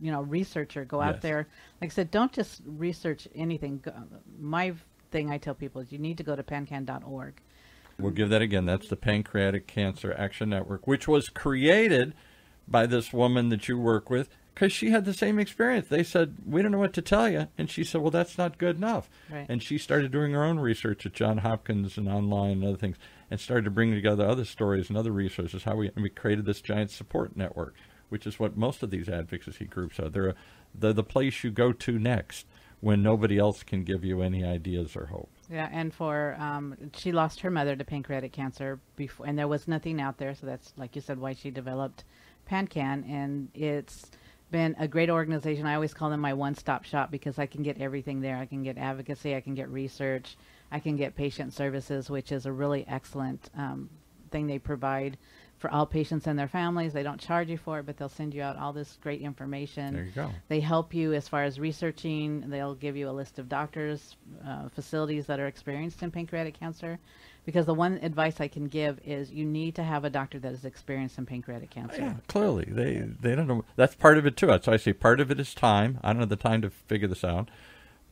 you 0.00 0.10
know 0.10 0.22
researcher 0.22 0.84
go 0.84 1.00
yes. 1.00 1.08
out 1.08 1.20
there 1.20 1.46
like 1.80 1.90
i 1.90 1.94
said 1.94 2.10
don't 2.10 2.32
just 2.32 2.62
research 2.64 3.28
anything 3.34 3.82
my 4.40 4.72
thing 5.10 5.30
i 5.30 5.38
tell 5.38 5.54
people 5.54 5.80
is 5.80 5.92
you 5.92 5.98
need 5.98 6.16
to 6.16 6.24
go 6.24 6.34
to 6.34 6.42
pancan.org 6.42 7.34
we'll 7.98 8.10
give 8.10 8.30
that 8.30 8.42
again 8.42 8.64
that's 8.64 8.88
the 8.88 8.96
pancreatic 8.96 9.66
cancer 9.66 10.14
action 10.16 10.50
network 10.50 10.86
which 10.86 11.06
was 11.06 11.28
created 11.28 12.14
by 12.66 12.86
this 12.86 13.12
woman 13.12 13.48
that 13.48 13.68
you 13.68 13.78
work 13.78 14.08
with 14.10 14.28
because 14.58 14.72
she 14.72 14.90
had 14.90 15.04
the 15.04 15.14
same 15.14 15.38
experience. 15.38 15.86
They 15.86 16.02
said, 16.02 16.34
We 16.44 16.62
don't 16.62 16.72
know 16.72 16.78
what 16.78 16.92
to 16.94 17.02
tell 17.02 17.28
you. 17.28 17.46
And 17.56 17.70
she 17.70 17.84
said, 17.84 18.00
Well, 18.00 18.10
that's 18.10 18.36
not 18.36 18.58
good 18.58 18.76
enough. 18.76 19.08
Right. 19.30 19.46
And 19.48 19.62
she 19.62 19.78
started 19.78 20.10
doing 20.10 20.32
her 20.32 20.42
own 20.42 20.58
research 20.58 21.06
at 21.06 21.12
John 21.12 21.38
Hopkins 21.38 21.96
and 21.96 22.08
online 22.08 22.52
and 22.52 22.64
other 22.64 22.76
things 22.76 22.96
and 23.30 23.40
started 23.40 23.64
to 23.64 23.70
bring 23.70 23.92
together 23.92 24.26
other 24.26 24.44
stories 24.44 24.88
and 24.88 24.96
other 24.96 25.12
resources. 25.12 25.64
How 25.64 25.76
we 25.76 25.90
we 25.96 26.10
created 26.10 26.46
this 26.46 26.60
giant 26.60 26.90
support 26.90 27.36
network, 27.36 27.74
which 28.08 28.26
is 28.26 28.38
what 28.38 28.56
most 28.56 28.82
of 28.82 28.90
these 28.90 29.08
advocacy 29.08 29.66
groups 29.66 29.98
are. 29.98 30.08
They're 30.08 30.28
a, 30.28 30.34
they're 30.74 30.92
the 30.92 31.02
place 31.02 31.44
you 31.44 31.50
go 31.50 31.72
to 31.72 31.98
next 31.98 32.46
when 32.80 33.02
nobody 33.02 33.38
else 33.38 33.62
can 33.62 33.82
give 33.82 34.04
you 34.04 34.22
any 34.22 34.44
ideas 34.44 34.94
or 34.94 35.06
hope. 35.06 35.30
Yeah, 35.50 35.68
and 35.72 35.92
for 35.92 36.36
um, 36.38 36.76
she 36.94 37.12
lost 37.12 37.40
her 37.40 37.50
mother 37.50 37.74
to 37.74 37.84
pancreatic 37.84 38.32
cancer 38.32 38.78
before, 38.96 39.26
and 39.26 39.38
there 39.38 39.48
was 39.48 39.66
nothing 39.66 40.00
out 40.00 40.18
there. 40.18 40.34
So 40.34 40.46
that's 40.46 40.72
like 40.76 40.94
you 40.94 41.02
said, 41.02 41.18
why 41.18 41.32
she 41.34 41.50
developed 41.50 42.04
PanCan, 42.50 43.08
and 43.08 43.48
it's 43.54 44.10
been 44.50 44.74
a 44.78 44.88
great 44.88 45.10
organization. 45.10 45.66
I 45.66 45.74
always 45.74 45.92
call 45.92 46.10
them 46.10 46.20
my 46.20 46.32
one-stop 46.32 46.84
shop 46.84 47.10
because 47.10 47.38
I 47.38 47.46
can 47.46 47.62
get 47.62 47.80
everything 47.80 48.20
there. 48.20 48.36
I 48.36 48.46
can 48.46 48.62
get 48.62 48.78
advocacy, 48.78 49.34
I 49.34 49.40
can 49.40 49.54
get 49.54 49.68
research, 49.68 50.36
I 50.70 50.80
can 50.80 50.96
get 50.96 51.16
patient 51.16 51.52
services, 51.54 52.10
which 52.10 52.32
is 52.32 52.46
a 52.46 52.52
really 52.52 52.84
excellent 52.86 53.50
um, 53.56 53.90
thing 54.30 54.46
they 54.46 54.58
provide 54.58 55.18
for 55.58 55.70
all 55.72 55.86
patients 55.86 56.26
and 56.26 56.38
their 56.38 56.48
families. 56.48 56.92
They 56.92 57.02
don't 57.02 57.20
charge 57.20 57.48
you 57.48 57.58
for 57.58 57.80
it, 57.80 57.86
but 57.86 57.96
they'll 57.96 58.08
send 58.08 58.32
you 58.32 58.42
out 58.42 58.56
all 58.56 58.72
this 58.72 58.96
great 59.02 59.20
information. 59.20 59.94
There 59.94 60.04
you 60.04 60.12
go. 60.12 60.30
They 60.48 60.60
help 60.60 60.94
you 60.94 61.14
as 61.14 61.28
far 61.28 61.42
as 61.42 61.58
researching. 61.58 62.48
They'll 62.48 62.74
give 62.74 62.96
you 62.96 63.08
a 63.08 63.10
list 63.10 63.38
of 63.38 63.48
doctors, 63.48 64.16
uh, 64.46 64.68
facilities 64.68 65.26
that 65.26 65.40
are 65.40 65.46
experienced 65.46 66.02
in 66.02 66.10
pancreatic 66.10 66.58
cancer. 66.58 66.98
Because 67.44 67.66
the 67.66 67.74
one 67.74 67.98
advice 68.02 68.40
I 68.40 68.48
can 68.48 68.66
give 68.68 69.00
is 69.04 69.32
you 69.32 69.44
need 69.46 69.74
to 69.76 69.82
have 69.82 70.04
a 70.04 70.10
doctor 70.10 70.38
that 70.38 70.52
is 70.52 70.64
experienced 70.64 71.18
in 71.18 71.24
pancreatic 71.24 71.70
cancer. 71.70 72.02
Yeah, 72.02 72.14
clearly 72.28 72.66
they 72.68 73.08
they 73.20 73.34
don't 73.34 73.46
know. 73.46 73.64
That's 73.74 73.94
part 73.94 74.18
of 74.18 74.26
it 74.26 74.36
too. 74.36 74.56
So 74.62 74.70
I 74.70 74.76
say 74.76 74.92
part 74.92 75.18
of 75.18 75.30
it 75.30 75.40
is 75.40 75.54
time. 75.54 75.98
I 76.04 76.12
don't 76.12 76.20
have 76.20 76.28
the 76.28 76.36
time 76.36 76.60
to 76.62 76.70
figure 76.70 77.08
this 77.08 77.24
out. 77.24 77.50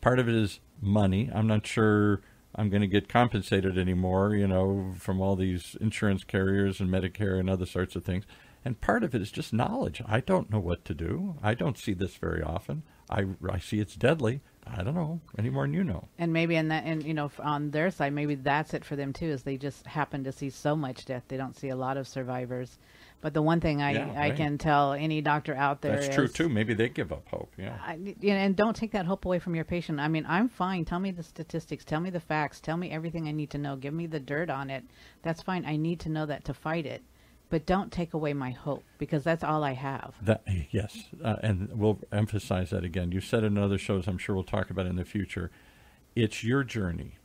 Part 0.01 0.19
of 0.19 0.29
it 0.29 0.35
is 0.35 0.61
money. 0.81 1.31
I'm 1.35 1.47
not 1.47 1.67
sure 1.67 2.23
I'm 2.57 2.71
going 2.71 2.81
to 2.81 2.89
get 2.89 3.09
compensated 3.09 3.77
anymore, 3.77 4.35
you 4.35 4.49
know, 4.49 4.95
from 4.99 5.21
all 5.21 5.37
these 5.37 5.77
insurance 5.81 6.25
carriers 6.25 6.81
and 6.81 6.89
Medicare 6.89 7.39
and 7.39 7.51
other 7.51 7.67
sorts 7.67 7.95
of 7.95 8.05
things. 8.05 8.25
And 8.65 8.81
part 8.81 9.05
of 9.05 9.15
it 9.15 9.23
is 9.23 9.31
just 9.31 9.53
knowledge. 9.53 10.03
I 10.07 10.21
don't 10.21 10.51
know 10.51 10.59
what 10.59 10.85
to 10.87 10.95
do. 10.95 11.37
I 11.43 11.55
don't 11.55 11.79
see 11.79 11.93
this 11.93 12.17
very 12.17 12.43
often. 12.43 12.83
I, 13.09 13.27
I 13.49 13.59
see 13.59 13.79
it's 13.79 13.95
deadly. 13.95 14.41
I 14.67 14.83
don't 14.83 14.95
know 14.95 15.21
any 15.39 15.51
more 15.51 15.65
than 15.65 15.75
you 15.75 15.85
know. 15.85 16.09
And 16.19 16.33
maybe 16.33 16.57
in 16.57 16.69
that, 16.69 16.85
and 16.85 17.05
you 17.05 17.15
know, 17.15 17.31
on 17.39 17.71
their 17.71 17.91
side, 17.91 18.13
maybe 18.13 18.35
that's 18.35 18.75
it 18.75 18.85
for 18.85 18.97
them 18.97 19.13
too. 19.13 19.27
Is 19.27 19.45
they 19.45 19.57
just 19.57 19.87
happen 19.87 20.25
to 20.25 20.33
see 20.33 20.51
so 20.51 20.75
much 20.75 21.05
death, 21.05 21.23
they 21.29 21.37
don't 21.37 21.57
see 21.57 21.69
a 21.69 21.77
lot 21.77 21.97
of 21.97 22.09
survivors. 22.09 22.79
But 23.21 23.35
the 23.35 23.43
one 23.43 23.61
thing 23.61 23.83
I, 23.83 23.93
yeah, 23.93 24.21
I 24.21 24.31
can 24.31 24.59
tell 24.59 24.93
any 24.93 25.21
doctor 25.21 25.55
out 25.55 25.81
there 25.81 25.93
that's 25.93 26.09
is, 26.09 26.15
true 26.15 26.29
too. 26.29 26.49
Maybe 26.49 26.75
they 26.75 26.89
give 26.89 27.13
up 27.13 27.27
hope. 27.29 27.53
Yeah. 27.57 27.77
I, 27.83 28.15
and 28.23 28.55
don't 28.55 28.77
take 28.77 28.93
that 28.93 29.07
hope 29.07 29.25
away 29.25 29.39
from 29.39 29.55
your 29.55 29.65
patient. 29.65 29.99
I 29.99 30.09
mean, 30.09 30.25
I'm 30.29 30.49
fine. 30.49 30.85
Tell 30.85 31.01
me 31.01 31.11
the 31.11 31.23
statistics. 31.23 31.85
Tell 31.85 32.01
me 32.01 32.11
the 32.11 32.21
facts. 32.21 32.61
Tell 32.61 32.77
me 32.77 32.91
everything 32.91 33.27
I 33.27 33.33
need 33.33 33.51
to 33.51 33.59
know. 33.59 33.75
Give 33.77 33.95
me 33.95 34.07
the 34.07 34.21
dirt 34.21 34.51
on 34.51 34.71
it. 34.71 34.85
That's 35.23 35.43
fine. 35.43 35.65
I 35.65 35.77
need 35.77 36.01
to 36.01 36.09
know 36.09 36.27
that 36.27 36.45
to 36.45 36.55
fight 36.55 36.87
it 36.87 37.03
but 37.49 37.67
don't 37.67 37.93
take 37.93 38.15
away 38.15 38.33
my 38.33 38.51
hope 38.51 38.83
because 38.99 39.23
that's 39.23 39.45
all 39.45 39.63
I 39.63 39.73
have. 39.73 40.15
That 40.23 40.43
yes, 40.71 41.05
uh, 41.23 41.37
and 41.43 41.71
we'll 41.73 42.01
emphasize 42.11 42.71
that 42.71 42.85
again. 42.85 43.13
You 43.13 43.21
said 43.21 43.45
in 43.45 43.57
other 43.57 43.79
shows, 43.79 44.07
I'm 44.07 44.19
sure 44.19 44.35
we'll 44.35 44.45
talk 44.45 44.71
about 44.71 44.87
in 44.87 44.97
the 44.97 45.05
future. 45.05 45.51
It's 46.15 46.43
your 46.43 46.65
journey. 46.65 47.19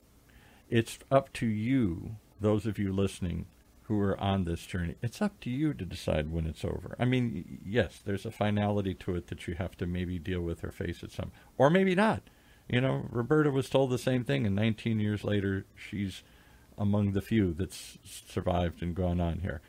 It's 0.70 1.00
up 1.10 1.34
to 1.34 1.46
you, 1.46 2.18
those 2.40 2.66
of 2.66 2.78
you 2.78 2.94
listening, 2.94 3.48
who 3.92 4.00
are 4.00 4.18
on 4.22 4.46
this 4.46 4.66
journey, 4.66 4.96
it's 5.02 5.22
up 5.22 5.38
to 5.42 5.50
you 5.50 5.74
to 5.74 5.84
decide 5.84 6.32
when 6.32 6.48
it's 6.48 6.64
over. 6.64 6.96
I 6.98 7.04
mean, 7.04 7.60
yes, 7.66 8.00
there's 8.06 8.26
a 8.26 8.32
finality 8.32 8.94
to 8.94 9.16
it 9.16 9.28
that 9.28 9.50
you 9.50 9.56
have 9.56 9.76
to 9.80 9.86
maybe 9.86 10.18
deal 10.18 10.40
with 10.40 10.64
or 10.64 10.72
face 10.72 11.04
at 11.04 11.12
some, 11.12 11.34
or 11.58 11.70
maybe 11.70 11.94
not. 11.94 12.22
You 12.70 12.80
know, 12.80 13.06
Roberta 13.10 13.52
was 13.52 13.70
told 13.70 13.90
the 13.90 13.98
same 13.98 14.24
thing, 14.24 14.46
and 14.46 14.56
19 14.56 15.02
years 15.02 15.26
later, 15.26 15.66
she's 15.76 16.24
among 16.78 17.12
the 17.12 17.22
few 17.22 17.54
that's 17.54 17.98
survived 18.06 18.82
and 18.82 18.96
gone 18.96 19.20
on 19.20 19.40
here. 19.40 19.60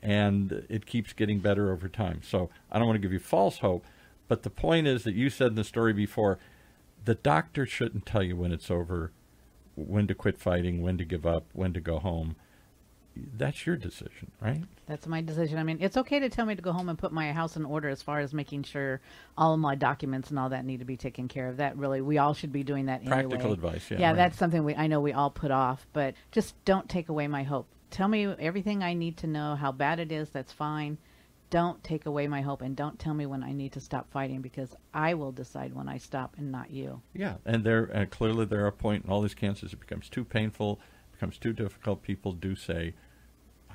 And 0.00 0.64
it 0.68 0.86
keeps 0.86 1.12
getting 1.12 1.40
better 1.40 1.72
over 1.72 1.88
time. 1.88 2.20
So 2.22 2.50
I 2.70 2.78
don't 2.78 2.86
want 2.86 2.98
to 2.98 3.02
give 3.02 3.12
you 3.12 3.18
false 3.18 3.58
hope, 3.58 3.84
but 4.28 4.44
the 4.44 4.50
point 4.50 4.86
is 4.86 5.02
that 5.02 5.16
you 5.16 5.28
said 5.28 5.48
in 5.48 5.54
the 5.56 5.64
story 5.64 5.92
before, 5.92 6.38
the 7.04 7.16
doctor 7.16 7.66
shouldn't 7.66 8.06
tell 8.06 8.22
you 8.22 8.36
when 8.36 8.52
it's 8.52 8.70
over, 8.70 9.10
when 9.74 10.06
to 10.06 10.14
quit 10.14 10.38
fighting, 10.38 10.82
when 10.82 10.98
to 10.98 11.04
give 11.04 11.26
up, 11.26 11.46
when 11.52 11.72
to 11.72 11.80
go 11.80 11.98
home 11.98 12.36
that's 13.14 13.66
your 13.66 13.76
decision, 13.76 14.30
right? 14.40 14.62
That's 14.86 15.06
my 15.06 15.20
decision. 15.20 15.58
I 15.58 15.62
mean, 15.62 15.78
it's 15.80 15.96
okay 15.96 16.18
to 16.20 16.28
tell 16.28 16.46
me 16.46 16.54
to 16.54 16.62
go 16.62 16.72
home 16.72 16.88
and 16.88 16.98
put 16.98 17.12
my 17.12 17.32
house 17.32 17.56
in 17.56 17.64
order 17.64 17.88
as 17.88 18.02
far 18.02 18.20
as 18.20 18.32
making 18.32 18.64
sure 18.64 19.00
all 19.36 19.54
of 19.54 19.60
my 19.60 19.74
documents 19.74 20.30
and 20.30 20.38
all 20.38 20.48
that 20.48 20.64
need 20.64 20.78
to 20.78 20.84
be 20.84 20.96
taken 20.96 21.28
care 21.28 21.48
of. 21.48 21.58
That 21.58 21.76
really, 21.76 22.00
we 22.00 22.18
all 22.18 22.34
should 22.34 22.52
be 22.52 22.62
doing 22.62 22.86
that 22.86 23.04
Practical 23.04 23.34
anyway. 23.34 23.52
advice, 23.52 23.90
yeah. 23.90 23.98
Yeah, 23.98 24.06
right. 24.08 24.16
that's 24.16 24.38
something 24.38 24.64
we 24.64 24.74
I 24.74 24.86
know 24.86 25.00
we 25.00 25.12
all 25.12 25.30
put 25.30 25.50
off, 25.50 25.86
but 25.92 26.14
just 26.30 26.54
don't 26.64 26.88
take 26.88 27.08
away 27.08 27.28
my 27.28 27.42
hope. 27.42 27.66
Tell 27.90 28.08
me 28.08 28.26
everything 28.26 28.82
I 28.82 28.94
need 28.94 29.18
to 29.18 29.26
know, 29.26 29.54
how 29.54 29.72
bad 29.72 29.98
it 30.00 30.10
is, 30.10 30.30
that's 30.30 30.52
fine. 30.52 30.96
Don't 31.50 31.84
take 31.84 32.06
away 32.06 32.26
my 32.28 32.40
hope 32.40 32.62
and 32.62 32.74
don't 32.74 32.98
tell 32.98 33.12
me 33.12 33.26
when 33.26 33.42
I 33.42 33.52
need 33.52 33.72
to 33.72 33.80
stop 33.80 34.10
fighting 34.10 34.40
because 34.40 34.74
I 34.94 35.12
will 35.12 35.32
decide 35.32 35.74
when 35.74 35.86
I 35.86 35.98
stop 35.98 36.36
and 36.38 36.50
not 36.50 36.70
you. 36.70 37.02
Yeah, 37.12 37.34
and 37.44 37.62
there 37.62 37.94
uh, 37.94 38.06
clearly 38.06 38.46
there 38.46 38.64
are 38.64 38.68
a 38.68 38.72
point 38.72 39.04
in 39.04 39.10
all 39.10 39.20
these 39.20 39.34
cancers 39.34 39.74
it 39.74 39.80
becomes 39.80 40.08
too 40.08 40.24
painful 40.24 40.80
becomes 41.22 41.38
too 41.38 41.52
difficult, 41.52 42.02
people 42.02 42.32
do 42.32 42.56
say, 42.56 42.94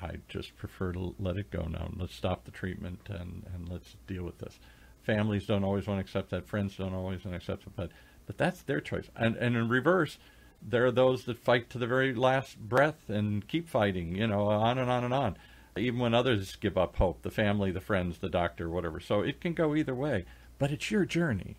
I 0.02 0.16
just 0.28 0.54
prefer 0.58 0.92
to 0.92 1.14
let 1.18 1.38
it 1.38 1.50
go 1.50 1.62
now. 1.62 1.88
Let's 1.96 2.14
stop 2.14 2.44
the 2.44 2.50
treatment 2.50 3.00
and, 3.08 3.46
and 3.54 3.70
let's 3.70 3.96
deal 4.06 4.22
with 4.22 4.36
this. 4.36 4.60
Families 5.02 5.46
don't 5.46 5.64
always 5.64 5.86
want 5.86 5.96
to 5.96 6.02
accept 6.02 6.28
that. 6.28 6.46
Friends 6.46 6.76
don't 6.76 6.92
always 6.92 7.24
want 7.24 7.32
to 7.32 7.36
accept 7.38 7.66
it, 7.66 7.72
but 7.74 7.90
but 8.26 8.36
that's 8.36 8.60
their 8.60 8.82
choice. 8.82 9.08
And 9.16 9.34
and 9.36 9.56
in 9.56 9.70
reverse, 9.70 10.18
there 10.60 10.84
are 10.84 10.92
those 10.92 11.24
that 11.24 11.38
fight 11.38 11.70
to 11.70 11.78
the 11.78 11.86
very 11.86 12.14
last 12.14 12.58
breath 12.58 13.08
and 13.08 13.48
keep 13.48 13.66
fighting. 13.66 14.14
You 14.14 14.26
know, 14.26 14.48
on 14.48 14.76
and 14.76 14.90
on 14.90 15.04
and 15.04 15.14
on, 15.14 15.38
even 15.74 16.00
when 16.00 16.12
others 16.12 16.54
give 16.56 16.76
up 16.76 16.96
hope. 16.96 17.22
The 17.22 17.30
family, 17.30 17.70
the 17.70 17.80
friends, 17.80 18.18
the 18.18 18.28
doctor, 18.28 18.68
whatever. 18.68 19.00
So 19.00 19.22
it 19.22 19.40
can 19.40 19.54
go 19.54 19.74
either 19.74 19.94
way. 19.94 20.26
But 20.58 20.70
it's 20.70 20.90
your 20.90 21.06
journey, 21.06 21.56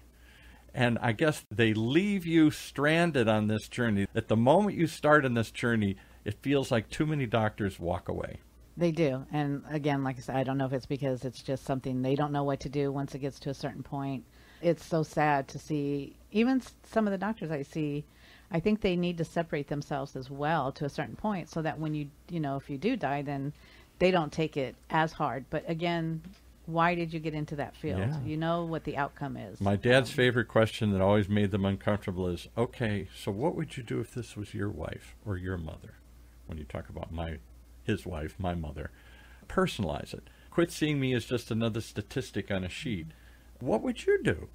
And 0.73 0.97
I 1.01 1.11
guess 1.11 1.45
they 1.49 1.73
leave 1.73 2.25
you 2.25 2.51
stranded 2.51 3.27
on 3.27 3.47
this 3.47 3.67
journey. 3.67 4.07
At 4.15 4.27
the 4.27 4.37
moment 4.37 4.77
you 4.77 4.87
start 4.87 5.25
on 5.25 5.33
this 5.33 5.51
journey, 5.51 5.97
it 6.25 6.41
feels 6.41 6.71
like 6.71 6.89
too 6.89 7.05
many 7.05 7.25
doctors 7.25 7.79
walk 7.79 8.07
away. 8.09 8.39
They 8.77 8.91
do. 8.91 9.25
And 9.31 9.63
again, 9.69 10.03
like 10.03 10.17
I 10.17 10.21
said, 10.21 10.35
I 10.35 10.43
don't 10.43 10.57
know 10.57 10.65
if 10.65 10.73
it's 10.73 10.85
because 10.85 11.25
it's 11.25 11.41
just 11.41 11.65
something 11.65 12.01
they 12.01 12.15
don't 12.15 12.31
know 12.31 12.43
what 12.43 12.61
to 12.61 12.69
do 12.69 12.91
once 12.91 13.13
it 13.13 13.19
gets 13.19 13.39
to 13.41 13.49
a 13.49 13.53
certain 13.53 13.83
point. 13.83 14.23
It's 14.61 14.85
so 14.85 15.03
sad 15.03 15.47
to 15.49 15.59
see, 15.59 16.15
even 16.31 16.61
some 16.83 17.07
of 17.07 17.11
the 17.11 17.17
doctors 17.17 17.51
I 17.51 17.63
see, 17.63 18.05
I 18.51 18.59
think 18.59 18.81
they 18.81 18.95
need 18.95 19.17
to 19.17 19.25
separate 19.25 19.67
themselves 19.67 20.15
as 20.15 20.29
well 20.29 20.71
to 20.73 20.85
a 20.85 20.89
certain 20.89 21.15
point 21.15 21.49
so 21.49 21.61
that 21.61 21.79
when 21.79 21.93
you, 21.93 22.09
you 22.29 22.39
know, 22.39 22.55
if 22.55 22.69
you 22.69 22.77
do 22.77 22.95
die, 22.95 23.21
then 23.21 23.53
they 23.99 24.11
don't 24.11 24.31
take 24.31 24.57
it 24.57 24.75
as 24.89 25.11
hard. 25.11 25.45
But 25.49 25.69
again, 25.69 26.21
why 26.69 26.95
did 26.95 27.13
you 27.13 27.19
get 27.19 27.33
into 27.33 27.55
that 27.57 27.75
field? 27.75 27.99
Yeah. 27.99 28.21
You 28.23 28.37
know 28.37 28.63
what 28.65 28.83
the 28.83 28.97
outcome 28.97 29.37
is. 29.37 29.59
My 29.59 29.75
dad's 29.75 30.09
um, 30.11 30.15
favorite 30.15 30.47
question 30.47 30.91
that 30.91 31.01
always 31.01 31.27
made 31.27 31.51
them 31.51 31.65
uncomfortable 31.65 32.27
is, 32.27 32.47
"Okay, 32.57 33.07
so 33.15 33.31
what 33.31 33.55
would 33.55 33.75
you 33.77 33.83
do 33.83 33.99
if 33.99 34.13
this 34.13 34.35
was 34.35 34.53
your 34.53 34.69
wife 34.69 35.15
or 35.25 35.37
your 35.37 35.57
mother?" 35.57 35.95
When 36.45 36.57
you 36.57 36.63
talk 36.63 36.89
about 36.89 37.11
my 37.11 37.39
his 37.83 38.05
wife, 38.05 38.35
my 38.37 38.55
mother, 38.55 38.91
personalize 39.47 40.13
it. 40.13 40.29
Quit 40.51 40.71
seeing 40.71 40.99
me 40.99 41.13
as 41.13 41.25
just 41.25 41.51
another 41.51 41.81
statistic 41.81 42.51
on 42.51 42.63
a 42.63 42.69
sheet. 42.69 43.07
What 43.59 43.81
would 43.81 44.05
you 44.05 44.21
do? 44.23 44.49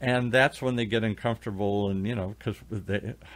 And 0.00 0.32
that's 0.32 0.60
when 0.60 0.76
they 0.76 0.84
get 0.84 1.04
uncomfortable, 1.04 1.88
and 1.88 2.06
you 2.06 2.14
know, 2.14 2.34
because 2.38 2.56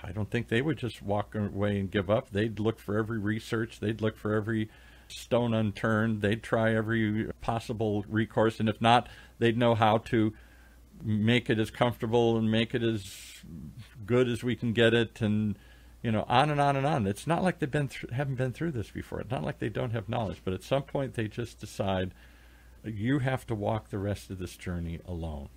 I 0.05 0.13
don't 0.13 0.31
think 0.31 0.49
they 0.49 0.61
would 0.61 0.77
just 0.77 1.03
walk 1.03 1.35
away 1.35 1.79
and 1.79 1.91
give 1.91 2.11
up. 2.11 2.31
They'd 2.31 2.61
look 2.61 2.79
for 2.79 2.99
every 2.99 3.19
research. 3.19 3.81
They'd 3.81 4.01
look 4.01 4.17
for 4.17 4.35
every 4.35 4.69
stone 5.09 5.55
unturned. 5.55 6.23
They'd 6.23 6.43
try 6.43 6.75
every 6.75 7.31
possible 7.41 8.05
recourse, 8.09 8.61
and 8.61 8.69
if 8.69 8.81
not, 8.81 9.09
they'd 9.39 9.59
know 9.59 9.75
how 9.75 9.99
to 9.99 10.33
make 11.03 11.49
it 11.49 11.59
as 11.59 11.71
comfortable 11.71 12.37
and 12.37 12.51
make 12.51 12.75
it 12.75 12.83
as 12.83 13.43
good 14.05 14.29
as 14.29 14.43
we 14.43 14.57
can 14.57 14.73
get 14.73 14.95
it, 14.95 15.21
and 15.21 15.59
you 16.03 16.13
know, 16.13 16.25
on 16.29 16.51
and 16.51 16.61
on 16.61 16.77
and 16.77 16.87
on. 16.87 17.07
It's 17.07 17.27
not 17.27 17.43
like 17.43 17.59
they've 17.59 17.71
been 17.71 17.89
th- 17.89 18.13
haven't 18.13 18.37
been 18.37 18.53
through 18.53 18.73
this 18.73 18.91
before. 18.91 19.21
It's 19.21 19.31
not 19.31 19.45
like 19.45 19.59
they 19.59 19.69
don't 19.69 19.91
have 19.91 20.09
knowledge, 20.09 20.43
but 20.45 20.55
at 20.55 20.63
some 20.63 20.83
point 20.83 21.15
they 21.15 21.29
just 21.29 21.59
decide 21.59 22.15
you 22.85 23.19
have 23.19 23.47
to 23.49 23.55
walk 23.55 23.91
the 23.91 23.99
rest 23.99 24.31
of 24.31 24.39
this 24.39 24.57
journey 24.57 25.01
alone. 25.07 25.49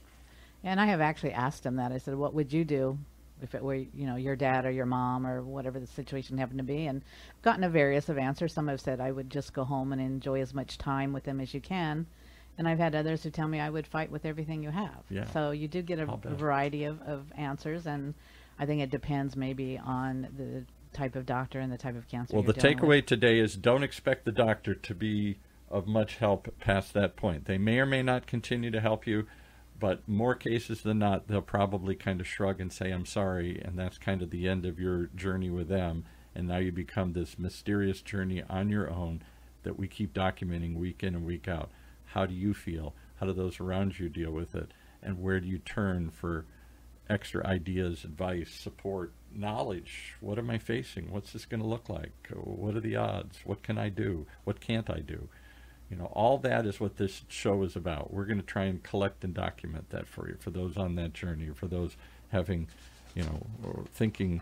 And 0.64 0.80
I 0.80 0.86
have 0.88 1.02
actually 1.02 1.34
asked 1.34 1.64
them 1.64 1.76
that. 1.76 1.92
I 1.92 1.98
said, 1.98 2.16
"What 2.16 2.34
would 2.34 2.54
you 2.54 2.66
do 2.66 3.00
if 3.42 3.56
it 3.56 3.64
were, 3.64 3.76
you 3.76 4.06
know, 4.06 4.16
your 4.16 4.36
dad 4.36 4.66
or 4.66 4.72
your 4.72 4.86
mom 4.86 5.26
or 5.26 5.42
whatever 5.42 5.80
the 5.80 5.88
situation 5.88 6.38
happened 6.38 6.60
to 6.60 6.64
be?" 6.64 6.86
And 6.88 7.02
gotten 7.42 7.64
a 7.64 7.70
various 7.70 8.10
of 8.10 8.18
answers. 8.18 8.54
Some 8.54 8.68
have 8.68 8.82
said 8.82 9.00
I 9.00 9.12
would 9.12 9.30
just 9.30 9.54
go 9.54 9.64
home 9.64 9.92
and 9.92 10.02
enjoy 10.02 10.42
as 10.42 10.54
much 10.54 10.78
time 10.78 11.14
with 11.14 11.24
them 11.24 11.40
as 11.40 11.54
you 11.54 11.62
can. 11.62 12.08
And 12.58 12.68
I've 12.68 12.80
had 12.80 12.96
others 12.96 13.24
who 13.24 13.30
tell 13.30 13.48
me 13.48 13.60
I 13.60 13.70
would 13.70 13.88
fight 13.88 14.12
with 14.12 14.26
everything 14.26 14.62
you 14.62 14.70
have. 14.72 15.04
Yeah. 15.10 15.26
So 15.32 15.52
you 15.52 15.68
do 15.68 15.82
get 15.82 16.00
a, 16.00 16.12
a 16.12 16.36
variety 16.36 16.84
of, 16.84 17.02
of 17.02 17.32
answers, 17.36 17.88
and 17.88 18.14
I 18.60 18.66
think 18.66 18.82
it 18.82 18.90
depends 18.90 19.36
maybe 19.36 19.78
on 19.78 20.28
the 20.38 20.66
type 20.96 21.16
of 21.16 21.26
doctor 21.26 21.60
and 21.60 21.72
the 21.72 21.78
type 21.78 21.96
of 21.96 22.08
cancer. 22.08 22.36
Well, 22.36 22.44
the 22.44 22.54
takeaway 22.54 22.98
with. 22.98 23.06
today 23.06 23.40
is 23.40 23.56
don't 23.56 23.84
expect 23.84 24.26
the 24.26 24.32
doctor 24.32 24.76
to 24.76 24.94
be 24.94 25.38
of 25.70 25.88
much 25.88 26.18
help 26.18 26.54
past 26.60 26.94
that 26.94 27.16
point. 27.16 27.46
They 27.46 27.58
may 27.58 27.80
or 27.80 27.86
may 27.86 28.04
not 28.04 28.28
continue 28.28 28.72
to 28.72 28.82
help 28.82 29.08
you, 29.08 29.26
but 29.82 30.08
more 30.08 30.36
cases 30.36 30.84
than 30.84 31.00
not, 31.00 31.28
they'll 31.28 31.42
probably 31.42 31.96
kind 31.96 32.22
of 32.22 32.28
shrug 32.28 32.62
and 32.62 32.72
say, 32.72 32.92
I'm 32.92 33.08
sorry, 33.08 33.60
and 33.60 33.78
that's 33.78 33.98
kind 33.98 34.22
of 34.22 34.30
the 34.30 34.48
end 34.48 34.64
of 34.64 34.80
your 34.80 35.08
journey 35.16 35.50
with 35.50 35.70
them. 35.70 36.06
And 36.36 36.48
now 36.48 36.58
you 36.58 36.72
become 36.72 37.14
this 37.14 37.40
mysterious 37.40 38.02
journey 38.02 38.44
on 38.48 38.70
your 38.70 38.92
own 38.92 39.24
that 39.64 39.80
we 39.80 39.88
keep 39.88 40.14
documenting 40.14 40.76
week 40.76 41.02
in 41.02 41.16
and 41.16 41.26
week 41.26 41.48
out. 41.48 41.72
How 42.06 42.28
do 42.28 42.34
you 42.36 42.54
feel? 42.54 42.94
How 43.20 43.26
do 43.26 43.34
those 43.34 43.60
around 43.60 44.00
you 44.00 44.08
deal 44.08 44.32
with 44.32 44.54
it? 44.54 44.72
And 45.02 45.20
where 45.20 45.40
do 45.40 45.48
you 45.48 45.58
turn 45.58 46.12
for 46.12 46.46
extra 47.10 47.46
ideas, 47.46 48.04
advice, 48.04 48.52
support, 48.52 49.14
knowledge? 49.34 50.14
What 50.20 50.38
am 50.38 50.52
I 50.52 50.60
facing? 50.60 51.12
What's 51.12 51.34
this 51.34 51.46
going 51.46 51.62
to 51.62 51.68
look 51.68 51.90
like? 51.90 52.14
What 52.32 52.76
are 52.76 52.82
the 52.82 52.98
odds? 52.98 53.40
What 53.46 53.64
can 53.64 53.80
I 53.80 53.90
do? 53.90 54.28
What 54.44 54.62
can't 54.62 54.92
I 54.92 55.00
do? 55.00 55.28
You 55.92 55.98
know, 55.98 56.06
all 56.06 56.38
that 56.38 56.66
is 56.66 56.80
what 56.80 56.96
this 56.96 57.24
show 57.28 57.62
is 57.64 57.76
about. 57.76 58.14
We're 58.14 58.24
going 58.24 58.40
to 58.40 58.46
try 58.46 58.64
and 58.64 58.82
collect 58.82 59.26
and 59.26 59.34
document 59.34 59.90
that 59.90 60.08
for 60.08 60.30
you, 60.30 60.38
for 60.40 60.50
those 60.50 60.78
on 60.78 60.96
that 60.96 61.14
journey, 61.14 61.50
for 61.54 61.68
those 61.68 61.98
having, 62.30 62.70
you 63.14 63.24
know, 63.24 63.46
or 63.62 63.84
thinking, 63.94 64.42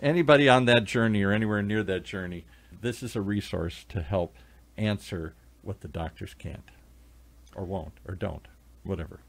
anybody 0.00 0.48
on 0.48 0.66
that 0.66 0.84
journey 0.84 1.24
or 1.24 1.32
anywhere 1.32 1.60
near 1.60 1.82
that 1.82 2.04
journey. 2.04 2.44
This 2.80 3.02
is 3.02 3.16
a 3.16 3.20
resource 3.20 3.84
to 3.88 4.00
help 4.00 4.36
answer 4.76 5.34
what 5.62 5.80
the 5.80 5.88
doctors 5.88 6.34
can't, 6.34 6.70
or 7.56 7.64
won't, 7.64 7.94
or 8.06 8.14
don't, 8.14 8.46
whatever. 8.84 9.20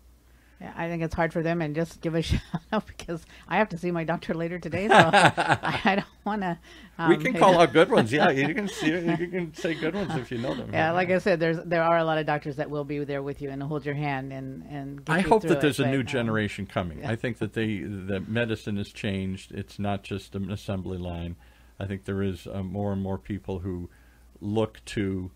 Yeah, 0.61 0.73
I 0.75 0.87
think 0.87 1.03
it's 1.03 1.13
hard 1.13 1.33
for 1.33 1.43
them, 1.43 1.61
and 1.61 1.75
just 1.75 1.99
give 1.99 2.15
a 2.15 2.21
shout 2.21 2.41
out 2.71 2.87
because 2.87 3.25
I 3.47 3.57
have 3.57 3.69
to 3.69 3.77
see 3.77 3.91
my 3.91 4.03
doctor 4.03 4.33
later 4.33 4.57
today, 4.57 4.87
so 4.87 4.93
I, 4.95 5.81
I, 5.83 5.95
don't 5.95 6.05
want 6.25 6.41
to. 6.43 6.57
Um, 6.97 7.09
we 7.09 7.17
can 7.17 7.33
call 7.39 7.59
out 7.59 7.73
good 7.73 7.91
ones. 7.91 8.11
Yeah, 8.11 8.29
you 8.29 8.53
can 8.53 8.69
see. 8.69 8.87
You 8.87 9.27
can 9.27 9.53
say 9.53 9.73
good 9.73 9.95
ones 9.95 10.15
if 10.15 10.31
you 10.31 10.37
know 10.37 10.55
them. 10.55 10.69
Yeah, 10.71 10.91
like 10.91 11.09
I 11.09 11.17
said, 11.17 11.39
there's 11.39 11.57
there 11.65 11.83
are 11.83 11.97
a 11.97 12.05
lot 12.05 12.17
of 12.17 12.25
doctors 12.25 12.55
that 12.55 12.69
will 12.69 12.85
be 12.85 13.03
there 13.03 13.21
with 13.21 13.41
you 13.41 13.49
and 13.49 13.61
hold 13.61 13.85
your 13.85 13.95
hand 13.95 14.31
and 14.31 14.63
and. 14.69 15.01
I 15.07 15.19
hope 15.19 15.41
that 15.43 15.59
there's 15.59 15.79
it, 15.79 15.87
a 15.87 15.91
new 15.91 15.99
um, 15.99 16.05
generation 16.05 16.65
coming. 16.65 16.99
Yeah. 16.99 17.11
I 17.11 17.15
think 17.17 17.39
that 17.39 17.53
they 17.53 17.79
that 17.79 18.29
medicine 18.29 18.77
has 18.77 18.89
changed. 18.89 19.51
It's 19.51 19.77
not 19.77 20.03
just 20.03 20.35
an 20.35 20.49
assembly 20.49 20.97
line. 20.97 21.35
I 21.79 21.85
think 21.85 22.05
there 22.05 22.23
is 22.23 22.47
uh, 22.47 22.63
more 22.63 22.93
and 22.93 23.01
more 23.01 23.17
people 23.17 23.59
who 23.59 23.89
look 24.39 24.83
to 24.85 25.31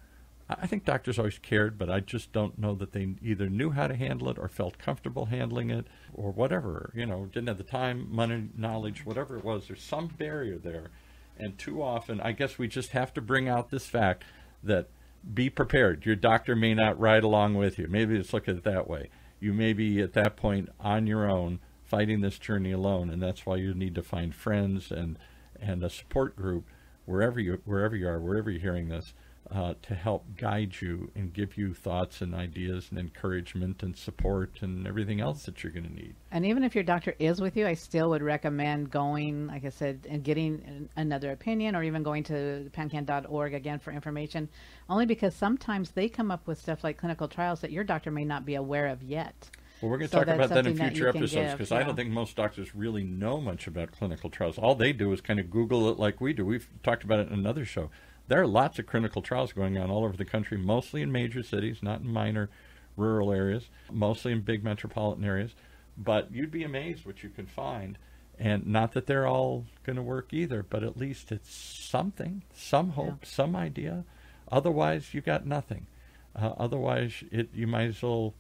I 0.49 0.65
think 0.65 0.83
doctors 0.83 1.19
always 1.19 1.37
cared, 1.37 1.77
but 1.77 1.91
I 1.91 1.99
just 1.99 2.31
don't 2.31 2.57
know 2.57 2.73
that 2.75 2.91
they 2.91 3.15
either 3.21 3.49
knew 3.49 3.69
how 3.69 3.85
to 3.85 3.95
handle 3.95 4.29
it 4.29 4.39
or 4.39 4.47
felt 4.47 4.79
comfortable 4.79 5.25
handling 5.25 5.69
it 5.69 5.85
or 6.11 6.31
whatever. 6.31 6.91
You 6.95 7.05
know, 7.05 7.25
didn't 7.25 7.49
have 7.49 7.59
the 7.59 7.63
time, 7.63 8.07
money, 8.09 8.49
knowledge, 8.57 9.05
whatever 9.05 9.37
it 9.37 9.43
was. 9.43 9.67
There's 9.67 9.83
some 9.83 10.07
barrier 10.07 10.57
there. 10.57 10.89
And 11.37 11.57
too 11.57 11.83
often, 11.83 12.19
I 12.19 12.31
guess 12.31 12.57
we 12.57 12.67
just 12.67 12.91
have 12.91 13.13
to 13.13 13.21
bring 13.21 13.47
out 13.47 13.69
this 13.69 13.85
fact 13.85 14.23
that 14.63 14.89
be 15.33 15.51
prepared. 15.51 16.05
Your 16.05 16.15
doctor 16.15 16.55
may 16.55 16.73
not 16.73 16.99
ride 16.99 17.23
along 17.23 17.53
with 17.53 17.77
you. 17.77 17.87
Maybe 17.87 18.17
let's 18.17 18.33
look 18.33 18.47
at 18.47 18.55
it 18.55 18.63
that 18.63 18.89
way. 18.89 19.09
You 19.39 19.53
may 19.53 19.73
be 19.73 20.01
at 20.01 20.13
that 20.13 20.35
point 20.35 20.69
on 20.79 21.05
your 21.05 21.29
own, 21.29 21.59
fighting 21.83 22.21
this 22.21 22.39
journey 22.39 22.71
alone, 22.71 23.09
and 23.09 23.21
that's 23.21 23.45
why 23.45 23.57
you 23.57 23.73
need 23.73 23.95
to 23.95 24.03
find 24.03 24.33
friends 24.33 24.91
and 24.91 25.17
and 25.61 25.83
a 25.83 25.89
support 25.89 26.35
group 26.35 26.65
wherever 27.05 27.39
you 27.39 27.61
wherever 27.65 27.95
you 27.95 28.07
are, 28.07 28.19
wherever 28.19 28.49
you're 28.49 28.61
hearing 28.61 28.89
this 28.89 29.13
uh, 29.51 29.73
to 29.81 29.95
help 29.95 30.25
guide 30.37 30.75
you 30.79 31.09
and 31.15 31.33
give 31.33 31.57
you 31.57 31.73
thoughts 31.73 32.21
and 32.21 32.35
ideas 32.35 32.87
and 32.91 32.99
encouragement 32.99 33.81
and 33.81 33.97
support 33.97 34.61
and 34.61 34.87
everything 34.87 35.19
else 35.19 35.43
that 35.43 35.63
you're 35.63 35.71
going 35.71 35.87
to 35.87 35.93
need. 35.93 36.15
And 36.31 36.45
even 36.45 36.63
if 36.63 36.75
your 36.75 36.83
doctor 36.83 37.15
is 37.17 37.41
with 37.41 37.57
you, 37.57 37.65
I 37.65 37.73
still 37.73 38.09
would 38.11 38.21
recommend 38.21 38.91
going, 38.91 39.47
like 39.47 39.65
I 39.65 39.69
said, 39.69 40.05
and 40.09 40.23
getting 40.23 40.89
another 40.95 41.31
opinion 41.31 41.75
or 41.75 41.83
even 41.83 42.03
going 42.03 42.23
to 42.25 42.69
pancan.org 42.73 43.53
again 43.55 43.79
for 43.79 43.91
information, 43.91 44.49
only 44.87 45.07
because 45.07 45.33
sometimes 45.33 45.91
they 45.91 46.09
come 46.09 46.29
up 46.29 46.45
with 46.45 46.59
stuff 46.59 46.83
like 46.83 46.97
clinical 46.97 47.27
trials 47.27 47.61
that 47.61 47.71
your 47.71 47.83
doctor 47.83 48.11
may 48.11 48.25
not 48.25 48.45
be 48.45 48.55
aware 48.55 48.87
of 48.87 49.01
yet. 49.01 49.49
Well, 49.81 49.89
we're 49.89 49.97
going 49.97 50.09
to 50.09 50.11
so 50.11 50.23
talk 50.23 50.35
about 50.35 50.49
that 50.49 50.67
in 50.67 50.77
future 50.77 51.07
episodes 51.07 51.53
because 51.53 51.71
yeah. 51.71 51.77
I 51.77 51.83
don't 51.83 51.95
think 51.95 52.09
most 52.09 52.35
doctors 52.35 52.75
really 52.75 53.03
know 53.03 53.39
much 53.39 53.65
about 53.65 53.93
clinical 53.93 54.29
trials. 54.29 54.57
All 54.57 54.75
they 54.75 54.91
do 54.91 55.11
is 55.13 55.21
kind 55.21 55.39
of 55.39 55.49
Google 55.49 55.89
it 55.89 55.97
like 55.97 56.19
we 56.19 56.33
do. 56.33 56.45
We've 56.45 56.67
talked 56.83 57.05
about 57.05 57.19
it 57.19 57.27
in 57.29 57.33
another 57.33 57.63
show 57.63 57.89
there 58.29 58.41
are 58.41 58.47
lots 58.47 58.77
of 58.79 58.85
clinical 58.85 59.21
trials 59.21 59.53
going 59.53 59.77
on 59.77 59.89
all 59.89 60.05
over 60.05 60.15
the 60.15 60.23
country, 60.23 60.57
mostly 60.57 61.01
in 61.01 61.11
major 61.11 61.41
cities, 61.41 61.79
not 61.81 62.01
in 62.01 62.07
minor 62.07 62.49
rural 62.95 63.33
areas, 63.33 63.69
mostly 63.91 64.31
in 64.31 64.41
big 64.41 64.63
metropolitan 64.63 65.25
areas. 65.25 65.55
But 65.97 66.31
you'd 66.31 66.51
be 66.51 66.63
amazed 66.63 67.05
what 67.05 67.23
you 67.23 67.29
can 67.29 67.47
find. 67.47 67.97
And 68.37 68.67
not 68.67 68.93
that 68.93 69.07
they're 69.07 69.27
all 69.27 69.65
going 69.83 69.97
to 69.97 70.01
work 70.01 70.31
either, 70.31 70.63
but 70.63 70.83
at 70.83 70.95
least 70.95 71.31
it's 71.31 71.53
something, 71.53 72.43
some 72.53 72.91
hope, 72.91 73.19
yeah. 73.23 73.29
some 73.29 73.55
idea. 73.55 74.05
Otherwise, 74.49 75.13
you 75.13 75.21
got 75.21 75.45
nothing. 75.45 75.87
Uh, 76.35 76.53
otherwise, 76.57 77.23
it 77.31 77.49
you 77.53 77.67
might 77.67 77.87
as 77.87 78.01
well 78.01 78.33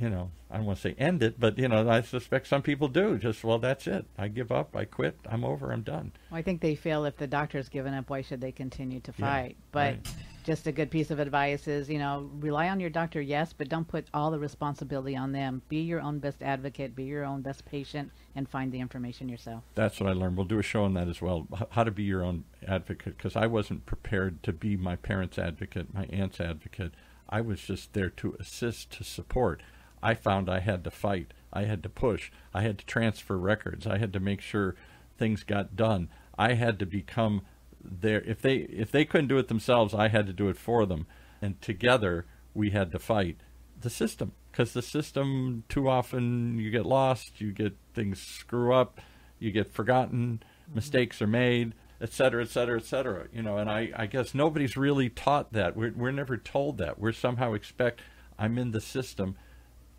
you 0.00 0.08
know, 0.08 0.30
I 0.50 0.56
don't 0.56 0.66
want 0.66 0.78
to 0.78 0.82
say 0.82 0.94
end 0.98 1.22
it, 1.22 1.38
but 1.38 1.58
you 1.58 1.68
know, 1.68 1.88
I 1.88 2.00
suspect 2.02 2.46
some 2.46 2.62
people 2.62 2.88
do. 2.88 3.18
Just 3.18 3.44
well, 3.44 3.58
that's 3.58 3.86
it. 3.86 4.06
I 4.16 4.28
give 4.28 4.52
up. 4.52 4.76
I 4.76 4.84
quit. 4.84 5.18
I'm 5.28 5.44
over. 5.44 5.72
I'm 5.72 5.82
done. 5.82 6.12
Well, 6.30 6.38
I 6.38 6.42
think 6.42 6.60
they 6.60 6.74
feel 6.74 7.04
if 7.04 7.16
the 7.16 7.26
doctor's 7.26 7.68
given 7.68 7.94
up, 7.94 8.08
why 8.10 8.22
should 8.22 8.40
they 8.40 8.52
continue 8.52 9.00
to 9.00 9.12
fight? 9.12 9.56
Yeah, 9.58 9.64
but 9.72 9.94
right. 9.94 10.14
just 10.44 10.66
a 10.66 10.72
good 10.72 10.90
piece 10.90 11.10
of 11.10 11.18
advice 11.18 11.68
is, 11.68 11.90
you 11.90 11.98
know, 11.98 12.30
rely 12.38 12.68
on 12.68 12.80
your 12.80 12.90
doctor, 12.90 13.20
yes, 13.20 13.52
but 13.52 13.68
don't 13.68 13.86
put 13.86 14.06
all 14.14 14.30
the 14.30 14.38
responsibility 14.38 15.16
on 15.16 15.32
them. 15.32 15.62
Be 15.68 15.80
your 15.80 16.00
own 16.00 16.18
best 16.18 16.42
advocate. 16.42 16.94
Be 16.94 17.04
your 17.04 17.24
own 17.24 17.42
best 17.42 17.64
patient, 17.64 18.10
and 18.36 18.48
find 18.48 18.72
the 18.72 18.80
information 18.80 19.28
yourself. 19.28 19.64
That's 19.74 20.00
what 20.00 20.08
I 20.08 20.12
learned. 20.12 20.36
We'll 20.36 20.46
do 20.46 20.58
a 20.58 20.62
show 20.62 20.84
on 20.84 20.94
that 20.94 21.08
as 21.08 21.20
well. 21.20 21.46
How 21.70 21.84
to 21.84 21.90
be 21.90 22.04
your 22.04 22.22
own 22.22 22.44
advocate, 22.66 23.16
because 23.16 23.36
I 23.36 23.46
wasn't 23.46 23.86
prepared 23.86 24.42
to 24.44 24.52
be 24.52 24.76
my 24.76 24.96
parents' 24.96 25.38
advocate, 25.38 25.92
my 25.92 26.04
aunt's 26.06 26.40
advocate. 26.40 26.92
I 27.28 27.42
was 27.42 27.60
just 27.60 27.92
there 27.92 28.08
to 28.08 28.36
assist, 28.40 28.90
to 28.92 29.04
support. 29.04 29.62
I 30.02 30.14
found 30.14 30.48
I 30.48 30.60
had 30.60 30.84
to 30.84 30.90
fight. 30.90 31.32
I 31.52 31.64
had 31.64 31.82
to 31.82 31.88
push. 31.88 32.30
I 32.52 32.62
had 32.62 32.78
to 32.78 32.86
transfer 32.86 33.36
records. 33.38 33.86
I 33.86 33.98
had 33.98 34.12
to 34.12 34.20
make 34.20 34.40
sure 34.40 34.76
things 35.16 35.42
got 35.42 35.76
done. 35.76 36.08
I 36.38 36.54
had 36.54 36.78
to 36.78 36.86
become 36.86 37.42
there. 37.82 38.22
If 38.22 38.42
they 38.42 38.56
if 38.56 38.90
they 38.90 39.04
couldn't 39.04 39.28
do 39.28 39.38
it 39.38 39.48
themselves, 39.48 39.94
I 39.94 40.08
had 40.08 40.26
to 40.26 40.32
do 40.32 40.48
it 40.48 40.56
for 40.56 40.86
them. 40.86 41.06
And 41.40 41.60
together 41.60 42.26
we 42.54 42.70
had 42.70 42.92
to 42.92 42.98
fight 42.98 43.38
the 43.80 43.90
system 43.90 44.32
because 44.50 44.72
the 44.72 44.82
system 44.82 45.64
too 45.68 45.88
often 45.88 46.58
you 46.58 46.70
get 46.70 46.86
lost, 46.86 47.40
you 47.40 47.52
get 47.52 47.76
things 47.94 48.20
screw 48.20 48.74
up, 48.74 49.00
you 49.38 49.50
get 49.50 49.72
forgotten, 49.72 50.42
mm-hmm. 50.42 50.74
mistakes 50.74 51.22
are 51.22 51.28
made, 51.28 51.74
et 52.00 52.12
cetera, 52.12 52.42
et 52.42 52.48
cetera, 52.48 52.78
et 52.78 52.84
cetera. 52.84 53.26
You 53.32 53.42
know, 53.42 53.58
and 53.58 53.70
I, 53.70 53.90
I 53.96 54.06
guess 54.06 54.34
nobody's 54.34 54.76
really 54.76 55.08
taught 55.08 55.52
that. 55.52 55.76
We're, 55.76 55.92
we're 55.94 56.10
never 56.10 56.36
told 56.36 56.78
that. 56.78 56.98
We're 56.98 57.12
somehow 57.12 57.52
expect 57.54 58.00
I'm 58.38 58.58
in 58.58 58.70
the 58.72 58.80
system, 58.80 59.36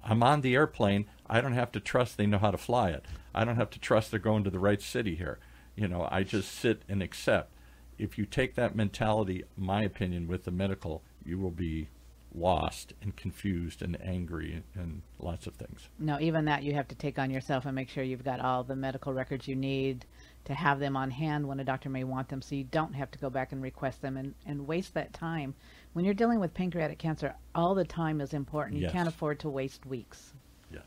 I'm 0.03 0.23
on 0.23 0.41
the 0.41 0.55
airplane. 0.55 1.05
I 1.27 1.41
don't 1.41 1.53
have 1.53 1.71
to 1.73 1.79
trust 1.79 2.17
they 2.17 2.25
know 2.25 2.37
how 2.37 2.51
to 2.51 2.57
fly 2.57 2.89
it. 2.89 3.05
I 3.33 3.45
don't 3.45 3.57
have 3.57 3.69
to 3.71 3.79
trust 3.79 4.11
they're 4.11 4.19
going 4.19 4.43
to 4.43 4.49
the 4.49 4.59
right 4.59 4.81
city 4.81 5.15
here. 5.15 5.39
You 5.75 5.87
know, 5.87 6.07
I 6.11 6.23
just 6.23 6.51
sit 6.51 6.81
and 6.89 7.01
accept. 7.03 7.53
If 7.97 8.17
you 8.17 8.25
take 8.25 8.55
that 8.55 8.75
mentality, 8.75 9.43
my 9.57 9.83
opinion, 9.83 10.27
with 10.27 10.45
the 10.45 10.51
medical, 10.51 11.03
you 11.25 11.37
will 11.37 11.51
be 11.51 11.89
lost 12.33 12.93
and 13.01 13.15
confused 13.15 13.81
and 13.81 13.99
angry 14.01 14.63
and 14.75 15.01
lots 15.19 15.47
of 15.47 15.55
things. 15.55 15.89
No, 15.97 16.19
even 16.19 16.45
that 16.45 16.63
you 16.63 16.73
have 16.73 16.87
to 16.89 16.95
take 16.95 17.17
on 17.17 17.31
yourself 17.31 17.65
and 17.65 17.75
make 17.75 17.89
sure 17.89 18.03
you've 18.03 18.23
got 18.23 18.39
all 18.39 18.63
the 18.63 18.75
medical 18.75 19.13
records 19.13 19.47
you 19.47 19.55
need 19.55 20.05
to 20.45 20.53
have 20.53 20.79
them 20.79 20.95
on 20.95 21.11
hand 21.11 21.47
when 21.47 21.59
a 21.59 21.63
doctor 21.63 21.89
may 21.89 22.03
want 22.03 22.29
them 22.29 22.41
so 22.41 22.55
you 22.55 22.63
don't 22.63 22.93
have 22.93 23.11
to 23.11 23.19
go 23.19 23.29
back 23.29 23.51
and 23.51 23.61
request 23.61 24.01
them 24.01 24.17
and, 24.17 24.35
and 24.45 24.67
waste 24.67 24.93
that 24.93 25.13
time. 25.13 25.55
When 25.93 26.05
you're 26.05 26.13
dealing 26.13 26.39
with 26.39 26.53
pancreatic 26.53 26.99
cancer, 26.99 27.35
all 27.55 27.75
the 27.75 27.85
time 27.85 28.21
is 28.21 28.33
important. 28.33 28.77
You 28.77 28.83
yes. 28.83 28.91
can't 28.91 29.07
afford 29.07 29.39
to 29.39 29.49
waste 29.49 29.85
weeks. 29.85 30.33
Yes. 30.71 30.83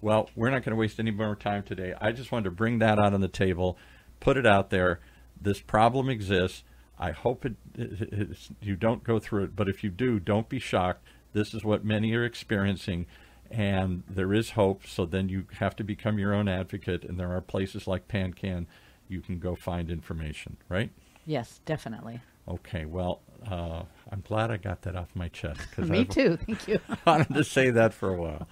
Well, 0.00 0.30
we're 0.36 0.50
not 0.50 0.62
going 0.62 0.70
to 0.70 0.76
waste 0.76 1.00
any 1.00 1.10
more 1.10 1.34
time 1.34 1.62
today. 1.62 1.94
I 2.00 2.12
just 2.12 2.30
wanted 2.30 2.44
to 2.44 2.50
bring 2.52 2.78
that 2.78 2.98
out 2.98 3.12
on 3.12 3.20
the 3.20 3.28
table, 3.28 3.76
put 4.20 4.36
it 4.36 4.46
out 4.46 4.70
there. 4.70 5.00
This 5.40 5.60
problem 5.60 6.08
exists 6.08 6.62
I 6.98 7.10
hope 7.10 7.44
it, 7.44 7.56
it, 7.74 8.36
you 8.60 8.74
don't 8.74 9.04
go 9.04 9.18
through 9.18 9.44
it, 9.44 9.56
but 9.56 9.68
if 9.68 9.84
you 9.84 9.90
do, 9.90 10.18
don't 10.18 10.48
be 10.48 10.58
shocked. 10.58 11.06
This 11.32 11.52
is 11.52 11.62
what 11.62 11.84
many 11.84 12.14
are 12.14 12.24
experiencing, 12.24 13.06
and 13.50 14.02
there 14.08 14.32
is 14.32 14.50
hope. 14.50 14.86
So 14.86 15.04
then 15.04 15.28
you 15.28 15.46
have 15.58 15.76
to 15.76 15.84
become 15.84 16.18
your 16.18 16.34
own 16.34 16.48
advocate, 16.48 17.04
and 17.04 17.20
there 17.20 17.32
are 17.32 17.40
places 17.42 17.86
like 17.86 18.08
PanCan 18.08 18.66
you 19.08 19.20
can 19.20 19.38
go 19.38 19.54
find 19.54 19.90
information, 19.90 20.56
right? 20.68 20.90
Yes, 21.26 21.60
definitely. 21.64 22.20
Okay, 22.48 22.86
well, 22.86 23.20
uh, 23.48 23.82
I'm 24.10 24.20
glad 24.20 24.50
I 24.50 24.56
got 24.56 24.82
that 24.82 24.94
off 24.94 25.08
my 25.14 25.28
chest. 25.28 25.60
Cause 25.72 25.90
Me 25.90 26.00
I've 26.00 26.08
too, 26.08 26.36
thank 26.46 26.68
you. 26.68 26.78
I 26.88 26.96
wanted 27.06 27.34
to 27.34 27.44
say 27.44 27.70
that 27.70 27.92
for 27.92 28.10
a 28.10 28.16
while. 28.16 28.46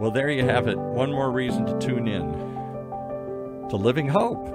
Well, 0.00 0.10
there 0.10 0.30
you 0.30 0.44
have 0.44 0.66
it. 0.66 0.78
One 0.78 1.12
more 1.12 1.30
reason 1.30 1.66
to 1.66 1.78
tune 1.78 2.08
in 2.08 2.32
to 3.68 3.76
Living 3.76 4.08
Hope. 4.08 4.48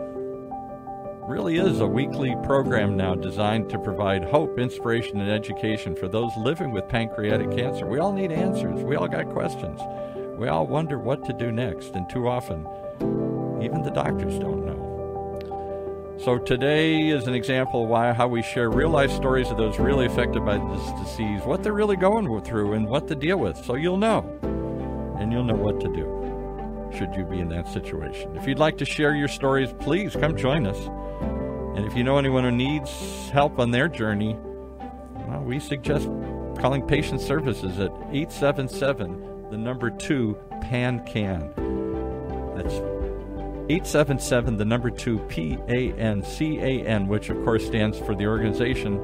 Really 1.29 1.57
is 1.57 1.79
a 1.79 1.87
weekly 1.87 2.35
program 2.43 2.97
now 2.97 3.15
designed 3.15 3.69
to 3.69 3.79
provide 3.79 4.23
hope, 4.23 4.59
inspiration, 4.59 5.19
and 5.19 5.31
education 5.31 5.95
for 5.95 6.07
those 6.07 6.31
living 6.37 6.71
with 6.71 6.87
pancreatic 6.89 7.51
cancer. 7.51 7.85
We 7.87 7.99
all 7.99 8.11
need 8.11 8.31
answers. 8.31 8.83
We 8.83 8.95
all 8.95 9.07
got 9.07 9.29
questions. 9.29 9.79
We 10.37 10.47
all 10.49 10.67
wonder 10.67 10.99
what 10.99 11.23
to 11.25 11.33
do 11.33 11.51
next, 11.51 11.95
and 11.95 12.09
too 12.09 12.27
often, 12.27 12.67
even 13.61 13.81
the 13.83 13.91
doctors 13.91 14.37
don't. 14.37 14.64
So 16.17 16.37
today 16.37 17.09
is 17.09 17.27
an 17.27 17.35
example 17.35 17.83
of 17.83 17.89
why 17.89 18.13
how 18.13 18.27
we 18.27 18.41
share 18.41 18.69
real 18.69 18.89
life 18.89 19.11
stories 19.11 19.51
of 19.51 19.57
those 19.57 19.77
really 19.77 20.05
affected 20.05 20.45
by 20.45 20.57
this 20.57 20.91
disease, 21.03 21.41
what 21.43 21.61
they're 21.61 21.73
really 21.73 21.97
going 21.97 22.41
through, 22.41 22.73
and 22.73 22.87
what 22.87 23.07
to 23.09 23.15
deal 23.15 23.37
with, 23.37 23.57
so 23.57 23.75
you'll 23.75 23.97
know 23.97 24.21
and 25.19 25.31
you'll 25.31 25.43
know 25.43 25.55
what 25.55 25.79
to 25.81 25.87
do 25.87 26.91
should 26.97 27.13
you 27.15 27.25
be 27.25 27.39
in 27.39 27.49
that 27.49 27.67
situation. 27.67 28.35
If 28.37 28.47
you'd 28.47 28.59
like 28.59 28.77
to 28.77 28.85
share 28.85 29.13
your 29.13 29.27
stories, 29.27 29.73
please 29.79 30.15
come 30.15 30.37
join 30.37 30.65
us. 30.65 30.77
And 31.75 31.85
if 31.85 31.95
you 31.97 32.03
know 32.03 32.17
anyone 32.17 32.45
who 32.45 32.51
needs 32.51 33.29
help 33.31 33.59
on 33.59 33.71
their 33.71 33.89
journey, 33.89 34.37
well, 35.27 35.43
we 35.43 35.59
suggest 35.59 36.07
calling 36.57 36.87
patient 36.87 37.19
services 37.19 37.77
at 37.79 37.91
877 38.11 39.49
the 39.51 39.57
number 39.57 39.89
2 39.89 40.37
PANCAN. 40.63 41.53
That's 42.55 42.79
877 43.67 44.57
the 44.57 44.65
number 44.65 44.89
2 44.89 45.19
P 45.27 45.57
A 45.69 45.93
N 45.93 46.23
C 46.23 46.59
A 46.59 46.85
N, 46.85 47.07
which 47.07 47.29
of 47.29 47.43
course 47.43 47.65
stands 47.65 47.97
for 47.97 48.15
the 48.15 48.27
organization 48.27 48.99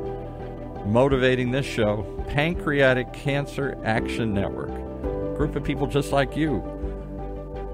motivating 0.85 1.51
this 1.51 1.65
show, 1.65 2.03
Pancreatic 2.27 3.11
Cancer 3.13 3.77
Action 3.83 4.33
Network 4.33 4.69
group 5.35 5.55
of 5.55 5.63
people 5.63 5.87
just 5.87 6.11
like 6.11 6.37
you 6.37 6.59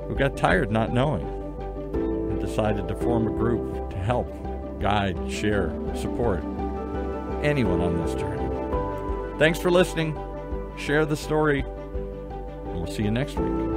who 0.08 0.16
got 0.16 0.38
tired 0.38 0.72
not 0.72 0.94
knowing 0.94 1.28
and 2.32 2.40
decided 2.40 2.88
to 2.88 2.96
form 2.96 3.28
a 3.28 3.32
group 3.32 3.90
to 3.90 3.98
help, 3.98 4.32
guide, 4.80 5.18
share, 5.30 5.74
support 5.94 6.42
anyone 7.44 7.82
on 7.82 7.98
this 8.06 8.16
journey. 8.16 9.38
Thanks 9.38 9.60
for 9.60 9.70
listening. 9.70 10.18
Share 10.78 11.06
the 11.06 11.18
story, 11.18 11.66
we'll 12.68 12.88
see 12.88 13.04
you 13.04 13.12
next 13.12 13.36
week. 13.36 13.77